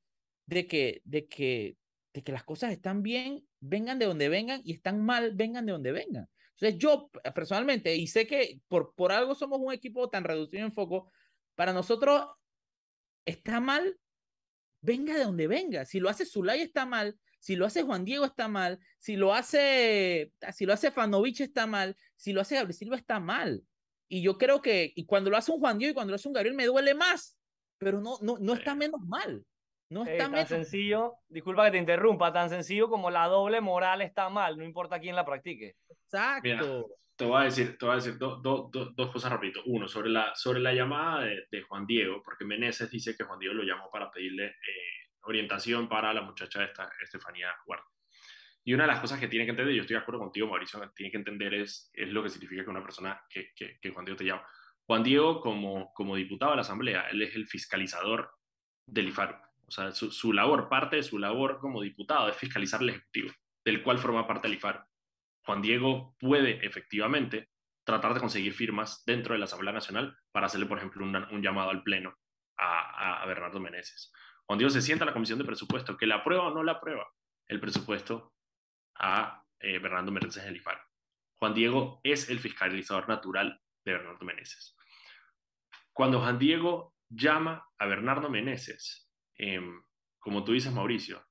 de 0.46 0.68
que, 0.68 1.02
de 1.06 1.28
que, 1.28 1.78
de 2.20 2.24
que 2.24 2.32
las 2.32 2.44
cosas 2.44 2.72
están 2.72 3.02
bien 3.02 3.48
vengan 3.62 3.98
de 3.98 4.06
donde 4.06 4.30
vengan 4.30 4.62
y 4.64 4.74
están 4.74 5.04
mal, 5.04 5.34
vengan 5.36 5.66
de 5.66 5.72
donde 5.72 5.92
vengan. 5.92 6.30
Entonces 6.56 6.78
yo 6.78 7.10
personalmente, 7.34 7.96
y 7.96 8.08
sé 8.08 8.28
que 8.28 8.60
por, 8.68 8.94
por 8.94 9.12
algo 9.12 9.36
somos 9.36 9.60
un 9.62 9.74
equipo 9.74 10.10
tan 10.10 10.26
reducido 10.26 10.66
en 10.66 10.74
foco, 10.74 11.12
para 11.56 11.72
nosotros 11.72 12.28
está 13.26 13.62
mal, 13.62 13.98
venga 14.82 15.18
de 15.18 15.24
donde 15.24 15.48
venga. 15.48 15.86
Si 15.86 16.00
lo 16.00 16.10
hace 16.10 16.26
Zulay 16.26 16.62
está 16.62 16.86
mal, 16.86 17.18
si 17.40 17.56
lo 17.56 17.66
hace 17.66 17.84
Juan 17.84 18.04
Diego 18.04 18.26
está 18.26 18.50
mal, 18.50 18.80
si 18.98 19.16
lo 19.16 19.34
hace, 19.34 20.34
si 20.52 20.66
lo 20.66 20.74
hace 20.74 20.92
Fanovich 20.92 21.40
está 21.42 21.66
mal, 21.66 21.96
si 22.18 22.34
lo 22.34 22.42
hace 22.42 22.56
Gabriel 22.56 22.78
Silva 22.78 22.98
está 22.98 23.22
mal. 23.22 23.64
Y 24.10 24.22
yo 24.22 24.38
creo 24.38 24.62
que, 24.62 24.92
y 24.94 25.06
cuando 25.06 25.30
lo 25.30 25.38
hace 25.38 25.52
un 25.54 25.60
Juan 25.60 25.78
Diego 25.78 25.92
y 25.92 25.94
cuando 25.94 26.12
lo 26.12 26.16
hace 26.16 26.28
un 26.28 26.34
Gabriel 26.34 26.56
me 26.56 26.66
duele 26.66 26.94
más, 26.96 27.38
pero 27.78 28.02
no, 28.02 28.18
no, 28.22 28.38
no 28.38 28.54
está 28.54 28.76
menos 28.76 29.00
mal. 29.02 29.46
No 29.90 30.06
Eh, 30.06 30.12
está 30.12 30.26
tan 30.26 30.32
menos 30.34 30.50
sencillo, 30.50 31.16
disculpa 31.28 31.66
que 31.66 31.72
te 31.72 31.78
interrumpa, 31.78 32.32
tan 32.32 32.50
sencillo 32.50 32.90
como 32.90 33.10
la 33.10 33.26
doble 33.28 33.60
moral 33.60 34.02
está 34.02 34.30
mal, 34.30 34.58
no 34.58 34.64
importa 34.64 35.00
quién 35.00 35.16
la 35.16 35.26
practique. 35.26 35.76
Exacto. 35.90 36.42
Mira, 36.44 36.62
te 37.16 37.26
voy 37.26 37.42
a 37.42 37.46
decir, 37.46 37.78
te 37.78 37.86
voy 37.86 37.94
a 37.94 37.96
decir 37.96 38.18
do- 38.18 38.38
do- 38.38 38.70
do- 38.72 38.92
dos 38.92 39.12
cosas 39.12 39.32
rapidito. 39.32 39.62
Uno, 39.66 39.88
sobre 39.88 40.10
la, 40.10 40.34
sobre 40.36 40.60
la 40.60 40.74
llamada 40.74 41.26
de, 41.26 41.48
de 41.52 41.62
Juan 41.64 41.86
Diego, 41.86 42.22
porque 42.24 42.46
Meneses 42.46 42.90
dice 42.90 43.16
que 43.18 43.24
Juan 43.24 43.40
Diego 43.40 43.56
lo 43.56 43.64
llamó 43.64 43.90
para 43.92 44.10
pedirle 44.12 44.46
eh, 44.46 45.10
orientación 45.24 45.90
para 45.90 46.14
la 46.14 46.22
muchacha 46.22 46.64
esta, 46.64 46.90
Estefanía 47.02 47.50
Guarda. 47.66 47.84
Y 48.64 48.74
una 48.74 48.84
de 48.84 48.88
las 48.92 49.00
cosas 49.00 49.20
que 49.20 49.28
tiene 49.28 49.46
que 49.46 49.52
entender, 49.52 49.74
yo 49.74 49.82
estoy 49.82 49.96
de 49.96 50.02
acuerdo 50.02 50.20
contigo, 50.20 50.48
Mauricio, 50.48 50.80
tiene 50.96 51.12
que 51.12 51.18
entender 51.18 51.54
es, 51.56 51.90
es 51.94 52.08
lo 52.10 52.22
que 52.22 52.30
significa 52.30 52.64
que 52.64 52.70
una 52.70 52.84
persona, 52.84 53.22
que, 53.30 53.52
que, 53.56 53.80
que 53.82 53.90
Juan 53.90 54.06
Diego 54.06 54.18
te 54.18 54.26
llama. 54.26 54.46
Juan 54.86 55.04
Diego, 55.04 55.42
como, 55.42 55.92
como 55.94 56.16
diputado 56.16 56.52
de 56.52 56.58
la 56.58 56.62
Asamblea, 56.62 57.08
él 57.10 57.22
es 57.24 57.36
el 57.36 57.48
fiscalizador 57.48 58.32
del 58.86 59.08
IFARU. 59.10 59.36
O 59.70 59.72
sea, 59.72 59.92
su, 59.92 60.34
labor, 60.34 60.68
parte 60.68 60.96
de 60.96 61.04
su 61.04 61.20
labor 61.20 61.60
como 61.60 61.82
diputado 61.84 62.28
es 62.28 62.36
fiscalizar 62.36 62.82
el 62.82 62.90
Ejecutivo, 62.90 63.32
del 63.64 63.84
cual 63.84 64.00
forma 64.00 64.26
parte 64.26 64.48
el 64.48 64.56
IFARU. 64.56 64.80
Juan 65.46 65.62
Diego 65.62 66.16
puede 66.20 66.66
efectivamente 66.66 67.50
tratar 67.84 68.16
de 68.16 68.20
conseguir 68.20 68.54
firmas 68.54 69.04
dentro 69.06 69.34
de 69.34 69.40
la 69.40 69.46
Asamblea 69.46 69.72
Nacional 69.72 70.18
para 70.32 70.48
hacerle, 70.48 70.66
por 70.66 70.80
ejemplo, 70.80 71.06
un 71.06 71.42
llamado 71.44 71.70
al 71.70 71.84
Pleno 71.84 72.16
a, 72.58 73.22
a, 73.22 73.26
Bernardo 73.28 73.60
Meneses. 73.60 74.12
Juan 74.48 74.58
Diego 74.58 74.72
se 74.72 74.82
sienta 74.82 75.04
a 75.04 75.08
la 75.08 75.14
Comisión 75.14 75.38
de 75.38 75.46
Presupuesto, 75.46 75.96
que 75.98 76.08
la 76.08 76.16
aprueba 76.16 76.48
o 76.48 76.54
no 76.54 76.64
la 76.64 76.74
aprueba 76.74 77.08
el 77.48 77.60
presupuesto 77.60 78.34
a 78.96 79.44
eh, 79.60 79.78
Bernardo 79.78 80.12
Meneses 80.12 80.44
del 80.44 80.56
IFAR. 80.56 80.82
Juan 81.36 81.54
Diego 81.54 82.02
es 82.04 82.30
el 82.30 82.40
fiscalizador 82.40 83.08
natural 83.08 83.62
de 83.86 83.94
Bernardo 83.94 84.26
Meneses. 84.26 84.76
Cuando 85.94 86.22
Juan 86.22 86.40
Diego 86.40 86.96
llama 87.10 87.68
a 87.78 87.86
Bernardo 87.86 88.30
Meneses, 88.30 89.09
eh, 89.40 89.62
como 90.20 90.44
tú 90.44 90.52
dices, 90.52 90.72
Mauricio, 90.72 91.26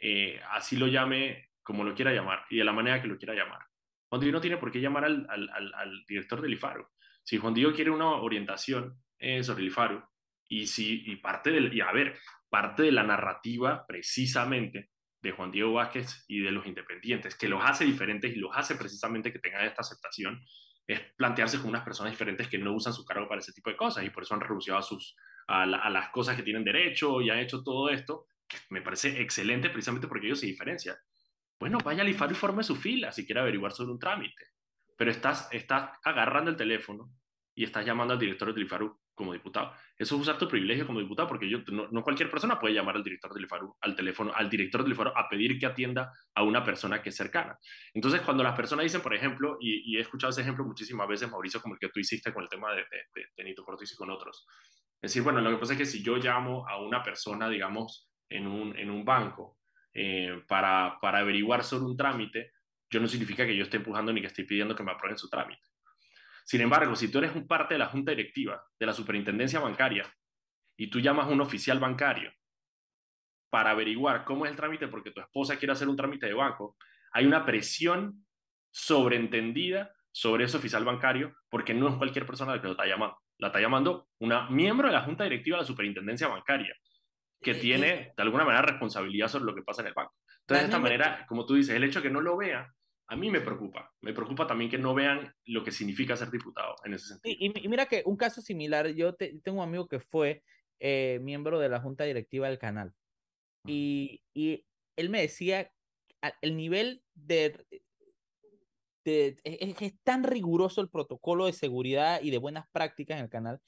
eh, 0.00 0.40
así 0.52 0.76
lo 0.76 0.86
llame 0.86 1.50
como 1.62 1.84
lo 1.84 1.94
quiera 1.94 2.12
llamar 2.12 2.44
y 2.48 2.56
de 2.56 2.64
la 2.64 2.72
manera 2.72 3.02
que 3.02 3.08
lo 3.08 3.18
quiera 3.18 3.34
llamar. 3.34 3.60
Juan 4.08 4.20
Diego 4.20 4.36
no 4.36 4.40
tiene 4.40 4.56
por 4.56 4.72
qué 4.72 4.80
llamar 4.80 5.04
al, 5.04 5.26
al, 5.28 5.48
al, 5.50 5.74
al 5.74 6.04
director 6.06 6.40
del 6.40 6.54
IFARU. 6.54 6.86
Si 7.22 7.36
Juan 7.36 7.54
Diego 7.54 7.72
quiere 7.72 7.90
una 7.90 8.10
orientación 8.12 8.96
eh, 9.18 9.44
sobre 9.44 9.62
el 9.62 9.68
IFARU 9.68 10.02
y, 10.48 10.66
si, 10.66 11.02
y 11.06 11.16
parte 11.16 11.50
del, 11.50 11.72
y 11.72 11.80
a 11.80 11.92
ver, 11.92 12.18
parte 12.48 12.82
de 12.82 12.92
la 12.92 13.02
narrativa 13.02 13.86
precisamente 13.86 14.90
de 15.22 15.32
Juan 15.32 15.52
Diego 15.52 15.74
Vázquez 15.74 16.24
y 16.28 16.40
de 16.40 16.50
los 16.50 16.66
independientes, 16.66 17.36
que 17.36 17.48
los 17.48 17.62
hace 17.62 17.84
diferentes 17.84 18.34
y 18.34 18.36
los 18.36 18.50
hace 18.56 18.74
precisamente 18.74 19.32
que 19.32 19.38
tengan 19.38 19.66
esta 19.66 19.82
aceptación, 19.82 20.42
es 20.86 21.00
plantearse 21.16 21.58
como 21.58 21.70
unas 21.70 21.84
personas 21.84 22.12
diferentes 22.12 22.48
que 22.48 22.58
no 22.58 22.72
usan 22.72 22.92
su 22.92 23.04
cargo 23.04 23.28
para 23.28 23.40
ese 23.40 23.52
tipo 23.52 23.70
de 23.70 23.76
cosas 23.76 24.04
y 24.04 24.10
por 24.10 24.22
eso 24.22 24.34
han 24.34 24.40
renunciado 24.40 24.78
a, 24.78 24.82
sus, 24.82 25.14
a, 25.46 25.66
la, 25.66 25.78
a 25.78 25.90
las 25.90 26.10
cosas 26.10 26.36
que 26.36 26.42
tienen 26.42 26.64
derecho 26.64 27.20
y 27.20 27.30
han 27.30 27.38
hecho 27.38 27.62
todo 27.62 27.90
esto, 27.90 28.26
me 28.68 28.82
parece 28.82 29.20
excelente 29.20 29.70
precisamente 29.70 30.08
porque 30.08 30.26
ellos 30.26 30.40
se 30.40 30.46
diferencian. 30.46 30.96
Bueno, 31.58 31.78
vaya 31.84 32.02
al 32.02 32.08
IFARU 32.08 32.32
y 32.32 32.36
forme 32.36 32.62
su 32.62 32.74
fila 32.74 33.12
si 33.12 33.26
quiere 33.26 33.40
averiguar 33.40 33.72
sobre 33.72 33.92
un 33.92 33.98
trámite. 33.98 34.46
Pero 34.96 35.10
estás, 35.10 35.48
estás 35.52 35.90
agarrando 36.02 36.50
el 36.50 36.56
teléfono 36.56 37.12
y 37.54 37.64
estás 37.64 37.84
llamando 37.84 38.14
al 38.14 38.20
director 38.20 38.52
del 38.54 38.64
IFARU 38.64 38.98
como 39.14 39.34
diputado. 39.34 39.74
Eso 39.98 40.14
es 40.14 40.22
usar 40.22 40.38
tu 40.38 40.48
privilegio 40.48 40.86
como 40.86 41.00
diputado, 41.00 41.28
porque 41.28 41.48
yo, 41.48 41.58
no, 41.68 41.88
no, 41.90 42.02
cualquier 42.02 42.30
persona 42.30 42.58
puede 42.58 42.72
llamar 42.72 42.96
al 42.96 43.04
director 43.04 43.34
del 43.34 43.44
IFARU, 43.44 43.76
al 43.82 43.94
teléfono, 43.94 44.32
al 44.34 44.48
director 44.48 44.82
del 44.82 44.92
IFARU 44.92 45.10
a 45.14 45.28
pedir 45.28 45.58
que 45.58 45.66
atienda 45.66 46.10
a 46.34 46.42
una 46.42 46.64
persona 46.64 47.02
que 47.02 47.10
es 47.10 47.16
cercana. 47.16 47.58
Entonces, 47.92 48.22
cuando 48.22 48.42
las 48.42 48.56
personas 48.56 48.84
dicen, 48.84 49.02
por 49.02 49.14
ejemplo, 49.14 49.58
y, 49.60 49.92
y 49.92 49.98
he 49.98 50.00
escuchado 50.00 50.30
ese 50.30 50.40
ejemplo 50.40 50.64
muchísimas 50.64 51.06
veces, 51.06 51.30
Mauricio, 51.30 51.60
como 51.60 51.74
el 51.74 51.80
que 51.80 51.90
tú 51.90 52.00
hiciste 52.00 52.32
con 52.32 52.44
el 52.44 52.48
tema 52.48 52.72
de, 52.72 52.86
de, 53.14 53.44
de, 53.44 53.54
Cortés 53.56 53.92
y 53.92 53.96
con 53.96 54.10
otros, 54.10 54.46
es 55.02 55.10
decir, 55.10 55.22
bueno, 55.22 55.40
lo 55.40 55.50
que 55.50 55.56
pasa 55.56 55.72
es 55.72 55.78
que 55.78 55.86
si 55.86 56.02
yo 56.02 56.16
llamo 56.16 56.68
a 56.68 56.80
una 56.80 57.02
persona, 57.02 57.48
digamos, 57.48 58.10
en 58.28 58.46
un, 58.46 58.76
en 58.78 58.90
un 58.90 59.04
banco, 59.04 59.58
eh, 59.92 60.44
para, 60.46 60.98
para 61.00 61.18
averiguar 61.20 61.64
sobre 61.64 61.86
un 61.86 61.96
trámite, 61.96 62.52
yo 62.90 63.00
no 63.00 63.08
significa 63.08 63.46
que 63.46 63.56
yo 63.56 63.64
esté 63.64 63.78
empujando 63.78 64.12
ni 64.12 64.20
que 64.20 64.26
esté 64.26 64.44
pidiendo 64.44 64.76
que 64.76 64.82
me 64.82 64.92
aprueben 64.92 65.16
su 65.16 65.28
trámite. 65.28 65.62
Sin 66.44 66.60
embargo, 66.60 66.94
si 66.96 67.10
tú 67.10 67.18
eres 67.18 67.34
un 67.34 67.46
parte 67.46 67.74
de 67.74 67.78
la 67.78 67.86
junta 67.86 68.10
directiva 68.10 68.62
de 68.78 68.86
la 68.86 68.92
superintendencia 68.92 69.60
bancaria 69.60 70.04
y 70.76 70.90
tú 70.90 71.00
llamas 71.00 71.26
a 71.26 71.30
un 71.30 71.40
oficial 71.40 71.78
bancario 71.78 72.32
para 73.48 73.70
averiguar 73.70 74.24
cómo 74.24 74.44
es 74.44 74.50
el 74.50 74.56
trámite 74.56 74.88
porque 74.88 75.12
tu 75.12 75.20
esposa 75.20 75.56
quiere 75.56 75.72
hacer 75.72 75.88
un 75.88 75.96
trámite 75.96 76.26
de 76.26 76.34
banco, 76.34 76.76
hay 77.12 77.26
una 77.26 77.44
presión 77.44 78.26
sobreentendida 78.70 79.92
sobre 80.12 80.44
ese 80.44 80.56
oficial 80.56 80.84
bancario 80.84 81.34
porque 81.48 81.74
no 81.74 81.88
es 81.88 81.96
cualquier 81.96 82.26
persona 82.26 82.54
la 82.54 82.60
que 82.60 82.66
lo 82.66 82.72
está 82.72 82.86
llamando. 82.86 83.16
La 83.40 83.48
está 83.48 83.60
llamando 83.60 84.08
una 84.20 84.48
miembro 84.50 84.88
de 84.88 84.94
la 84.94 85.02
junta 85.02 85.24
directiva 85.24 85.56
de 85.56 85.62
la 85.62 85.66
superintendencia 85.66 86.28
bancaria 86.28 86.74
que 87.42 87.54
tiene 87.54 88.12
de 88.16 88.22
alguna 88.22 88.44
manera 88.44 88.62
responsabilidad 88.62 89.28
sobre 89.28 89.46
lo 89.46 89.54
que 89.54 89.62
pasa 89.62 89.80
en 89.80 89.88
el 89.88 89.94
banco. 89.94 90.14
Entonces, 90.40 90.64
de 90.64 90.66
esta 90.66 90.78
manera, 90.78 91.24
como 91.26 91.46
tú 91.46 91.54
dices, 91.54 91.74
el 91.74 91.84
hecho 91.84 92.00
de 92.00 92.08
que 92.08 92.12
no 92.12 92.20
lo 92.20 92.36
vean, 92.36 92.66
a 93.08 93.16
mí 93.16 93.30
me 93.30 93.40
preocupa. 93.40 93.90
Me 94.02 94.12
preocupa 94.12 94.46
también 94.46 94.70
que 94.70 94.78
no 94.78 94.94
vean 94.94 95.34
lo 95.46 95.64
que 95.64 95.72
significa 95.72 96.16
ser 96.16 96.30
diputado 96.30 96.76
en 96.84 96.94
ese 96.94 97.06
sentido. 97.06 97.34
Y, 97.38 97.64
y 97.64 97.68
mira 97.68 97.86
que 97.86 98.02
un 98.04 98.16
caso 98.16 98.40
similar, 98.42 98.88
yo 98.88 99.14
te, 99.14 99.40
tengo 99.42 99.58
un 99.58 99.68
amigo 99.68 99.88
que 99.88 100.00
fue 100.00 100.42
eh, 100.78 101.18
miembro 101.22 101.58
de 101.58 101.68
la 101.68 101.80
junta 101.80 102.04
directiva 102.04 102.48
del 102.48 102.58
canal. 102.58 102.92
Y, 103.66 104.22
y 104.34 104.64
él 104.96 105.08
me 105.08 105.22
decía, 105.22 105.72
el 106.42 106.56
nivel 106.56 107.02
de, 107.14 107.64
es, 109.04 109.36
es, 109.44 109.94
tan 110.02 110.24
riguroso 110.24 110.80
el 110.80 110.90
protocolo 110.90 111.46
de 111.46 111.52
seguridad 111.52 112.20
y 112.22 112.30
de 112.30 112.38
buenas 112.38 112.66
prácticas 112.72 113.18
en 113.18 113.24
el 113.24 113.30
canal 113.30 113.60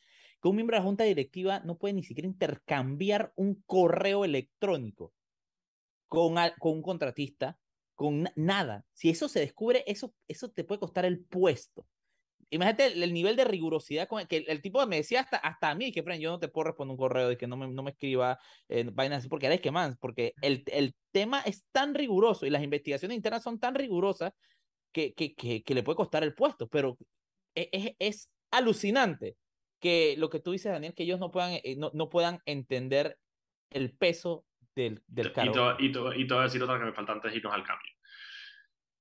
que 0.43 0.49
un 0.49 0.57
miembro 0.57 0.76
de 0.76 0.80
la 0.80 0.85
junta 0.85 1.05
directiva 1.05 1.61
no 1.61 1.78
puede 1.78 1.95
ni 1.95 2.03
siquiera 2.03 2.26
intercambiar 2.26 3.33
un 3.37 3.62
correo 3.64 4.24
electrónico 4.24 5.12
con, 6.09 6.35
con 6.59 6.72
un 6.72 6.83
contratista, 6.83 7.57
con 7.95 8.28
nada. 8.35 8.85
Si 8.93 9.09
eso 9.09 9.28
se 9.28 9.39
descubre, 9.41 9.85
eso, 9.87 10.12
eso 10.26 10.51
te 10.51 10.64
puede 10.64 10.80
costar 10.80 11.05
el 11.05 11.24
puesto. 11.24 11.87
Imagínate 12.51 12.87
el, 12.87 13.03
el 13.03 13.14
nivel 13.14 13.37
de 13.37 13.45
rigurosidad 13.45 14.09
con 14.09 14.20
el 14.20 14.26
que 14.26 14.39
el, 14.39 14.45
el, 14.49 14.61
tipo 14.61 14.85
me 14.87 14.97
decía 14.97 15.20
hasta, 15.20 15.39
hasta 15.39 15.70
a 15.70 15.74
mí 15.74 15.91
que 15.91 16.05
yo 16.18 16.33
no 16.33 16.39
te 16.39 16.49
puedo 16.49 16.64
responder 16.66 16.91
un 16.91 16.99
correo 16.99 17.28
de 17.28 17.39
que 17.39 17.47
no 17.47 17.57
me, 17.57 17.66
no 17.68 17.83
me 17.83 17.93
escriba 17.93 18.39
eh, 18.68 18.85
vainas 18.93 19.20
así 19.20 19.28
porque 19.28 19.47
eres 19.47 19.62
que 19.62 19.70
más, 19.70 19.97
porque 19.99 20.35
el, 20.43 20.64
el 20.66 20.95
tema 21.12 21.41
es 21.41 21.64
tan 21.72 21.95
riguroso 21.95 22.45
y 22.45 22.51
las 22.51 22.62
investigaciones 22.62 23.16
internas 23.16 23.43
son 23.43 23.59
tan 23.59 23.74
rigurosas 23.74 24.35
que, 24.93 25.14
que, 25.14 25.34
que, 25.34 25.62
que 25.62 25.74
le 25.74 25.82
puede 25.82 25.97
costar 25.97 26.22
el 26.22 26.34
puesto, 26.34 26.68
pero 26.68 26.97
es, 27.55 27.68
es, 27.72 27.97
es, 27.99 28.32
alucinante 28.51 29.36
que 29.80 30.14
lo 30.18 30.28
que 30.28 30.38
tú 30.38 30.53
dices, 30.53 30.70
Daniel, 30.70 30.95
que 30.95 31.05
ellos 31.05 31.18
no 31.18 31.30
puedan, 31.30 31.53
eh, 31.53 31.74
no, 31.76 31.90
no 31.95 32.11
puedan 32.11 32.38
entender 32.45 33.18
el 33.70 33.93
peso 33.97 34.45
del, 34.74 35.03
del 35.07 35.32
cargo. 35.32 35.76
Y 35.78 35.78
te, 35.78 35.84
y, 35.84 35.93
te, 35.93 36.20
y 36.20 36.26
te 36.26 36.34
voy 36.34 36.43
a 36.43 36.45
decir 36.45 36.62
otra 36.62 36.78
que 36.78 36.84
me 36.84 36.93
falta 36.93 37.12
antes 37.12 37.32
de 37.32 37.38
irnos 37.38 37.55
al 37.55 37.64
cambio. 37.64 37.90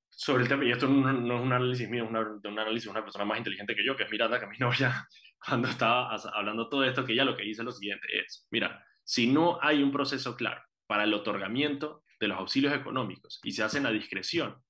Sobre 0.10 0.44
el 0.44 0.50
tema, 0.50 0.64
y 0.64 0.72
esto 0.72 0.88
no, 0.88 1.12
no 1.12 1.36
es 1.36 1.42
un 1.42 1.52
análisis 1.52 1.90
mío, 1.90 2.04
es 2.06 2.10
una, 2.10 2.22
un 2.22 2.60
análisis 2.60 2.86
de 2.86 2.92
una 2.92 3.04
persona 3.04 3.26
más 3.26 3.38
inteligente 3.38 3.76
que 3.76 3.86
yo, 3.86 3.96
que 3.96 4.04
es 4.04 4.12
Miranda, 4.12 4.40
que 4.40 4.48
mi 4.48 4.58
novia, 4.58 5.08
cuando 5.46 5.68
estaba 5.68 6.16
hablando 6.34 6.70
todo 6.70 6.84
esto, 6.84 7.04
que 7.04 7.14
ella 7.14 7.26
lo 7.26 7.36
que 7.36 7.44
dice 7.44 7.62
es 7.62 7.66
lo 7.66 7.72
siguiente, 7.72 8.08
es, 8.20 8.48
mira, 8.52 8.86
si 9.04 9.28
no 9.28 9.60
hay 9.62 9.84
un 9.84 9.92
proceso 9.92 10.36
claro 10.36 10.62
para 10.88 11.04
el 11.04 11.14
otorgamiento 11.14 12.04
de 12.20 12.28
los 12.28 12.38
auxilios 12.38 12.74
económicos 12.74 13.40
y 13.44 13.52
se 13.52 13.64
hacen 13.64 13.86
a 13.86 13.92
discreción, 13.92 14.62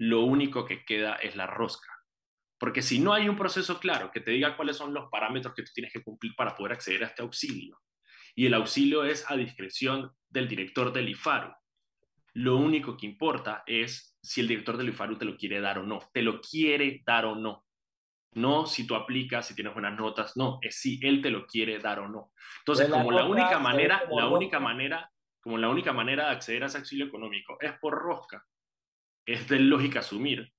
lo 0.00 0.22
único 0.22 0.64
que 0.64 0.84
queda 0.84 1.16
es 1.16 1.36
la 1.36 1.46
rosca. 1.46 1.92
Porque 2.58 2.80
si 2.80 2.98
no 2.98 3.12
hay 3.12 3.28
un 3.28 3.36
proceso 3.36 3.78
claro 3.78 4.10
que 4.10 4.20
te 4.20 4.30
diga 4.30 4.56
cuáles 4.56 4.76
son 4.76 4.94
los 4.94 5.10
parámetros 5.10 5.54
que 5.54 5.62
tú 5.62 5.72
tienes 5.74 5.92
que 5.92 6.02
cumplir 6.02 6.34
para 6.34 6.54
poder 6.54 6.72
acceder 6.72 7.04
a 7.04 7.08
este 7.08 7.22
auxilio, 7.22 7.78
y 8.34 8.46
el 8.46 8.54
auxilio 8.54 9.04
es 9.04 9.30
a 9.30 9.36
discreción 9.36 10.10
del 10.30 10.48
director 10.48 10.92
del 10.92 11.10
IFARU, 11.10 11.52
lo 12.32 12.56
único 12.56 12.96
que 12.96 13.06
importa 13.06 13.62
es 13.66 14.16
si 14.22 14.40
el 14.40 14.48
director 14.48 14.78
del 14.78 14.88
IFARU 14.88 15.18
te 15.18 15.26
lo 15.26 15.36
quiere 15.36 15.60
dar 15.60 15.78
o 15.78 15.82
no, 15.82 15.98
te 16.12 16.22
lo 16.22 16.40
quiere 16.40 17.02
dar 17.04 17.26
o 17.26 17.34
no. 17.34 17.66
No 18.32 18.64
si 18.64 18.86
tú 18.86 18.94
aplicas, 18.94 19.48
si 19.48 19.54
tienes 19.54 19.74
buenas 19.74 19.98
notas, 19.98 20.34
no, 20.36 20.60
es 20.62 20.80
si 20.80 20.98
él 21.02 21.20
te 21.20 21.30
lo 21.30 21.46
quiere 21.46 21.78
dar 21.78 21.98
o 21.98 22.08
no. 22.08 22.32
Entonces, 22.60 22.88
la 22.88 22.98
como 22.98 23.10
la 23.10 23.26
única 23.26 23.58
manera, 23.58 24.04
la 24.10 24.28
única 24.28 24.60
manera, 24.60 25.10
como 25.40 25.58
la 25.58 25.68
única 25.68 25.92
manera 25.92 26.26
de 26.26 26.30
acceder 26.30 26.62
a 26.62 26.66
ese 26.66 26.78
auxilio 26.78 27.06
económico 27.06 27.58
es 27.60 27.72
por 27.80 27.94
rosca, 27.94 28.46
es 29.26 29.48
de 29.48 29.60
lógica 29.60 30.00
asumir 30.00 30.52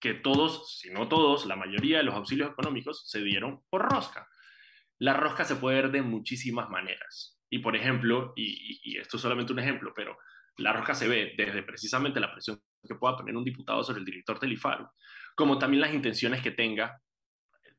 que 0.00 0.14
todos, 0.14 0.78
si 0.78 0.90
no 0.90 1.08
todos, 1.08 1.46
la 1.46 1.56
mayoría 1.56 1.98
de 1.98 2.04
los 2.04 2.14
auxilios 2.14 2.50
económicos 2.50 3.08
se 3.08 3.20
dieron 3.22 3.62
por 3.68 3.90
rosca. 3.90 4.28
La 4.98 5.14
rosca 5.14 5.44
se 5.44 5.56
puede 5.56 5.82
ver 5.82 5.90
de 5.90 6.02
muchísimas 6.02 6.68
maneras. 6.70 7.38
Y 7.50 7.58
por 7.58 7.74
ejemplo, 7.76 8.32
y, 8.36 8.98
esto 8.98 9.16
es 9.16 9.22
solamente 9.22 9.52
un 9.52 9.58
ejemplo, 9.58 9.92
pero 9.94 10.16
la 10.58 10.72
rosca 10.72 10.94
se 10.94 11.08
ve 11.08 11.34
desde 11.36 11.62
precisamente 11.62 12.20
la 12.20 12.32
presión 12.32 12.60
que 12.86 12.94
pueda 12.94 13.16
poner 13.16 13.36
un 13.36 13.44
diputado 13.44 13.82
sobre 13.82 14.00
el 14.00 14.04
director 14.04 14.38
del 14.38 14.52
IFARU, 14.52 14.88
como 15.34 15.58
también 15.58 15.80
las 15.80 15.94
intenciones 15.94 16.42
que 16.42 16.50
tenga, 16.50 17.00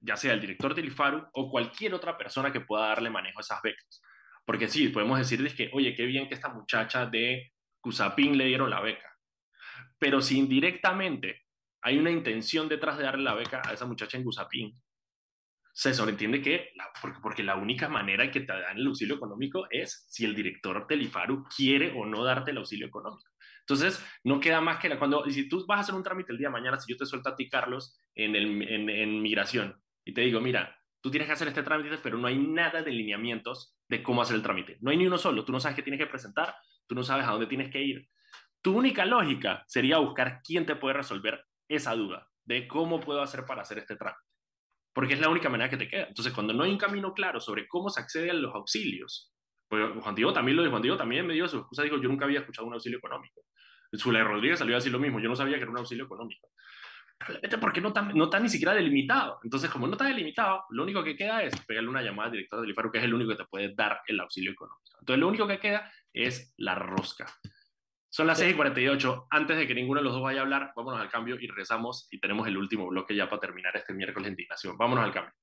ya 0.01 0.15
sea 0.15 0.34
el 0.34 0.41
director 0.41 0.74
del 0.74 0.88
IFARU 0.88 1.28
o 1.34 1.51
cualquier 1.51 1.93
otra 1.93 2.17
persona 2.17 2.51
que 2.51 2.61
pueda 2.61 2.88
darle 2.88 3.09
manejo 3.09 3.39
a 3.39 3.41
esas 3.41 3.61
becas. 3.61 4.01
Porque 4.45 4.67
sí, 4.67 4.89
podemos 4.89 5.20
decirles 5.20 5.53
que, 5.53 5.70
oye, 5.74 5.93
qué 5.93 6.05
bien 6.05 6.28
que 6.28 6.36
esta 6.36 6.49
muchacha 6.49 7.05
de 7.05 7.51
Cusapín 7.82 8.38
le 8.38 8.45
dieron 8.45 8.70
la 8.70 8.82
beca. 8.82 9.09
Pero 9.98 10.22
si 10.22 10.38
indirectamente 10.38 11.44
hay 11.82 11.98
una 11.98 12.12
intención 12.12 12.68
detrás 12.68 12.98
de 12.98 13.04
darle 13.04 13.24
la 13.24 13.34
beca 13.34 13.62
a 13.66 13.74
esa 13.74 13.86
muchacha 13.86 14.18
en 14.18 14.24
Cusapín, 14.24 14.74
se 15.72 15.94
sobreentiende 15.94 16.42
que, 16.42 16.72
porque, 17.02 17.20
porque, 17.22 17.44
la 17.44 17.56
única 17.56 17.88
manera 17.88 18.30
que 18.30 18.42
te 18.42 18.52
dan 18.52 18.78
el 18.78 18.88
auxilio 18.88 19.16
económico 19.16 19.68
es 19.70 20.06
si 20.10 20.26
el 20.26 20.36
director 20.36 20.86
del 20.88 21.04
IFARU 21.04 21.46
quiere 21.56 21.94
o 21.96 22.06
no 22.06 22.24
darte 22.24 22.52
el 22.52 22.58
auxilio 22.58 22.88
económico. 22.88 23.30
Entonces, 23.62 24.04
no 24.24 24.40
queda 24.40 24.62
más 24.62 24.80
que 24.80 24.98
cuando, 24.98 25.24
si 25.30 25.48
tú 25.48 25.64
vas 25.68 25.78
a 25.78 25.82
hacer 25.82 25.96
un 25.96 26.04
trámite 26.04 26.32
el 26.32 26.38
día 26.38 26.48
de 26.48 26.54
mañana, 26.54 26.80
si 26.80 26.92
yo 26.92 26.98
te 26.98 27.06
suelto 27.06 27.30
a 27.30 27.36
ti, 27.36 27.48
Carlos, 27.48 27.98
en, 28.16 28.36
el, 28.36 28.62
en 28.90 29.22
migración, 29.22 29.80
y 30.04 30.14
te 30.14 30.22
digo, 30.22 30.42
mira, 30.42 30.76
tú 31.02 31.12
tienes 31.12 31.28
que 31.28 31.34
hacer 31.34 31.48
este 31.48 31.64
trámite, 31.64 31.98
pero 32.02 32.18
no 32.18 32.28
hay 32.28 32.38
nada 32.38 32.82
de 32.82 32.92
lineamientos 32.92 33.78
de 33.88 34.04
cómo 34.04 34.22
hacer 34.22 34.36
el 34.36 34.42
trámite. 34.42 34.78
No 34.82 34.92
hay 34.92 34.98
ni 34.98 35.08
uno 35.08 35.18
solo, 35.18 35.46
tú 35.46 35.52
no 35.52 35.60
sabes 35.60 35.76
qué 35.76 35.84
tienes 35.84 36.00
que 36.00 36.08
presentar, 36.08 36.56
tú 36.88 36.96
no 36.96 37.04
sabes 37.04 37.26
a 37.26 37.32
dónde 37.32 37.48
tienes 37.48 37.72
que 37.72 37.82
ir. 37.82 38.10
Tu 38.62 38.76
única 38.76 39.05
lógica 39.05 39.64
sería 39.68 39.97
buscar 39.97 40.41
quién 40.43 40.66
te 40.66 40.76
puede 40.76 40.95
resolver 40.95 41.45
esa 41.68 41.95
duda 41.95 42.28
de 42.45 42.68
cómo 42.68 42.99
puedo 42.99 43.22
hacer 43.22 43.45
para 43.45 43.62
hacer 43.62 43.78
este 43.78 43.95
trámite 43.95 44.30
porque 44.93 45.14
es 45.14 45.20
la 45.22 45.30
única 45.30 45.49
manera 45.49 45.70
que 45.70 45.78
te 45.78 45.88
queda. 45.88 46.07
Entonces, 46.07 46.34
cuando 46.34 46.53
no 46.53 46.64
hay 46.64 46.72
un 46.72 46.78
camino 46.78 47.14
claro 47.14 47.39
sobre 47.39 47.68
cómo 47.70 47.89
se 47.89 48.01
accede 48.01 48.32
a 48.32 48.34
los 48.34 48.53
auxilios, 48.53 49.32
pues 49.68 49.82
Juan 50.01 50.14
Diego 50.14 50.34
también 50.34 50.57
lo 50.57 50.64
dijo, 50.64 50.72
Juan 50.72 50.82
Diego 50.82 50.97
también 50.97 51.26
me 51.26 51.34
dio 51.34 51.47
su 51.47 51.60
excusa, 51.60 51.84
dijo, 51.84 52.01
yo 52.01 52.10
nunca 52.10 52.26
había 52.26 52.39
escuchado 52.39 52.68
un 52.68 52.74
auxilio 52.74 52.97
económico. 52.97 53.41
Zulay 53.95 54.24
Rodríguez 54.24 54.60
salió 54.60 54.76
a 54.76 54.80
decir 54.80 54.91
lo 54.91 54.99
mismo, 54.99 55.20
yo 55.20 55.30
no 55.30 55.36
sabía 55.36 55.55
que 55.55 55.62
era 55.62 55.72
un 55.72 55.78
auxilio 55.78 56.05
económico. 56.05 56.49
Porque 57.62 57.80
no 57.80 57.89
está, 57.89 58.01
no 58.01 58.26
está 58.26 58.39
ni 58.39 58.49
siquiera 58.49 58.74
delimitado. 58.74 59.39
Entonces, 59.43 59.70
como 59.70 59.88
no 59.88 59.93
está 59.93 60.05
delimitado, 60.05 60.64
lo 60.70 60.84
único 60.84 61.03
que 61.03 61.16
queda 61.16 61.43
es 61.43 61.53
pegarle 61.66 61.89
una 61.89 62.01
llamada 62.01 62.28
al 62.28 62.32
director 62.34 62.60
del 62.60 62.70
IFARU, 62.72 62.91
que 62.91 62.97
es 62.97 63.03
el 63.03 63.14
único 63.14 63.32
que 63.32 63.38
te 63.38 63.45
puede 63.45 63.74
dar 63.76 64.01
el 64.07 64.20
auxilio 64.20 64.51
económico. 64.51 64.97
Entonces, 64.99 65.20
lo 65.20 65.28
único 65.28 65.47
que 65.47 65.60
queda 65.60 65.91
es 66.14 66.53
la 66.57 66.76
rosca. 66.76 67.26
Son 68.12 68.26
las 68.26 68.39
6 68.39 68.53
y 68.53 68.55
48. 68.55 69.28
Antes 69.30 69.57
de 69.57 69.68
que 69.68 69.76
ninguno 69.76 69.99
de 69.99 70.03
los 70.05 70.14
dos 70.14 70.24
vaya 70.24 70.39
a 70.39 70.43
hablar, 70.43 70.74
vámonos 70.76 70.99
al 70.99 71.10
cambio 71.10 71.36
y 71.39 71.45
regresamos 71.45 72.07
y 72.10 72.20
tenemos 72.20 72.47
el 72.47 72.57
último 72.57 72.88
bloque 72.88 73.16
ya 73.16 73.30
para 73.30 73.39
terminar 73.39 73.76
este 73.78 73.93
miércoles 73.93 74.26
de 74.26 74.32
indignación. 74.32 74.76
Vámonos 74.78 75.05
al 75.05 75.14
cambio. 75.14 75.34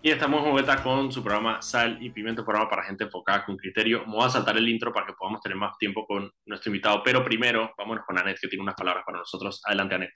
Y 0.00 0.10
estamos 0.10 0.44
en 0.44 0.52
vuelta 0.52 0.80
con 0.82 1.10
su 1.10 1.24
programa 1.24 1.60
Sal 1.60 1.98
y 2.00 2.10
Pimiento, 2.10 2.44
programa 2.44 2.70
para 2.70 2.84
gente 2.84 3.04
enfocada 3.04 3.44
con 3.44 3.56
criterio. 3.56 4.00
Vamos 4.00 4.26
a 4.26 4.30
saltar 4.30 4.56
el 4.56 4.68
intro 4.68 4.92
para 4.92 5.06
que 5.06 5.14
podamos 5.14 5.40
tener 5.40 5.56
más 5.56 5.76
tiempo 5.78 6.06
con 6.06 6.30
nuestro 6.46 6.70
invitado, 6.70 7.02
pero 7.02 7.24
primero 7.24 7.72
vámonos 7.76 8.04
con 8.06 8.16
Anet, 8.16 8.38
que 8.38 8.46
tiene 8.46 8.62
unas 8.62 8.76
palabras 8.76 9.02
para 9.04 9.18
nosotros. 9.18 9.60
Adelante, 9.64 9.94
Anet. 9.96 10.12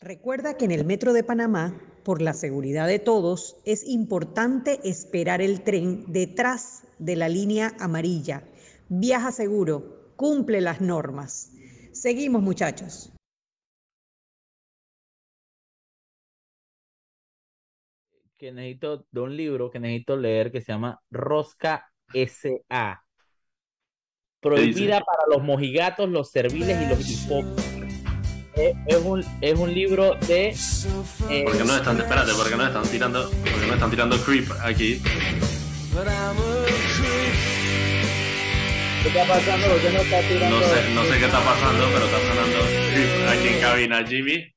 Recuerda 0.00 0.56
que 0.56 0.66
en 0.66 0.72
el 0.72 0.84
Metro 0.84 1.12
de 1.12 1.24
Panamá, 1.24 1.80
por 2.04 2.20
la 2.20 2.34
seguridad 2.34 2.86
de 2.86 2.98
todos, 2.98 3.56
es 3.64 3.88
importante 3.88 4.78
esperar 4.84 5.40
el 5.40 5.62
tren 5.62 6.04
detrás 6.12 6.86
de 6.98 7.16
la 7.16 7.28
línea 7.28 7.72
amarilla. 7.80 8.44
Viaja 8.88 9.32
seguro, 9.32 10.12
cumple 10.14 10.60
las 10.60 10.80
normas. 10.80 11.52
Seguimos, 11.92 12.42
muchachos. 12.42 13.12
Que 18.36 18.52
necesito 18.52 19.06
de 19.10 19.20
un 19.20 19.34
libro 19.34 19.70
que 19.70 19.80
necesito 19.80 20.16
leer 20.18 20.52
que 20.52 20.60
se 20.60 20.72
llama 20.72 21.00
Rosca 21.10 21.90
S.A. 22.12 23.02
Prohibida 24.40 25.00
para 25.00 25.22
los 25.30 25.42
mojigatos, 25.42 26.10
los 26.10 26.30
serviles 26.30 26.80
y 26.82 26.88
los 26.90 27.10
hipócritas 27.10 27.75
es, 28.56 28.96
un, 29.04 29.24
es 29.40 29.58
un 29.58 29.72
libro 29.72 30.16
de. 30.26 30.48
Eh, 30.48 31.44
¿Por 31.44 31.56
qué 31.56 31.64
no 31.64 31.76
están, 31.76 31.98
espérate, 32.00 32.32
porque 32.34 32.56
no 32.56 32.66
están 32.66 32.82
tirando, 32.84 33.30
porque 33.30 33.66
no 33.66 33.74
están 33.74 33.90
tirando 33.90 34.20
creep 34.24 34.50
aquí? 34.62 35.00
¿Qué 39.02 39.08
está 39.08 39.26
pasando? 39.28 39.68
¿Por 39.68 39.80
qué 39.80 39.92
no 39.92 40.00
está 40.00 40.20
tirando? 40.28 40.60
No 40.60 40.66
sé, 40.66 40.90
no 40.94 41.04
sé 41.04 41.18
qué 41.18 41.24
está 41.26 41.44
pasando, 41.44 41.86
pero 41.92 42.04
está 42.06 42.18
sonando 42.18 42.58
creep 42.92 43.28
aquí 43.28 43.48
en 43.48 43.60
cabina, 43.60 44.06
Jimmy. 44.06 44.55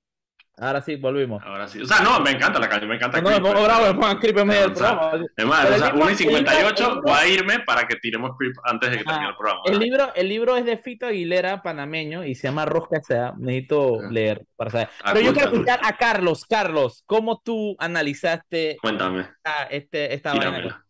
Ahora 0.62 0.82
sí, 0.82 0.98
volvimos. 0.98 1.42
Ahora 1.46 1.68
sí. 1.68 1.82
O 1.82 1.86
sea, 1.86 2.02
no, 2.02 2.20
me 2.20 2.32
encanta 2.32 2.60
la 2.60 2.68
canción, 2.68 2.90
me 2.90 2.96
encanta. 2.98 3.22
No, 3.22 3.30
me 3.30 3.40
pongo 3.40 3.64
bravo, 3.64 3.86
me 3.86 3.94
pongan 3.94 4.18
creep 4.18 4.38
en 4.40 4.48
medio 4.48 4.62
del 4.64 4.74
programa. 4.74 5.26
Es 5.38 5.46
más, 5.46 5.70
o 5.70 5.78
sea, 5.78 5.94
1 5.94 6.10
y 6.10 6.16
58 6.16 7.02
voy 7.02 7.14
a 7.14 7.28
irme 7.28 7.60
para 7.60 7.88
que 7.88 7.96
tiremos 7.96 8.32
creep 8.38 8.56
antes 8.64 8.92
de 8.92 8.98
que 8.98 9.04
termine 9.06 9.30
el 9.30 9.36
programa. 9.38 9.62
El 9.66 9.80
libro, 9.80 10.14
el 10.16 10.28
libro 10.28 10.58
es 10.58 10.66
de 10.66 10.78
Fito 10.78 11.06
Aguilera, 11.06 11.62
panameño, 11.62 12.26
y 12.26 12.36
se 12.36 12.50
llama 12.50 12.66
Rosca 12.66 13.02
Sea. 13.02 13.34
Necesito 13.38 14.02
leer 14.10 14.46
para 14.58 14.70
saber. 14.70 14.90
Pero 15.06 15.22
yo 15.22 15.34
quiero 15.34 15.52
escuchar 15.52 15.80
a 15.82 15.96
Carlos. 15.96 16.46
Carlos, 16.46 17.04
¿cómo 17.06 17.40
tú 17.40 17.78
analizaste 17.80 18.78
Cuéntame. 18.82 19.22
Esta, 19.22 19.64
este, 19.70 20.14
esta 20.14 20.34
vaina? 20.34 20.86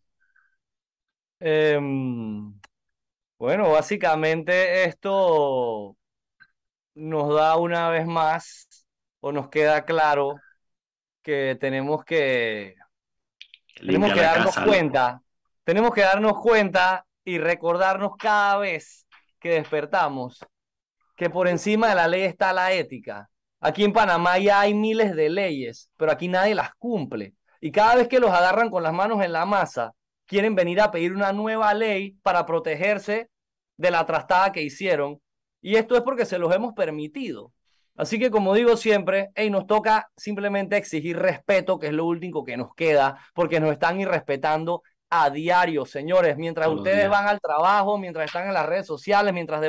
Eh, 1.38 1.78
bueno, 3.38 3.70
básicamente 3.70 4.84
esto 4.84 5.96
nos 6.94 7.34
da 7.34 7.56
una 7.56 7.88
vez 7.88 8.06
más 8.06 8.69
o 9.20 9.32
nos 9.32 9.48
queda 9.48 9.84
claro 9.84 10.36
que 11.22 11.56
tenemos 11.60 12.04
que, 12.04 12.74
tenemos 13.74 14.12
que 14.12 14.20
darnos 14.20 14.58
cuenta, 14.58 15.22
tenemos 15.64 15.94
que 15.94 16.00
darnos 16.02 16.40
cuenta 16.40 17.06
y 17.24 17.38
recordarnos 17.38 18.12
cada 18.18 18.58
vez 18.58 19.06
que 19.38 19.50
despertamos 19.50 20.40
que 21.20 21.28
por 21.28 21.48
encima 21.48 21.90
de 21.90 21.94
la 21.94 22.08
ley 22.08 22.22
está 22.22 22.50
la 22.54 22.72
ética. 22.72 23.28
Aquí 23.60 23.84
en 23.84 23.92
Panamá 23.92 24.38
ya 24.38 24.60
hay 24.60 24.72
miles 24.72 25.14
de 25.14 25.28
leyes, 25.28 25.90
pero 25.98 26.10
aquí 26.10 26.28
nadie 26.28 26.54
las 26.54 26.74
cumple. 26.76 27.34
Y 27.60 27.70
cada 27.72 27.96
vez 27.96 28.08
que 28.08 28.20
los 28.20 28.30
agarran 28.30 28.70
con 28.70 28.82
las 28.82 28.94
manos 28.94 29.22
en 29.22 29.32
la 29.32 29.44
masa, 29.44 29.92
quieren 30.24 30.54
venir 30.54 30.80
a 30.80 30.90
pedir 30.90 31.12
una 31.12 31.30
nueva 31.34 31.74
ley 31.74 32.12
para 32.22 32.46
protegerse 32.46 33.28
de 33.76 33.90
la 33.90 34.06
trastada 34.06 34.50
que 34.50 34.62
hicieron. 34.62 35.20
Y 35.60 35.76
esto 35.76 35.94
es 35.94 36.00
porque 36.00 36.24
se 36.24 36.38
los 36.38 36.54
hemos 36.54 36.72
permitido. 36.72 37.52
Así 37.96 38.18
que 38.18 38.30
como 38.30 38.54
digo 38.54 38.76
siempre, 38.76 39.30
hey, 39.34 39.50
nos 39.50 39.66
toca 39.66 40.10
simplemente 40.16 40.76
exigir 40.76 41.18
respeto, 41.18 41.78
que 41.78 41.88
es 41.88 41.92
lo 41.92 42.06
último 42.06 42.44
que 42.44 42.56
nos 42.56 42.74
queda, 42.74 43.18
porque 43.34 43.60
nos 43.60 43.72
están 43.72 44.00
irrespetando 44.00 44.82
a 45.10 45.28
diario, 45.28 45.84
señores. 45.84 46.36
Mientras 46.36 46.68
ustedes 46.68 47.08
van 47.10 47.26
al 47.26 47.40
trabajo, 47.40 47.98
mientras 47.98 48.26
están 48.26 48.46
en 48.46 48.54
las 48.54 48.66
redes 48.66 48.86
sociales, 48.86 49.34
mientras 49.34 49.60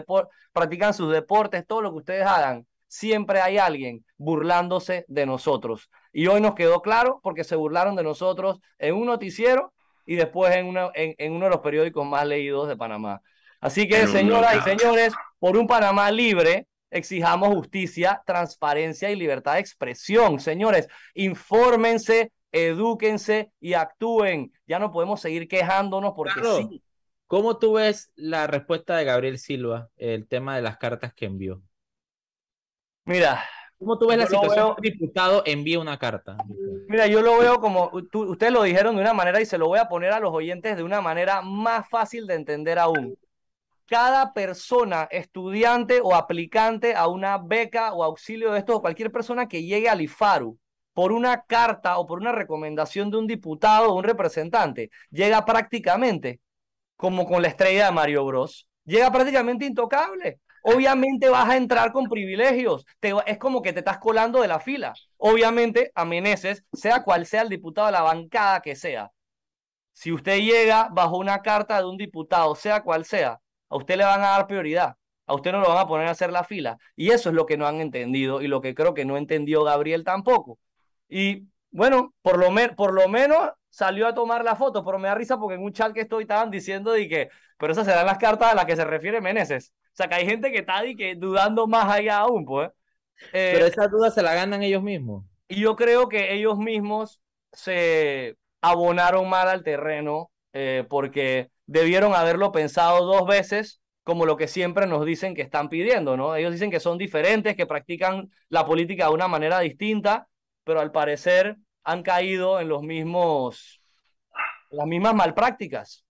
practican 0.54 0.94
sus 0.94 1.12
deportes, 1.12 1.66
todo 1.66 1.82
lo 1.82 1.92
que 1.92 1.98
ustedes 1.98 2.26
hagan, 2.26 2.66
siempre 2.88 3.42
hay 3.42 3.58
alguien 3.58 4.06
burlándose 4.18 5.06
de 5.08 5.26
nosotros. 5.26 5.90
Y 6.14 6.28
hoy 6.28 6.42
nos 6.42 6.56
quedó 6.56 6.82
claro 6.82 7.20
porque 7.24 7.44
se 7.44 7.56
burlaron 7.56 7.96
de 7.96 8.04
nosotros 8.04 8.60
en 8.78 8.96
un 8.96 9.08
noticiero 9.08 9.74
y 10.06 10.16
después 10.16 10.56
en, 10.56 10.76
en, 10.94 11.34
uno 11.34 11.46
de 11.46 11.52
los 11.52 11.62
periódicos 11.62 12.06
más 12.06 12.26
leídos 12.28 12.68
de 12.68 12.78
Panamá. 12.78 13.22
Así 13.60 13.88
que, 13.88 14.08
señoras 14.08 14.58
y 14.58 14.62
señores, 14.62 15.14
por 15.40 15.56
un 15.56 15.68
Panamá 15.68 16.12
libre, 16.12 16.68
exijamos 16.92 17.50
justicia, 17.50 18.22
transparencia 18.26 19.10
y 19.10 19.16
libertad 19.16 19.54
de 19.54 19.62
expresión. 19.62 20.40
Señores, 20.40 20.88
infórmense, 21.16 22.32
edúquense 22.52 23.52
y 23.60 23.74
actúen. 23.74 24.52
Ya 24.68 24.78
no 24.78 24.92
podemos 24.92 25.22
seguir 25.22 25.48
quejándonos 25.48 26.14
porque 26.16 26.42
sí. 26.44 26.84
¿Cómo 27.26 27.58
tú 27.58 27.74
ves 27.74 28.12
la 28.16 28.46
respuesta 28.46 28.98
de 28.98 29.06
Gabriel 29.06 29.40
Silva, 29.40 29.90
el 29.96 30.28
tema 30.28 30.58
de 30.58 30.62
las 30.62 30.78
cartas 30.78 31.14
que 31.14 31.26
envió? 31.26 31.62
Mira. 33.06 33.42
¿Cómo 33.80 33.98
tú 33.98 34.10
ves 34.10 34.18
la 34.20 34.28
situación 34.28 34.76
el 34.78 34.92
diputado 34.92 35.42
envía 35.44 35.80
una 35.80 35.98
carta? 35.98 36.38
Mira, 36.88 37.08
yo 37.08 37.24
lo 37.24 37.40
veo 37.40 37.60
como, 37.60 37.90
ustedes 37.92 38.54
lo 38.54 38.62
dijeron 38.62 38.96
de 38.96 39.02
una 39.02 39.14
manera 39.14 39.42
y 39.42 39.46
se 39.48 39.58
lo 39.58 39.66
voy 39.68 39.80
a 39.80 39.88
poner 39.88 40.12
a 40.12 40.20
los 40.20 40.32
oyentes 40.32 40.78
de 40.78 40.84
una 40.84 41.02
manera 41.02 41.42
más 41.42 41.90
fácil 41.90 42.28
de 42.28 42.36
entender 42.36 42.78
aún 42.78 43.18
cada 43.92 44.32
persona, 44.32 45.10
estudiante 45.12 46.00
o 46.02 46.16
aplicante 46.16 46.96
a 46.96 47.08
una 47.08 47.38
beca 47.38 47.92
o 47.94 48.06
auxilio 48.06 48.54
de 48.54 48.60
esto, 48.60 48.78
o 48.78 48.82
cualquier 48.82 49.12
persona 49.12 49.50
que 49.50 49.64
llegue 49.64 49.90
al 49.90 50.00
IFARU 50.00 50.58
por 50.94 51.12
una 51.12 51.44
carta 51.44 51.98
o 51.98 52.08
por 52.08 52.22
una 52.22 52.32
recomendación 52.32 53.12
de 53.12 53.18
un 53.18 53.28
diputado 53.28 53.90
o 53.90 53.98
un 53.98 54.06
representante, 54.06 54.92
llega 55.10 55.44
prácticamente 55.44 56.40
como 56.96 57.26
con 57.26 57.42
la 57.42 57.50
estrella 57.50 57.88
de 57.88 57.92
Mario 57.92 58.24
Bros. 58.24 58.66
Llega 58.86 59.12
prácticamente 59.12 59.66
intocable. 59.66 60.40
Obviamente 60.64 61.28
vas 61.28 61.50
a 61.50 61.58
entrar 61.58 61.92
con 61.92 62.08
privilegios. 62.08 62.86
es 63.26 63.38
como 63.40 63.62
que 63.62 63.74
te 63.74 63.80
estás 63.80 63.98
colando 63.98 64.42
de 64.42 64.48
la 64.48 64.62
fila. 64.62 64.94
Obviamente 65.18 65.92
ameneces, 65.96 66.64
sea 66.72 67.04
cual 67.04 67.26
sea 67.26 67.42
el 67.42 67.50
diputado 67.50 67.88
de 67.88 67.94
la 67.94 68.04
bancada 68.04 68.62
que 68.62 68.74
sea. 68.74 69.12
Si 69.92 70.14
usted 70.14 70.40
llega 70.40 70.88
bajo 70.94 71.18
una 71.18 71.42
carta 71.42 71.78
de 71.78 71.86
un 71.86 71.98
diputado, 71.98 72.56
sea 72.56 72.84
cual 72.84 73.04
sea, 73.04 73.42
a 73.72 73.78
usted 73.78 73.98
le 73.98 74.04
van 74.06 74.22
a 74.22 74.30
dar 74.32 74.48
prioridad, 74.48 74.96
a 75.28 75.34
usted 75.36 75.52
no 75.54 75.62
lo 75.62 75.70
van 75.70 75.80
a 75.80 75.88
poner 75.88 76.08
a 76.08 76.12
hacer 76.12 76.32
la 76.32 76.44
fila. 76.44 76.78
Y 76.96 77.12
eso 77.12 77.30
es 77.30 77.36
lo 77.36 77.46
que 77.48 77.58
no 77.58 77.68
han 77.68 77.82
entendido 77.82 78.42
y 78.42 78.48
lo 78.48 78.62
que 78.62 78.76
creo 78.76 78.94
que 78.94 79.06
no 79.06 79.18
entendió 79.18 79.64
Gabriel 79.64 80.04
tampoco. 80.04 80.60
Y 81.10 81.48
bueno, 81.72 82.14
por 82.22 82.38
lo, 82.38 82.50
por 82.76 82.94
lo 82.94 83.08
menos 83.10 83.52
salió 83.70 84.08
a 84.08 84.14
tomar 84.14 84.44
la 84.44 84.56
foto, 84.56 84.84
pero 84.86 85.00
me 85.00 85.08
da 85.08 85.16
risa 85.16 85.38
porque 85.40 85.56
en 85.56 85.64
un 85.64 85.74
chat 85.74 85.94
que 85.94 86.02
estoy 86.02 86.24
estaban 86.24 86.52
diciendo 86.52 86.92
de 86.92 87.08
que, 87.10 87.30
pero 87.58 87.74
esas 87.74 87.86
serán 87.88 88.06
las 88.06 88.18
cartas 88.18 88.52
a 88.52 88.56
las 88.56 88.66
que 88.66 88.76
se 88.76 88.86
refiere 88.86 89.22
Meneses. 89.22 89.74
O 89.94 89.96
sea, 89.96 90.08
que 90.08 90.16
hay 90.16 90.26
gente 90.26 90.52
que 90.52 90.60
está 90.60 90.82
que 90.98 91.16
dudando 91.16 91.68
más 91.68 91.90
allá 91.92 92.20
aún, 92.20 92.46
pues. 92.46 92.70
Eh, 93.32 93.52
Pero 93.54 93.66
esas 93.66 93.90
dudas 93.92 94.14
se 94.14 94.22
la 94.24 94.34
ganan 94.34 94.64
ellos 94.64 94.84
mismos. 94.84 95.26
y 95.48 95.62
yo 95.62 95.76
creo 95.76 96.08
que 96.10 96.34
ellos 96.34 96.58
mismos 96.58 97.22
se 97.52 98.38
abonaron 98.62 99.30
mal 99.30 99.50
al 99.50 99.64
terreno 99.64 100.32
eh, 100.54 100.86
porque 100.90 101.52
debieron 101.72 102.14
haberlo 102.16 102.52
pensado 102.52 103.06
dos 103.06 103.26
veces 103.28 103.82
como 104.04 104.26
lo 104.26 104.36
que 104.38 104.48
siempre 104.48 104.88
nos 104.88 105.06
dicen 105.06 105.36
que 105.36 105.42
están 105.44 105.70
pidiendo, 105.70 106.18
¿no? 106.18 106.36
Ellos 106.36 106.52
dicen 106.54 106.72
que 106.72 106.80
son 106.80 106.98
diferentes, 106.98 107.56
que 107.56 107.68
practican 107.68 108.32
la 108.50 108.66
política 108.66 109.06
de 109.08 109.12
una 109.14 109.28
manera 109.28 109.60
distinta, 109.60 110.28
pero 110.64 110.80
al 110.82 110.92
parecer 110.92 111.58
han 111.84 112.04
caído 112.04 112.60
en 112.60 112.68
los 112.70 112.82
mismos, 112.84 113.82
las 114.72 114.88
mismas 114.88 115.16
malprácticas. 115.16 116.06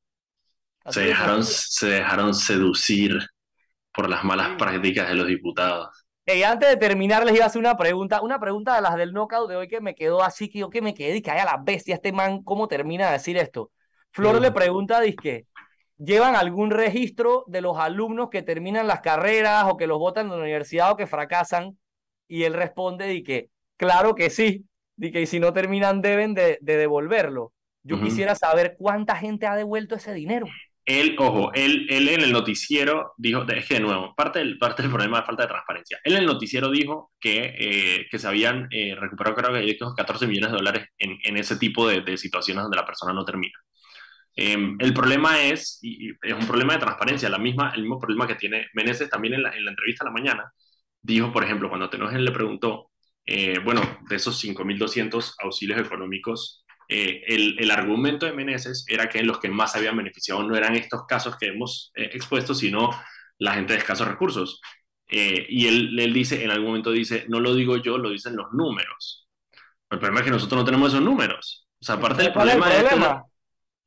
Así 0.84 1.00
Se 1.00 1.06
dejaron, 1.08 1.44
se 1.44 1.88
dejaron 1.88 2.34
seducir 2.34 3.20
por 3.94 4.10
las 4.10 4.24
malas 4.24 4.50
Sí. 4.50 4.58
prácticas 4.58 5.10
de 5.10 5.16
los 5.16 5.28
diputados. 5.28 6.06
Ey, 6.26 6.44
antes 6.44 6.70
de 6.70 6.78
terminar, 6.78 7.26
les 7.26 7.36
iba 7.36 7.44
a 7.46 7.48
hacer 7.48 7.60
una 7.60 7.76
pregunta, 7.78 8.22
una 8.22 8.40
pregunta 8.40 8.76
de 8.76 8.82
las 8.82 8.96
del 8.96 9.12
knockout 9.12 9.50
de 9.50 9.56
hoy 9.56 9.68
que 9.68 9.82
me 9.82 9.96
quedó 9.96 10.24
así, 10.24 10.50
que 10.50 10.60
yo 10.60 10.70
que 10.70 10.82
me 10.82 10.94
quedé 10.94 11.18
y 11.18 11.22
que 11.22 11.32
haya 11.32 11.46
la 11.46 11.58
bestia, 11.58 11.96
este 11.96 12.12
man, 12.14 12.44
¿cómo 12.44 12.68
termina 12.68 13.08
de 13.08 13.14
decir 13.14 13.38
esto? 13.38 13.72
Flor 14.12 14.40
Mm. 14.40 14.42
le 14.42 14.52
pregunta, 14.52 15.02
que 15.22 15.48
¿llevan 16.04 16.36
algún 16.36 16.72
registro 16.72 17.46
de 17.48 17.62
los 17.62 17.78
alumnos 17.78 18.30
que 18.30 18.42
terminan 18.42 18.88
las 18.88 19.02
carreras 19.02 19.66
o 19.68 19.78
que 19.78 19.88
los 19.88 20.00
votan 20.00 20.26
en 20.28 20.32
la 20.32 20.38
universidad 20.38 20.92
o 20.92 20.98
que 20.98 21.08
fracasan? 21.08 21.78
Y 22.28 22.44
él 22.44 22.54
responde, 22.54 23.08
di 23.08 23.24
que, 23.24 23.50
claro 23.78 24.16
que 24.16 24.30
sí, 24.30 24.66
di 24.96 25.12
que 25.12 25.26
si 25.26 25.40
no 25.40 25.54
terminan 25.54 26.02
deben 26.02 26.34
de, 26.34 26.58
de 26.62 26.78
devolverlo. 26.78 27.54
Yo 27.84 28.00
quisiera 28.00 28.36
saber 28.36 28.76
cuánta 28.78 29.16
gente 29.16 29.48
ha 29.48 29.56
devuelto 29.56 29.96
ese 29.96 30.14
dinero. 30.14 30.46
Él, 30.86 31.16
ojo, 31.20 31.52
él, 31.54 31.88
él 31.90 32.10
en 32.10 32.22
el 32.22 32.32
noticiero 32.32 33.14
dijo, 33.18 33.44
es 33.48 33.68
que 33.68 33.76
de 33.76 33.80
nuevo, 33.80 34.14
parte 34.16 34.40
del, 34.40 34.58
parte 34.58 34.82
del 34.82 34.92
problema 34.92 35.20
es 35.20 35.26
falta 35.26 35.44
de 35.44 35.50
transparencia. 35.50 36.00
Él 36.04 36.14
en 36.14 36.20
el 36.20 36.26
noticiero 36.26 36.70
dijo 36.70 37.12
que, 37.20 37.56
eh, 37.58 38.08
que 38.10 38.20
se 38.20 38.28
habían 38.28 38.68
eh, 38.72 38.96
recuperado, 38.96 39.36
creo 39.36 39.54
que 39.54 39.78
14 39.96 40.28
millones 40.28 40.52
de 40.52 40.58
dólares 40.58 40.88
en, 40.98 41.18
en 41.24 41.38
ese 41.38 41.56
tipo 41.58 41.88
de, 41.88 42.02
de 42.02 42.18
situaciones 42.18 42.64
donde 42.64 42.78
la 42.78 42.86
persona 42.86 43.14
no 43.14 43.26
termina. 43.26 43.54
Eh, 44.36 44.76
el 44.80 44.94
problema 44.94 45.42
es, 45.44 45.80
y, 45.82 46.10
y 46.10 46.18
es 46.22 46.34
un 46.34 46.48
problema 46.48 46.74
de 46.74 46.80
transparencia, 46.80 47.30
la 47.30 47.38
misma, 47.38 47.72
el 47.76 47.82
mismo 47.82 48.00
problema 48.00 48.28
que 48.28 48.36
tiene 48.36 48.68
Meneses 48.74 49.10
también 49.10 49.36
en 49.36 49.44
la, 49.44 49.56
en 49.56 49.66
la 49.66 49.72
entrevista 49.72 50.04
a 50.04 50.08
la 50.08 50.14
mañana. 50.14 50.52
Dijo, 51.02 51.32
por 51.32 51.44
ejemplo, 51.44 51.70
cuando 51.70 51.90
Tenogen 51.90 52.24
le 52.24 52.32
preguntó, 52.32 52.92
eh, 53.26 53.60
bueno, 53.64 53.82
de 54.10 54.16
esos 54.16 54.38
5.200 54.44 55.36
auxilios 55.44 55.80
económicos, 55.80 56.64
eh, 56.88 57.24
el, 57.28 57.56
el, 57.60 57.72
argumento 57.72 58.26
de 58.26 58.34
Meneses 58.34 58.86
era 58.88 59.08
que 59.10 59.24
los 59.24 59.40
que 59.40 59.50
más 59.50 59.72
se 59.72 59.78
habían 59.80 59.96
beneficiado 59.98 60.44
no 60.44 60.56
eran 60.56 60.76
estos 60.76 61.06
casos 61.08 61.38
que 61.38 61.48
hemos 61.48 61.92
eh, 61.96 62.10
expuesto, 62.14 62.54
sino 62.54 62.90
la 63.40 63.54
gente 63.54 63.74
de 63.74 63.80
escasos 63.80 64.08
recursos. 64.08 64.62
Y 65.14 65.68
él, 65.68 66.00
él 66.00 66.14
dice, 66.14 66.42
en 66.44 66.52
algún 66.52 66.68
momento 66.70 66.92
dice, 66.92 67.26
no 67.28 67.42
lo 67.42 67.54
digo 67.54 67.76
yo, 67.78 67.98
lo 67.98 68.10
dicen 68.12 68.36
los 68.38 68.54
números. 68.54 69.28
El 69.90 70.00
problema 70.00 70.22
es 70.22 70.26
que 70.26 70.32
nosotros 70.32 70.58
no 70.60 70.66
tenemos 70.66 70.90
esos 70.90 71.02
números. 71.04 71.68
O 71.82 71.86
sea, 71.86 71.96
aparte 71.96 72.24
del 72.24 72.34
¿Cuál 72.34 72.48
es 72.50 72.56
el 72.56 72.62
problema, 72.62 72.66
problema? 72.66 72.90
es 72.90 72.94
que 72.94 73.00
no- 73.00 73.32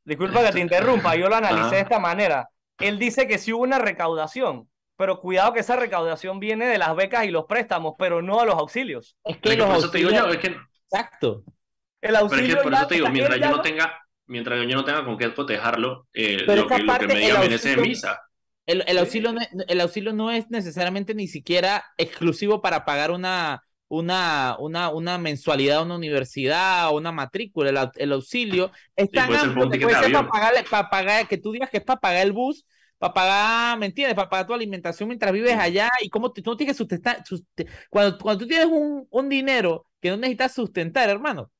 Disculpa 0.05 0.45
que 0.45 0.53
te 0.53 0.61
interrumpa, 0.61 1.17
yo 1.17 1.29
lo 1.29 1.37
analicé 1.37 1.61
Ajá. 1.67 1.75
de 1.77 1.81
esta 1.81 1.99
manera. 1.99 2.49
Él 2.79 2.99
dice 2.99 3.27
que 3.27 3.39
sí 3.39 3.53
hubo 3.53 3.63
una 3.63 3.79
recaudación, 3.79 4.69
pero 4.97 5.21
cuidado 5.21 5.53
que 5.53 5.61
esa 5.61 5.77
recaudación 5.77 6.41
viene 6.41 6.67
de 6.67 6.79
las 6.79 6.95
becas 6.95 7.25
y 7.25 7.31
los 7.31 7.47
préstamos, 7.47 7.95
pero 7.99 8.21
no 8.23 8.41
de 8.41 8.47
los 8.47 8.55
auxilios. 8.57 9.17
Es 9.25 9.37
Pero 9.39 9.41
que 9.43 9.49
es 9.51 9.55
que 9.55 9.59
los 9.59 9.69
por 9.69 9.79
eso 9.79 9.91
te 9.91 9.99
digo 9.99 10.11
yo, 10.11 10.17
auxilios- 10.27 10.35
es 10.35 10.41
que, 10.41 10.61
Exacto. 10.97 11.43
El 11.47 11.55
pero 12.01 12.15
es 12.17 12.21
auxilio 12.23 12.57
que 12.57 12.63
por 12.63 12.73
ya- 12.73 12.79
eso 12.79 12.87
te 12.89 12.95
digo, 12.97 13.09
mientras 13.09 13.41
yo 13.41 13.51
no 13.51 13.63
tenga, 13.63 13.99
mientras 14.27 14.59
yo 14.69 14.77
no 14.77 14.85
tenga 14.85 15.05
con 15.05 15.17
qué 15.19 15.35
cotejarlo, 15.35 16.07
eh, 16.13 16.39
lo, 16.47 16.67
que, 16.69 16.79
lo 16.81 16.99
que 16.99 17.07
me 17.07 17.27
es 17.27 17.35
auxilio- 17.35 17.83
misa. 17.83 18.21
El, 18.67 18.83
el 18.87 18.99
auxilio 18.99 19.33
no, 19.33 19.41
es- 19.41 19.51
el 19.69 19.81
auxilio 19.81 20.13
no 20.13 20.31
es 20.31 20.51
necesariamente 20.51 21.15
ni 21.15 21.29
siquiera 21.29 21.85
exclusivo 21.97 22.61
para 22.63 22.85
pagar 22.85 23.11
una, 23.11 23.63
una, 23.89 24.57
una, 24.59 24.91
una 24.91 25.19
mensualidad 25.19 25.79
a 25.79 25.83
una 25.83 25.97
universidad 25.97 26.89
o 26.91 26.97
una 26.97 27.13
matrícula. 27.13 27.71
El, 27.71 27.79
el 27.97 28.13
auxilio 28.13 28.73
es 28.97 29.13
tan 29.13 29.31
ser 29.31 29.41
amplio 29.41 29.69
que 29.69 29.79
puede 29.79 29.97
de 29.97 29.97
ser 29.97 30.11
para 30.11 30.27
pagarle, 30.29 30.65
para 30.65 30.91
pagar, 30.91 31.29
que 31.29 31.39
tú 31.39 31.53
digas 31.53 31.71
que 31.71 31.79
es 31.79 31.85
para 31.85 32.01
pagar 32.01 32.27
el 32.27 32.33
bus, 32.33 32.67
para 32.99 33.15
pagar, 33.15 33.79
¿me 33.79 33.87
entiendes? 33.87 34.15
Para 34.17 34.29
pagar 34.29 34.47
tu 34.47 34.55
alimentación 34.55 35.09
mientras 35.09 35.33
vives 35.33 35.57
allá 35.59 35.91
y 36.01 36.09
cómo 36.11 36.33
tú 36.33 36.43
no 36.45 36.57
tienes 36.57 36.75
que 36.75 36.79
sustentar. 36.79 37.23
suste- 37.25 37.69
cuando, 37.91 38.19
cuando 38.19 38.41
tú 38.45 38.49
tienes 38.49 38.67
un, 38.67 39.07
un 39.11 39.29
dinero 39.29 39.87
que 40.01 40.11
no 40.11 40.17
necesitas 40.17 40.55
sustentar, 40.55 41.09
hermano. 41.11 41.51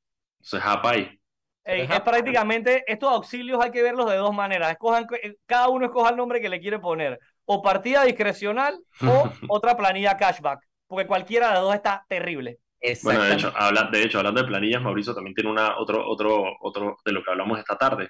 Eso 0.41 0.57
es 0.57 0.63
Japay. 0.63 1.19
Eh, 1.63 1.87
es 1.89 2.01
prácticamente, 2.01 2.83
estos 2.87 3.11
auxilios 3.11 3.59
hay 3.63 3.71
que 3.71 3.81
verlos 3.81 4.09
de 4.09 4.17
dos 4.17 4.33
maneras. 4.33 4.71
Escojan, 4.71 5.07
eh, 5.23 5.35
cada 5.45 5.69
uno 5.69 5.85
escoja 5.85 6.11
el 6.11 6.17
nombre 6.17 6.39
que 6.41 6.49
le 6.49 6.59
quiere 6.59 6.79
poner. 6.79 7.19
O 7.45 7.61
partida 7.61 8.03
discrecional 8.03 8.79
o 9.03 9.35
otra 9.47 9.75
planilla 9.75 10.15
cashback. 10.17 10.59
Porque 10.87 11.07
cualquiera 11.07 11.47
de 11.47 11.53
las 11.55 11.61
dos 11.63 11.75
está 11.75 12.05
terrible. 12.07 12.59
Bueno, 13.03 13.23
de 13.23 13.33
hecho, 13.33 13.51
habla, 13.55 13.89
de 13.91 14.03
hecho, 14.03 14.19
hablando 14.19 14.41
de 14.41 14.47
planillas, 14.47 14.81
Mauricio 14.81 15.15
también 15.15 15.33
tiene 15.33 15.49
una, 15.49 15.77
otro, 15.79 16.07
otro, 16.07 16.43
otro 16.61 16.97
de 17.03 17.11
lo 17.11 17.23
que 17.23 17.31
hablamos 17.31 17.57
esta 17.57 17.77
tarde. 17.77 18.09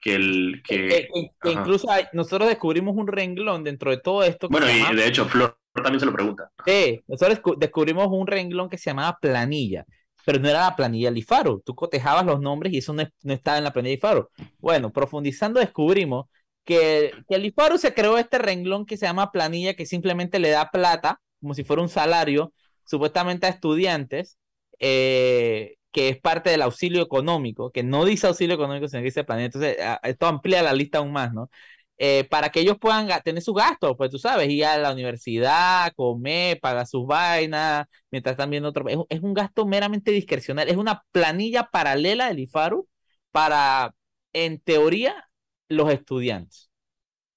Que 0.00 0.14
el, 0.14 0.62
Que, 0.64 1.08
que 1.42 1.50
ajá. 1.50 1.50
incluso 1.60 1.90
hay- 1.90 2.04
nosotros 2.12 2.48
descubrimos 2.48 2.94
un 2.96 3.08
renglón 3.08 3.64
dentro 3.64 3.90
de 3.90 3.96
todo 3.98 4.22
esto. 4.22 4.48
que 4.48 4.52
bueno, 4.52 4.70
y 4.70 4.78
llama- 4.78 4.94
de 4.94 5.06
hecho, 5.08 5.24
Flor 5.24 5.58
también 5.74 5.98
se 5.98 6.06
lo 6.06 6.12
pregunta. 6.12 6.48
Sí, 6.64 7.00
nosotros 7.08 7.38
descu- 7.42 7.56
descubrimos 7.58 8.06
un 8.08 8.26
renglón 8.28 8.68
que 8.68 8.78
se 8.78 8.90
llamaba 8.90 9.18
planilla, 9.20 9.84
pero 10.24 10.38
no 10.38 10.48
era 10.48 10.60
la 10.60 10.76
planilla 10.76 11.08
del 11.08 11.18
IFARO. 11.18 11.60
Tú 11.64 11.74
cotejabas 11.74 12.24
los 12.24 12.40
nombres 12.40 12.72
y 12.72 12.78
eso 12.78 12.92
no, 12.92 13.02
es- 13.02 13.08
no 13.24 13.32
estaba 13.32 13.58
en 13.58 13.64
la 13.64 13.72
planilla 13.72 13.90
del 13.92 13.98
IFARO. 13.98 14.30
Bueno, 14.58 14.92
profundizando 14.92 15.58
descubrimos 15.58 16.26
que, 16.64 17.10
que 17.28 17.34
el 17.34 17.46
IFARO 17.46 17.78
se 17.78 17.92
creó 17.92 18.16
este 18.18 18.38
renglón 18.38 18.86
que 18.86 18.96
se 18.96 19.06
llama 19.06 19.32
planilla, 19.32 19.74
que 19.74 19.86
simplemente 19.86 20.38
le 20.38 20.50
da 20.50 20.70
plata, 20.70 21.20
como 21.40 21.54
si 21.54 21.64
fuera 21.64 21.82
un 21.82 21.88
salario, 21.88 22.52
supuestamente 22.84 23.46
a 23.46 23.50
estudiantes, 23.50 24.38
eh, 24.78 25.76
que 25.92 26.08
es 26.10 26.20
parte 26.20 26.50
del 26.50 26.62
auxilio 26.62 27.02
económico, 27.02 27.70
que 27.70 27.82
no 27.82 28.04
dice 28.04 28.26
auxilio 28.26 28.54
económico, 28.54 28.88
sino 28.88 29.00
que 29.00 29.06
dice 29.06 29.24
planilla. 29.24 29.46
Entonces, 29.46 29.76
esto 30.02 30.26
amplía 30.26 30.62
la 30.62 30.72
lista 30.72 30.98
aún 30.98 31.12
más, 31.12 31.32
¿no? 31.32 31.50
eh, 31.98 32.24
para 32.30 32.50
que 32.50 32.60
ellos 32.60 32.78
puedan 32.80 33.08
tener 33.24 33.42
sus 33.42 33.54
gastos, 33.54 33.94
pues 33.96 34.10
tú 34.10 34.18
sabes, 34.18 34.48
ir 34.50 34.64
a 34.64 34.78
la 34.78 34.92
universidad, 34.92 35.92
comer, 35.96 36.60
pagar 36.60 36.86
sus 36.86 37.06
vainas, 37.06 37.86
mientras 38.10 38.34
están 38.34 38.50
viendo 38.50 38.68
otro. 38.68 38.88
Es, 38.88 38.98
es 39.08 39.20
un 39.20 39.34
gasto 39.34 39.66
meramente 39.66 40.12
discrecional, 40.12 40.68
es 40.68 40.76
una 40.76 41.02
planilla 41.12 41.68
paralela 41.70 42.28
del 42.28 42.40
IFARU 42.40 42.88
para, 43.32 43.94
en 44.32 44.60
teoría, 44.60 45.28
los 45.68 45.90
estudiantes. 45.92 46.67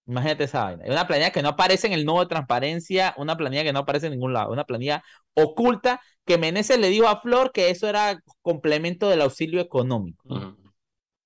Imagínate 0.08 0.45
esa 0.45 0.64
vaina. 0.64 0.84
Una 0.88 1.08
planilla 1.08 1.32
que 1.32 1.41
no 1.41 1.49
aparece 1.49 1.88
en 1.88 1.93
el 1.93 2.06
nodo 2.06 2.22
de 2.22 2.26
transparencia, 2.28 3.14
una 3.18 3.38
planilla 3.38 3.64
que 3.64 3.74
no 3.74 3.80
aparece 3.80 4.08
en 4.08 4.14
ningún 4.14 4.34
lado, 4.34 4.52
una 4.52 4.66
planilla 4.66 5.04
oculta 5.34 6.02
que 6.26 6.38
Meneses 6.38 6.80
le 6.80 6.89
dijo 6.89 7.08
a 7.08 7.22
Flor 7.22 7.52
que 7.52 7.70
eso 7.70 7.88
era 7.88 8.22
complemento 8.41 9.10
del 9.10 9.22
auxilio 9.22 9.62
económico. 9.62 10.24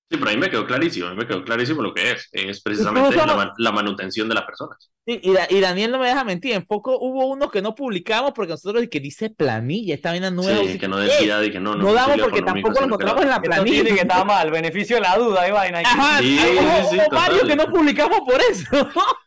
Sí, 0.08 0.16
pero 0.18 0.30
a 0.30 0.34
mí 0.34 0.38
me 0.38 0.48
quedó 0.48 0.64
clarísimo, 0.64 1.08
a 1.08 1.10
mí 1.10 1.16
me 1.16 1.26
quedó 1.26 1.42
clarísimo 1.44 1.82
lo 1.82 1.92
que 1.92 2.12
es. 2.12 2.28
Es 2.30 2.62
precisamente 2.62 3.16
la, 3.16 3.52
la 3.58 3.72
manutención 3.72 4.28
de 4.28 4.36
las 4.36 4.44
personas. 4.44 4.88
Sí, 5.04 5.18
y, 5.22 5.32
Da- 5.32 5.46
y 5.50 5.58
Daniel 5.60 5.90
no 5.90 5.98
me 5.98 6.06
deja 6.06 6.22
mentir, 6.22 6.52
en 6.52 6.64
poco 6.64 6.96
hubo 6.98 7.26
unos 7.26 7.50
que 7.50 7.60
no 7.60 7.74
publicamos 7.74 8.32
porque 8.32 8.52
nosotros 8.52 8.84
que 8.88 9.00
dice 9.00 9.30
planilla, 9.30 9.94
esta 9.96 10.10
vaina 10.10 10.30
nueva. 10.30 10.60
Sí, 10.64 10.78
que 10.78 10.86
no 10.88 10.98
decía 10.98 11.38
de 11.38 11.50
que 11.50 11.58
no, 11.58 11.74
no 11.74 11.92
damos 11.92 12.00
auxilio 12.10 12.24
porque 12.24 12.42
tampoco 12.42 12.78
lo 12.80 12.86
encontramos 12.86 13.22
en 13.24 13.28
la 13.30 13.40
planilla. 13.42 13.82
tiene 13.82 13.94
que 13.96 14.02
estar 14.02 14.24
mal, 14.26 14.50
beneficio 14.52 14.96
de 14.96 15.02
la 15.02 15.16
duda 15.16 15.48
y 15.48 15.50
vaina. 15.52 15.80
Ajá, 15.80 16.18
Sí, 16.20 16.38
hay- 16.38 16.52
sí, 16.52 16.58
hubo- 16.64 16.90
sí, 16.90 16.96
hubo 16.96 17.10
varios 17.16 17.40
total. 17.40 17.48
que 17.48 17.56
no 17.56 17.72
publicamos 17.72 18.20
por 18.20 18.40
eso. 18.48 18.64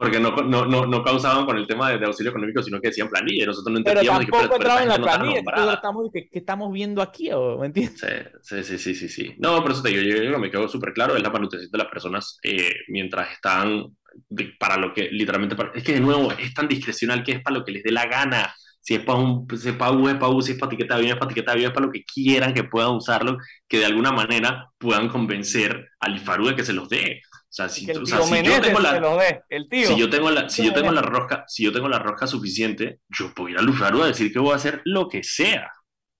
Porque 0.00 0.18
no, 0.18 0.30
no, 0.34 0.64
no, 0.64 0.86
no 0.86 1.04
causaban 1.04 1.44
con 1.44 1.58
el 1.58 1.66
tema 1.66 1.90
de, 1.90 1.98
de 1.98 2.06
auxilio 2.06 2.30
económico, 2.30 2.62
sino 2.62 2.80
que 2.80 2.88
decían 2.88 3.08
planilla. 3.10 3.44
Nosotros 3.46 3.72
no 3.78 3.84
Pero 3.84 4.00
entendíamos 4.00 4.24
que, 4.24 4.32
pero- 4.32 4.80
en 4.80 4.88
la 4.88 4.96
no 4.96 5.04
está 5.04 5.18
planilla. 5.18 5.38
Entonces 5.40 5.44
nombrada. 5.44 5.74
estamos, 5.74 6.10
¿qué, 6.12 6.28
qué 6.32 6.38
estamos 6.38 6.72
viendo 6.72 7.02
aquí? 7.02 7.30
o- 7.32 7.58
¿Me 7.58 7.66
entiendes? 7.66 8.00
Sí, 8.00 8.06
sí, 8.42 8.64
sí, 8.64 8.78
sí, 8.78 8.94
sí, 8.94 9.08
sí. 9.08 9.34
No, 9.38 9.60
por 9.62 9.72
eso 9.72 9.82
te 9.82 9.90
digo, 9.90 10.00
yo, 10.02 10.22
yo 10.22 10.38
me 10.38 10.50
quedo 10.50 10.68
súper 10.68 10.94
claro, 10.94 11.14
es 11.16 11.22
la 11.22 11.28
manutención 11.30 11.70
de 11.70 11.78
las 11.78 11.88
personas 11.88 12.38
eh, 12.42 12.72
mientras 12.88 13.30
están 13.32 13.88
de- 14.28 14.54
para 14.58 14.78
lo 14.78 14.94
que 14.94 15.10
literalmente, 15.10 15.54
para- 15.54 15.72
es 15.74 15.84
que 15.84 15.92
de 15.92 16.00
nuevo 16.00 16.32
es 16.32 16.54
tan 16.54 16.66
discrecional 16.66 17.22
que 17.22 17.32
es 17.32 17.42
para 17.42 17.58
lo 17.58 17.64
que 17.64 17.72
les 17.72 17.82
dé 17.82 17.92
la 17.92 18.06
gana. 18.06 18.52
Si 18.82 18.94
es 18.94 19.00
para 19.04 19.18
un, 19.18 19.46
si 19.58 19.68
es 19.68 19.74
para 19.76 19.92
U, 19.92 20.08
es 20.08 20.14
para 20.14 20.28
U, 20.32 20.40
si 20.40 20.52
es 20.52 20.58
para 20.58 20.72
etiqueta 20.72 20.94
de 20.94 21.00
avión, 21.00 21.12
es 21.12 21.18
para 21.18 21.30
etiqueta 21.30 21.52
de 21.52 21.56
avión, 21.58 21.70
es 21.70 21.74
para 21.74 21.86
lo 21.86 21.92
que 21.92 22.02
quieran 22.04 22.54
que 22.54 22.64
puedan 22.64 22.92
usarlo, 22.92 23.36
que 23.68 23.78
de 23.78 23.84
alguna 23.84 24.10
manera 24.12 24.70
puedan 24.78 25.08
convencer 25.08 25.90
al 26.00 26.16
IFARU 26.16 26.46
de 26.48 26.56
que 26.56 26.64
se 26.64 26.72
los 26.72 26.88
dé. 26.88 27.20
O 27.50 27.52
sea, 27.52 27.68
si, 27.68 27.90
o 27.90 28.06
sea, 28.06 28.22
si 28.22 28.42
yo 28.44 28.60
tengo 28.60 28.78
la, 28.78 29.00
dé, 29.00 29.42
el 29.48 29.68
tío. 29.68 29.88
si 29.88 29.98
yo 29.98 30.08
tengo 30.08 30.30
la, 30.30 30.48
si 30.48 30.64
yo 30.64 30.72
tengo 30.72 30.92
la 30.92 31.02
rosca, 31.02 31.44
si 31.48 31.64
yo 31.64 31.72
tengo 31.72 31.88
la 31.88 31.98
rosca 31.98 32.28
suficiente, 32.28 33.00
yo 33.08 33.34
puedo 33.34 33.48
ir 33.48 33.58
al 33.58 33.68
usuario 33.68 34.04
a 34.04 34.06
decir 34.06 34.32
que 34.32 34.38
voy 34.38 34.52
a 34.52 34.56
hacer 34.56 34.80
lo 34.84 35.08
que 35.08 35.24
sea. 35.24 35.68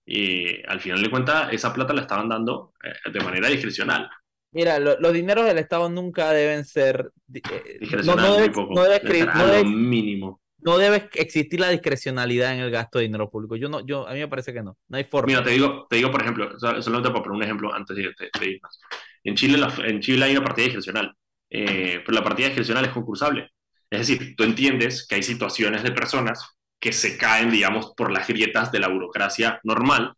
Y 0.05 0.61
al 0.67 0.81
final 0.81 1.01
de 1.01 1.09
cuentas, 1.09 1.53
esa 1.53 1.73
plata 1.73 1.95
la 1.95 2.01
estaban 2.01 2.29
dando 2.29 2.73
eh, 2.83 3.11
de 3.13 3.21
manera 3.21 3.49
discrecional. 3.49 4.11
Mira, 4.53 4.81
lo- 4.81 4.99
los 4.99 5.13
dineros 5.13 5.47
del 5.47 5.59
Estado 5.59 5.89
nunca 5.89 6.33
deben 6.33 6.65
ser. 6.65 7.13
eh, 7.33 7.43
no, 7.45 7.79
Discrecional, 7.81 8.27
no 8.27 8.35
debe, 8.37 8.51
poco. 8.51 8.75
no 8.75 8.83
debe 8.83 9.63
no 9.63 9.71
mínimo. 9.71 10.41
no 10.63 10.79
debe 10.79 11.09
existir 11.15 11.61
la 11.61 11.69
discrecionalidad 11.69 12.55
en 12.55 12.61
el 12.61 12.71
gasto 12.73 12.99
de 12.99 13.05
dinero 13.05 13.31
público. 13.31 13.55
Yo 13.55 13.69
no, 13.69 13.87
yo, 13.87 14.09
a 14.09 14.13
mí 14.15 14.19
me 14.19 14.27
parece 14.29 14.53
que 14.53 14.63
no. 14.65 14.77
No 14.89 14.97
hay 14.97 15.05
forma. 15.05 15.29
Mira, 15.29 15.45
te 15.45 15.51
digo, 15.51 15.87
te 15.89 15.97
digo 15.97 16.11
por 16.11 16.23
ejemplo, 16.23 16.59
solamente 16.59 17.11
para 17.11 17.23
poner 17.23 17.37
un 17.37 17.43
ejemplo 17.45 17.73
antes 17.73 17.97
de, 17.97 18.03
ir 18.47 18.59
más. 18.61 18.81
En 19.23 19.37
Chile, 19.37 19.59
la, 19.59 19.73
en 19.85 20.01
Chile 20.01 20.25
hay 20.25 20.33
una 20.33 20.45
partida 20.45 20.65
discrecional, 20.65 21.15
eh, 21.51 22.03
pero 22.05 22.19
la 22.19 22.25
partida 22.25 22.47
discrecional 22.47 22.85
es 22.85 22.93
concursable. 22.93 23.51
Es 23.91 24.07
decir, 24.07 24.37
tú 24.37 24.45
entiendes 24.45 25.07
que 25.07 25.17
hay 25.17 25.23
situaciones 25.23 25.83
de 25.83 25.93
personas 25.93 26.57
que 26.79 26.93
se 26.93 27.19
caen, 27.19 27.51
digamos, 27.51 27.93
por 27.97 28.11
las 28.11 28.27
grietas 28.27 28.73
de 28.73 28.79
la 28.79 28.89
burocracia 28.89 29.61
normal, 29.65 30.15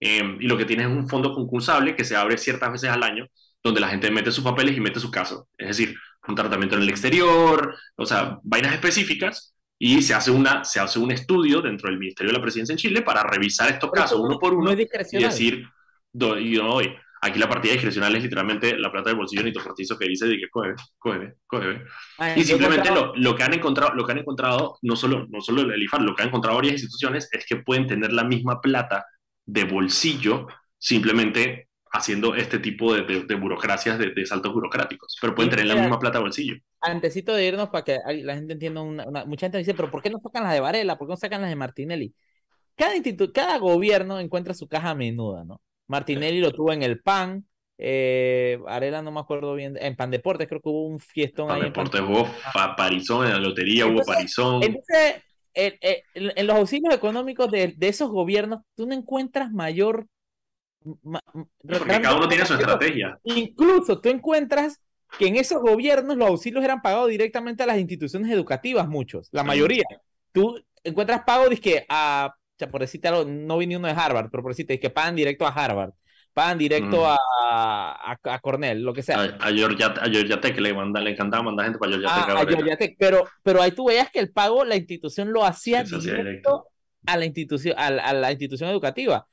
eh, 0.00 0.36
y 0.38 0.46
lo 0.46 0.56
que 0.56 0.66
tienes 0.66 0.86
es 0.86 0.92
un 0.92 1.08
fondo 1.08 1.34
concursable 1.34 1.96
que 1.96 2.04
se 2.04 2.16
abre 2.16 2.36
ciertas 2.38 2.70
veces 2.70 2.90
al 2.90 3.02
año, 3.02 3.26
donde 3.62 3.80
la 3.80 3.88
gente 3.88 4.10
mete 4.10 4.30
sus 4.30 4.44
papeles 4.44 4.76
y 4.76 4.80
mete 4.80 5.00
su 5.00 5.10
caso. 5.10 5.48
Es 5.56 5.68
decir, 5.68 5.96
un 6.28 6.34
tratamiento 6.34 6.76
en 6.76 6.82
el 6.82 6.90
exterior, 6.90 7.76
o 7.96 8.06
sea, 8.06 8.38
vainas 8.42 8.74
específicas, 8.74 9.54
y 9.78 10.02
se 10.02 10.14
hace, 10.14 10.30
una, 10.30 10.64
se 10.64 10.80
hace 10.80 10.98
un 10.98 11.10
estudio 11.10 11.60
dentro 11.60 11.88
del 11.88 11.98
Ministerio 11.98 12.32
de 12.32 12.38
la 12.38 12.42
Presidencia 12.42 12.72
en 12.72 12.78
Chile 12.78 13.02
para 13.02 13.22
revisar 13.22 13.70
estos 13.70 13.90
casos 13.90 14.20
uno 14.20 14.38
por 14.38 14.54
uno 14.54 14.72
y 14.72 14.76
decir, 14.76 15.66
y 16.12 16.56
no, 16.56 16.74
oye, 16.74 16.96
aquí 17.24 17.38
la 17.38 17.48
partida 17.48 17.72
discrecional 17.72 18.14
es 18.16 18.22
literalmente 18.22 18.76
la 18.76 18.92
plata 18.92 19.08
del 19.08 19.16
bolsillo 19.16 19.42
ni 19.42 19.52
cortizo 19.52 19.98
que 19.98 20.08
dice 20.08 20.26
de 20.26 20.36
que 20.36 20.48
coge, 20.50 20.74
coge, 20.98 21.34
coge. 21.46 21.82
y 22.36 22.44
simplemente 22.44 22.90
lo, 22.90 23.14
lo, 23.16 23.34
que 23.34 23.42
han 23.42 23.54
encontrado, 23.54 23.94
lo 23.94 24.04
que 24.04 24.12
han 24.12 24.18
encontrado, 24.18 24.78
no 24.82 24.94
solo, 24.94 25.26
no 25.30 25.40
solo 25.40 25.62
el 25.62 25.82
IFAR, 25.82 26.02
lo 26.02 26.14
que 26.14 26.22
han 26.22 26.28
encontrado 26.28 26.56
varias 26.56 26.74
instituciones 26.74 27.28
es 27.32 27.46
que 27.46 27.56
pueden 27.56 27.86
tener 27.86 28.12
la 28.12 28.24
misma 28.24 28.60
plata 28.60 29.06
de 29.46 29.64
bolsillo 29.64 30.46
simplemente 30.78 31.68
haciendo 31.90 32.34
este 32.34 32.58
tipo 32.58 32.92
de, 32.92 33.24
de, 33.24 33.34
burocracias, 33.36 33.98
de, 33.98 34.26
saltos 34.26 34.52
burocráticos, 34.52 35.16
pero 35.20 35.34
pueden 35.34 35.50
tener 35.50 35.66
la 35.66 35.76
misma 35.76 35.98
plata 35.98 36.18
bolsillo. 36.18 36.56
Antesito 36.80 37.32
de 37.32 37.46
irnos 37.46 37.68
para 37.70 37.84
que 37.84 37.98
la 38.22 38.34
gente 38.34 38.54
entienda, 38.54 38.82
una, 38.82 39.24
mucha 39.24 39.46
gente 39.46 39.58
dice, 39.58 39.74
pero 39.74 39.90
¿por 39.90 40.02
qué 40.02 40.10
no 40.10 40.18
sacan 40.20 40.42
las 40.42 40.52
de 40.52 40.60
Varela? 40.60 40.98
¿Por 40.98 41.06
qué 41.06 41.12
no 41.12 41.16
sacan 41.16 41.40
las 41.40 41.50
de 41.50 41.56
Martinelli? 41.56 42.12
Cada, 42.74 42.92
cada 43.32 43.58
gobierno 43.58 44.18
encuentra 44.18 44.54
su 44.54 44.66
caja 44.66 44.94
menuda, 44.94 45.44
¿no? 45.44 45.60
Martinelli 45.88 46.40
lo 46.40 46.52
tuvo 46.52 46.72
en 46.72 46.82
el 46.82 47.00
PAN, 47.00 47.46
eh, 47.78 48.58
Varela 48.62 49.02
no 49.02 49.10
me 49.10 49.20
acuerdo 49.20 49.54
bien, 49.54 49.76
en 49.80 49.96
Pan 49.96 50.10
Deportes 50.10 50.48
creo 50.48 50.60
que 50.60 50.68
hubo 50.68 50.86
un 50.86 51.00
fiestón 51.00 51.48
Pan 51.48 51.60
Deportes 51.60 52.00
hubo 52.00 52.28
Parizón, 52.76 53.26
en 53.26 53.32
la 53.32 53.40
lotería 53.40 53.86
hubo 53.86 54.02
Parizón. 54.04 54.62
Entonces, 54.62 55.22
en 55.54 56.46
los 56.46 56.56
auxilios 56.56 56.94
económicos 56.94 57.50
de, 57.50 57.74
de 57.76 57.88
esos 57.88 58.10
gobiernos, 58.10 58.60
tú 58.74 58.86
no 58.86 58.94
encuentras 58.94 59.52
mayor 59.52 60.06
porque 60.84 62.02
cada 62.02 62.16
uno 62.16 62.28
tiene 62.28 62.44
su 62.44 62.54
estrategia. 62.54 63.18
Incluso 63.24 64.00
tú 64.00 64.08
encuentras 64.10 64.80
que 65.18 65.26
en 65.26 65.36
esos 65.36 65.60
gobiernos 65.60 66.16
los 66.16 66.28
auxilios 66.28 66.64
eran 66.64 66.82
pagados 66.82 67.08
directamente 67.08 67.62
a 67.62 67.66
las 67.66 67.78
instituciones 67.78 68.30
educativas, 68.30 68.88
muchos, 68.88 69.28
la 69.32 69.44
mayoría. 69.44 69.84
Tú 70.32 70.60
encuentras 70.82 71.22
pago, 71.24 71.48
que 71.60 71.86
a, 71.88 72.34
por 72.70 72.80
decirte 72.80 73.08
algo, 73.08 73.24
no 73.24 73.58
vi 73.58 73.66
ni 73.66 73.76
uno 73.76 73.88
de 73.88 73.94
Harvard, 73.94 74.30
pero 74.30 74.42
por 74.42 74.52
decirte, 74.52 74.78
que 74.78 74.90
pagan 74.90 75.16
directo 75.16 75.46
a 75.46 75.50
Harvard, 75.50 75.92
pagan 76.32 76.58
directo 76.58 77.06
a, 77.06 77.16
a, 78.22 78.38
Cornell, 78.40 78.82
lo 78.82 78.92
que 78.92 79.02
sea. 79.02 79.36
A, 79.40 79.50
Georgia, 79.50 79.94
Tech 80.40 80.58
le, 80.58 80.72
le 80.72 81.10
encantaba 81.10 81.42
mandar 81.42 81.66
gente 81.66 81.78
para 81.78 81.92
Georgia 81.92 82.76
Tech. 82.76 82.96
pero, 82.98 83.24
pero 83.42 83.62
ahí 83.62 83.72
tú 83.72 83.86
veías 83.86 84.10
que 84.10 84.20
el 84.20 84.32
pago, 84.32 84.64
la 84.64 84.76
institución 84.76 85.32
lo 85.32 85.44
hacía 85.44 85.84
directo, 85.84 86.68
a 87.06 87.16
la 87.16 87.24
institución, 87.24 87.74
a 87.78 88.12
la 88.12 88.30
institución 88.30 88.70
educativa 88.70 89.26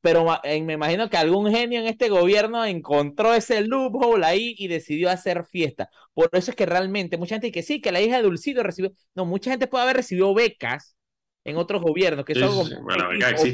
pero 0.00 0.26
me 0.44 0.72
imagino 0.72 1.10
que 1.10 1.16
algún 1.16 1.50
genio 1.50 1.80
en 1.80 1.86
este 1.86 2.08
gobierno 2.08 2.64
encontró 2.64 3.34
ese 3.34 3.62
loophole 3.62 4.24
ahí 4.24 4.54
y 4.58 4.68
decidió 4.68 5.10
hacer 5.10 5.44
fiesta. 5.44 5.90
Por 6.14 6.30
eso 6.32 6.50
es 6.50 6.56
que 6.56 6.66
realmente 6.66 7.18
mucha 7.18 7.34
gente 7.34 7.48
dice 7.48 7.54
que 7.54 7.62
sí, 7.62 7.80
que 7.80 7.92
la 7.92 8.00
hija 8.00 8.16
de 8.16 8.22
Dulcido 8.22 8.62
recibió, 8.62 8.92
no, 9.14 9.26
mucha 9.26 9.50
gente 9.50 9.66
puede 9.66 9.84
haber 9.84 9.96
recibido 9.96 10.32
becas 10.34 10.96
en 11.44 11.56
otros 11.56 11.82
gobiernos, 11.82 12.24
que 12.24 12.34
son 12.34 12.68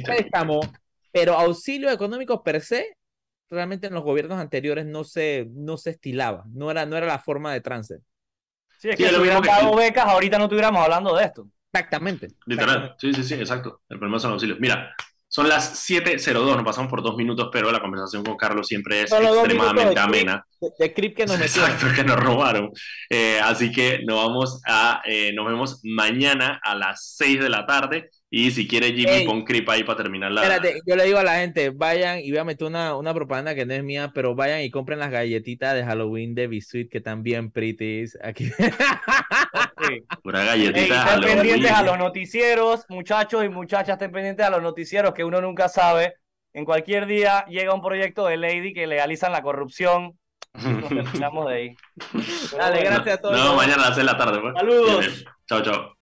préstamo, 0.05 0.61
pero 1.13 1.35
auxilio 1.35 1.91
económico 1.91 2.43
per 2.43 2.61
se, 2.61 2.97
realmente 3.49 3.87
en 3.87 3.95
los 3.95 4.03
gobiernos 4.03 4.39
anteriores 4.39 4.87
no 4.87 5.05
se, 5.05 5.47
no 5.51 5.77
se 5.77 5.91
estilaba, 5.91 6.45
no 6.53 6.71
era, 6.71 6.87
no 6.87 6.97
era 6.97 7.07
la 7.07 7.19
forma 7.19 7.53
de 7.53 7.61
trance. 7.61 7.99
Sí, 8.79 8.91
es 8.91 8.97
que 8.97 9.09
si 9.09 9.15
hubiéramos 9.15 9.47
dado 9.47 9.75
becas, 9.75 10.05
ahorita 10.07 10.39
no 10.39 10.45
estuviéramos 10.45 10.83
hablando 10.83 11.17
de 11.17 11.25
esto. 11.25 11.49
Exactamente. 11.73 12.29
Literal, 12.47 12.95
sí, 12.99 13.13
sí, 13.13 13.23
sí, 13.23 13.35
exacto. 13.35 13.83
El 13.89 13.99
problema 13.99 14.19
son 14.19 14.31
los 14.31 14.37
auxilios. 14.37 14.61
Mira, 14.61 14.95
son 15.37 15.51
las 15.51 15.87
7.02, 15.87 16.57
nos 16.57 16.65
pasamos 16.65 16.89
por 16.89 17.03
dos 17.03 17.15
minutos, 17.15 17.51
pero 17.53 17.71
la 17.71 17.79
conversación 17.79 18.25
con 18.25 18.39
Carlos 18.39 18.67
siempre 18.67 19.03
es 19.03 19.13
extremadamente 19.13 20.01
amena. 20.01 20.47
De, 20.79 20.89
script 20.89 21.15
que 21.15 21.27
nos 21.27 21.39
Exacto, 21.39 21.89
que 21.95 22.05
nos 22.05 22.19
robaron. 22.19 22.71
Eh, 23.11 23.39
así 23.45 23.71
que 23.71 24.01
nos 24.07 24.17
vamos 24.17 24.63
a, 24.67 25.03
eh, 25.05 25.35
nos 25.35 25.47
vemos 25.47 25.81
mañana 25.83 26.59
a 26.65 26.75
las 26.75 27.17
6 27.19 27.43
de 27.43 27.51
la 27.51 27.67
tarde. 27.67 28.09
Y 28.31 28.51
si 28.51 28.67
quiere 28.67 28.95
Jimmy, 28.95 29.27
pon 29.27 29.45
creep 29.45 29.69
ahí 29.69 29.85
para 29.85 29.99
terminar 29.99 30.33
la... 30.33 30.41
Espérate, 30.41 30.81
yo 30.87 30.97
le 30.97 31.05
digo 31.05 31.19
a 31.19 31.23
la 31.23 31.41
gente, 31.41 31.69
vayan 31.69 32.21
y 32.21 32.31
voy 32.31 32.39
a 32.39 32.45
meter 32.45 32.67
una, 32.67 32.97
una 32.97 33.13
propaganda 33.13 33.55
que 33.55 33.67
no 33.67 33.75
es 33.75 33.85
mía, 33.85 34.13
pero 34.15 34.35
vayan 34.35 34.63
y 34.63 34.71
compren 34.71 34.99
las 34.99 35.11
galletitas 35.11 35.75
de 35.75 35.85
Halloween 35.85 36.35
de 36.35 36.47
Bisuit 36.47 36.91
que 36.91 36.97
están 36.97 37.23
bien 37.23 37.51
pretties 37.51 38.17
aquí. 38.23 38.51
Pura 40.23 40.45
galletita 40.45 41.15
Estén 41.15 41.21
pendientes 41.21 41.71
a 41.71 41.83
los 41.83 41.99
noticieros, 41.99 42.87
muchachos 42.89 43.45
y 43.45 43.49
muchachas, 43.49 43.95
estén 43.95 44.13
pendientes 44.13 44.47
a 44.47 44.51
los 44.51 44.63
noticieros 44.63 45.13
que 45.13 45.25
uno 45.25 45.41
nunca 45.41 45.69
sabe. 45.69 46.17
En 46.53 46.65
cualquier 46.65 47.07
día 47.07 47.45
llega 47.47 47.75
un 47.75 47.83
proyecto 47.83 48.27
de 48.27 48.39
Lady 48.39 48.73
que 48.73 48.87
legalizan 48.87 49.33
la 49.33 49.43
corrupción. 49.43 50.19
Nos 50.55 50.89
terminamos 50.89 51.49
de 51.49 51.55
ahí. 51.55 51.77
Dale, 52.57 52.81
gracias 52.81 53.19
a 53.19 53.21
todos. 53.21 53.39
No, 53.39 53.55
mañana 53.55 53.83
a 53.83 53.89
las 53.89 53.95
6 53.95 53.99
de 53.99 54.05
la 54.05 54.17
tarde. 54.17 54.41
Pues. 54.41 54.55
Saludos. 54.55 55.25
Chao, 55.47 55.63
chao. 55.63 55.93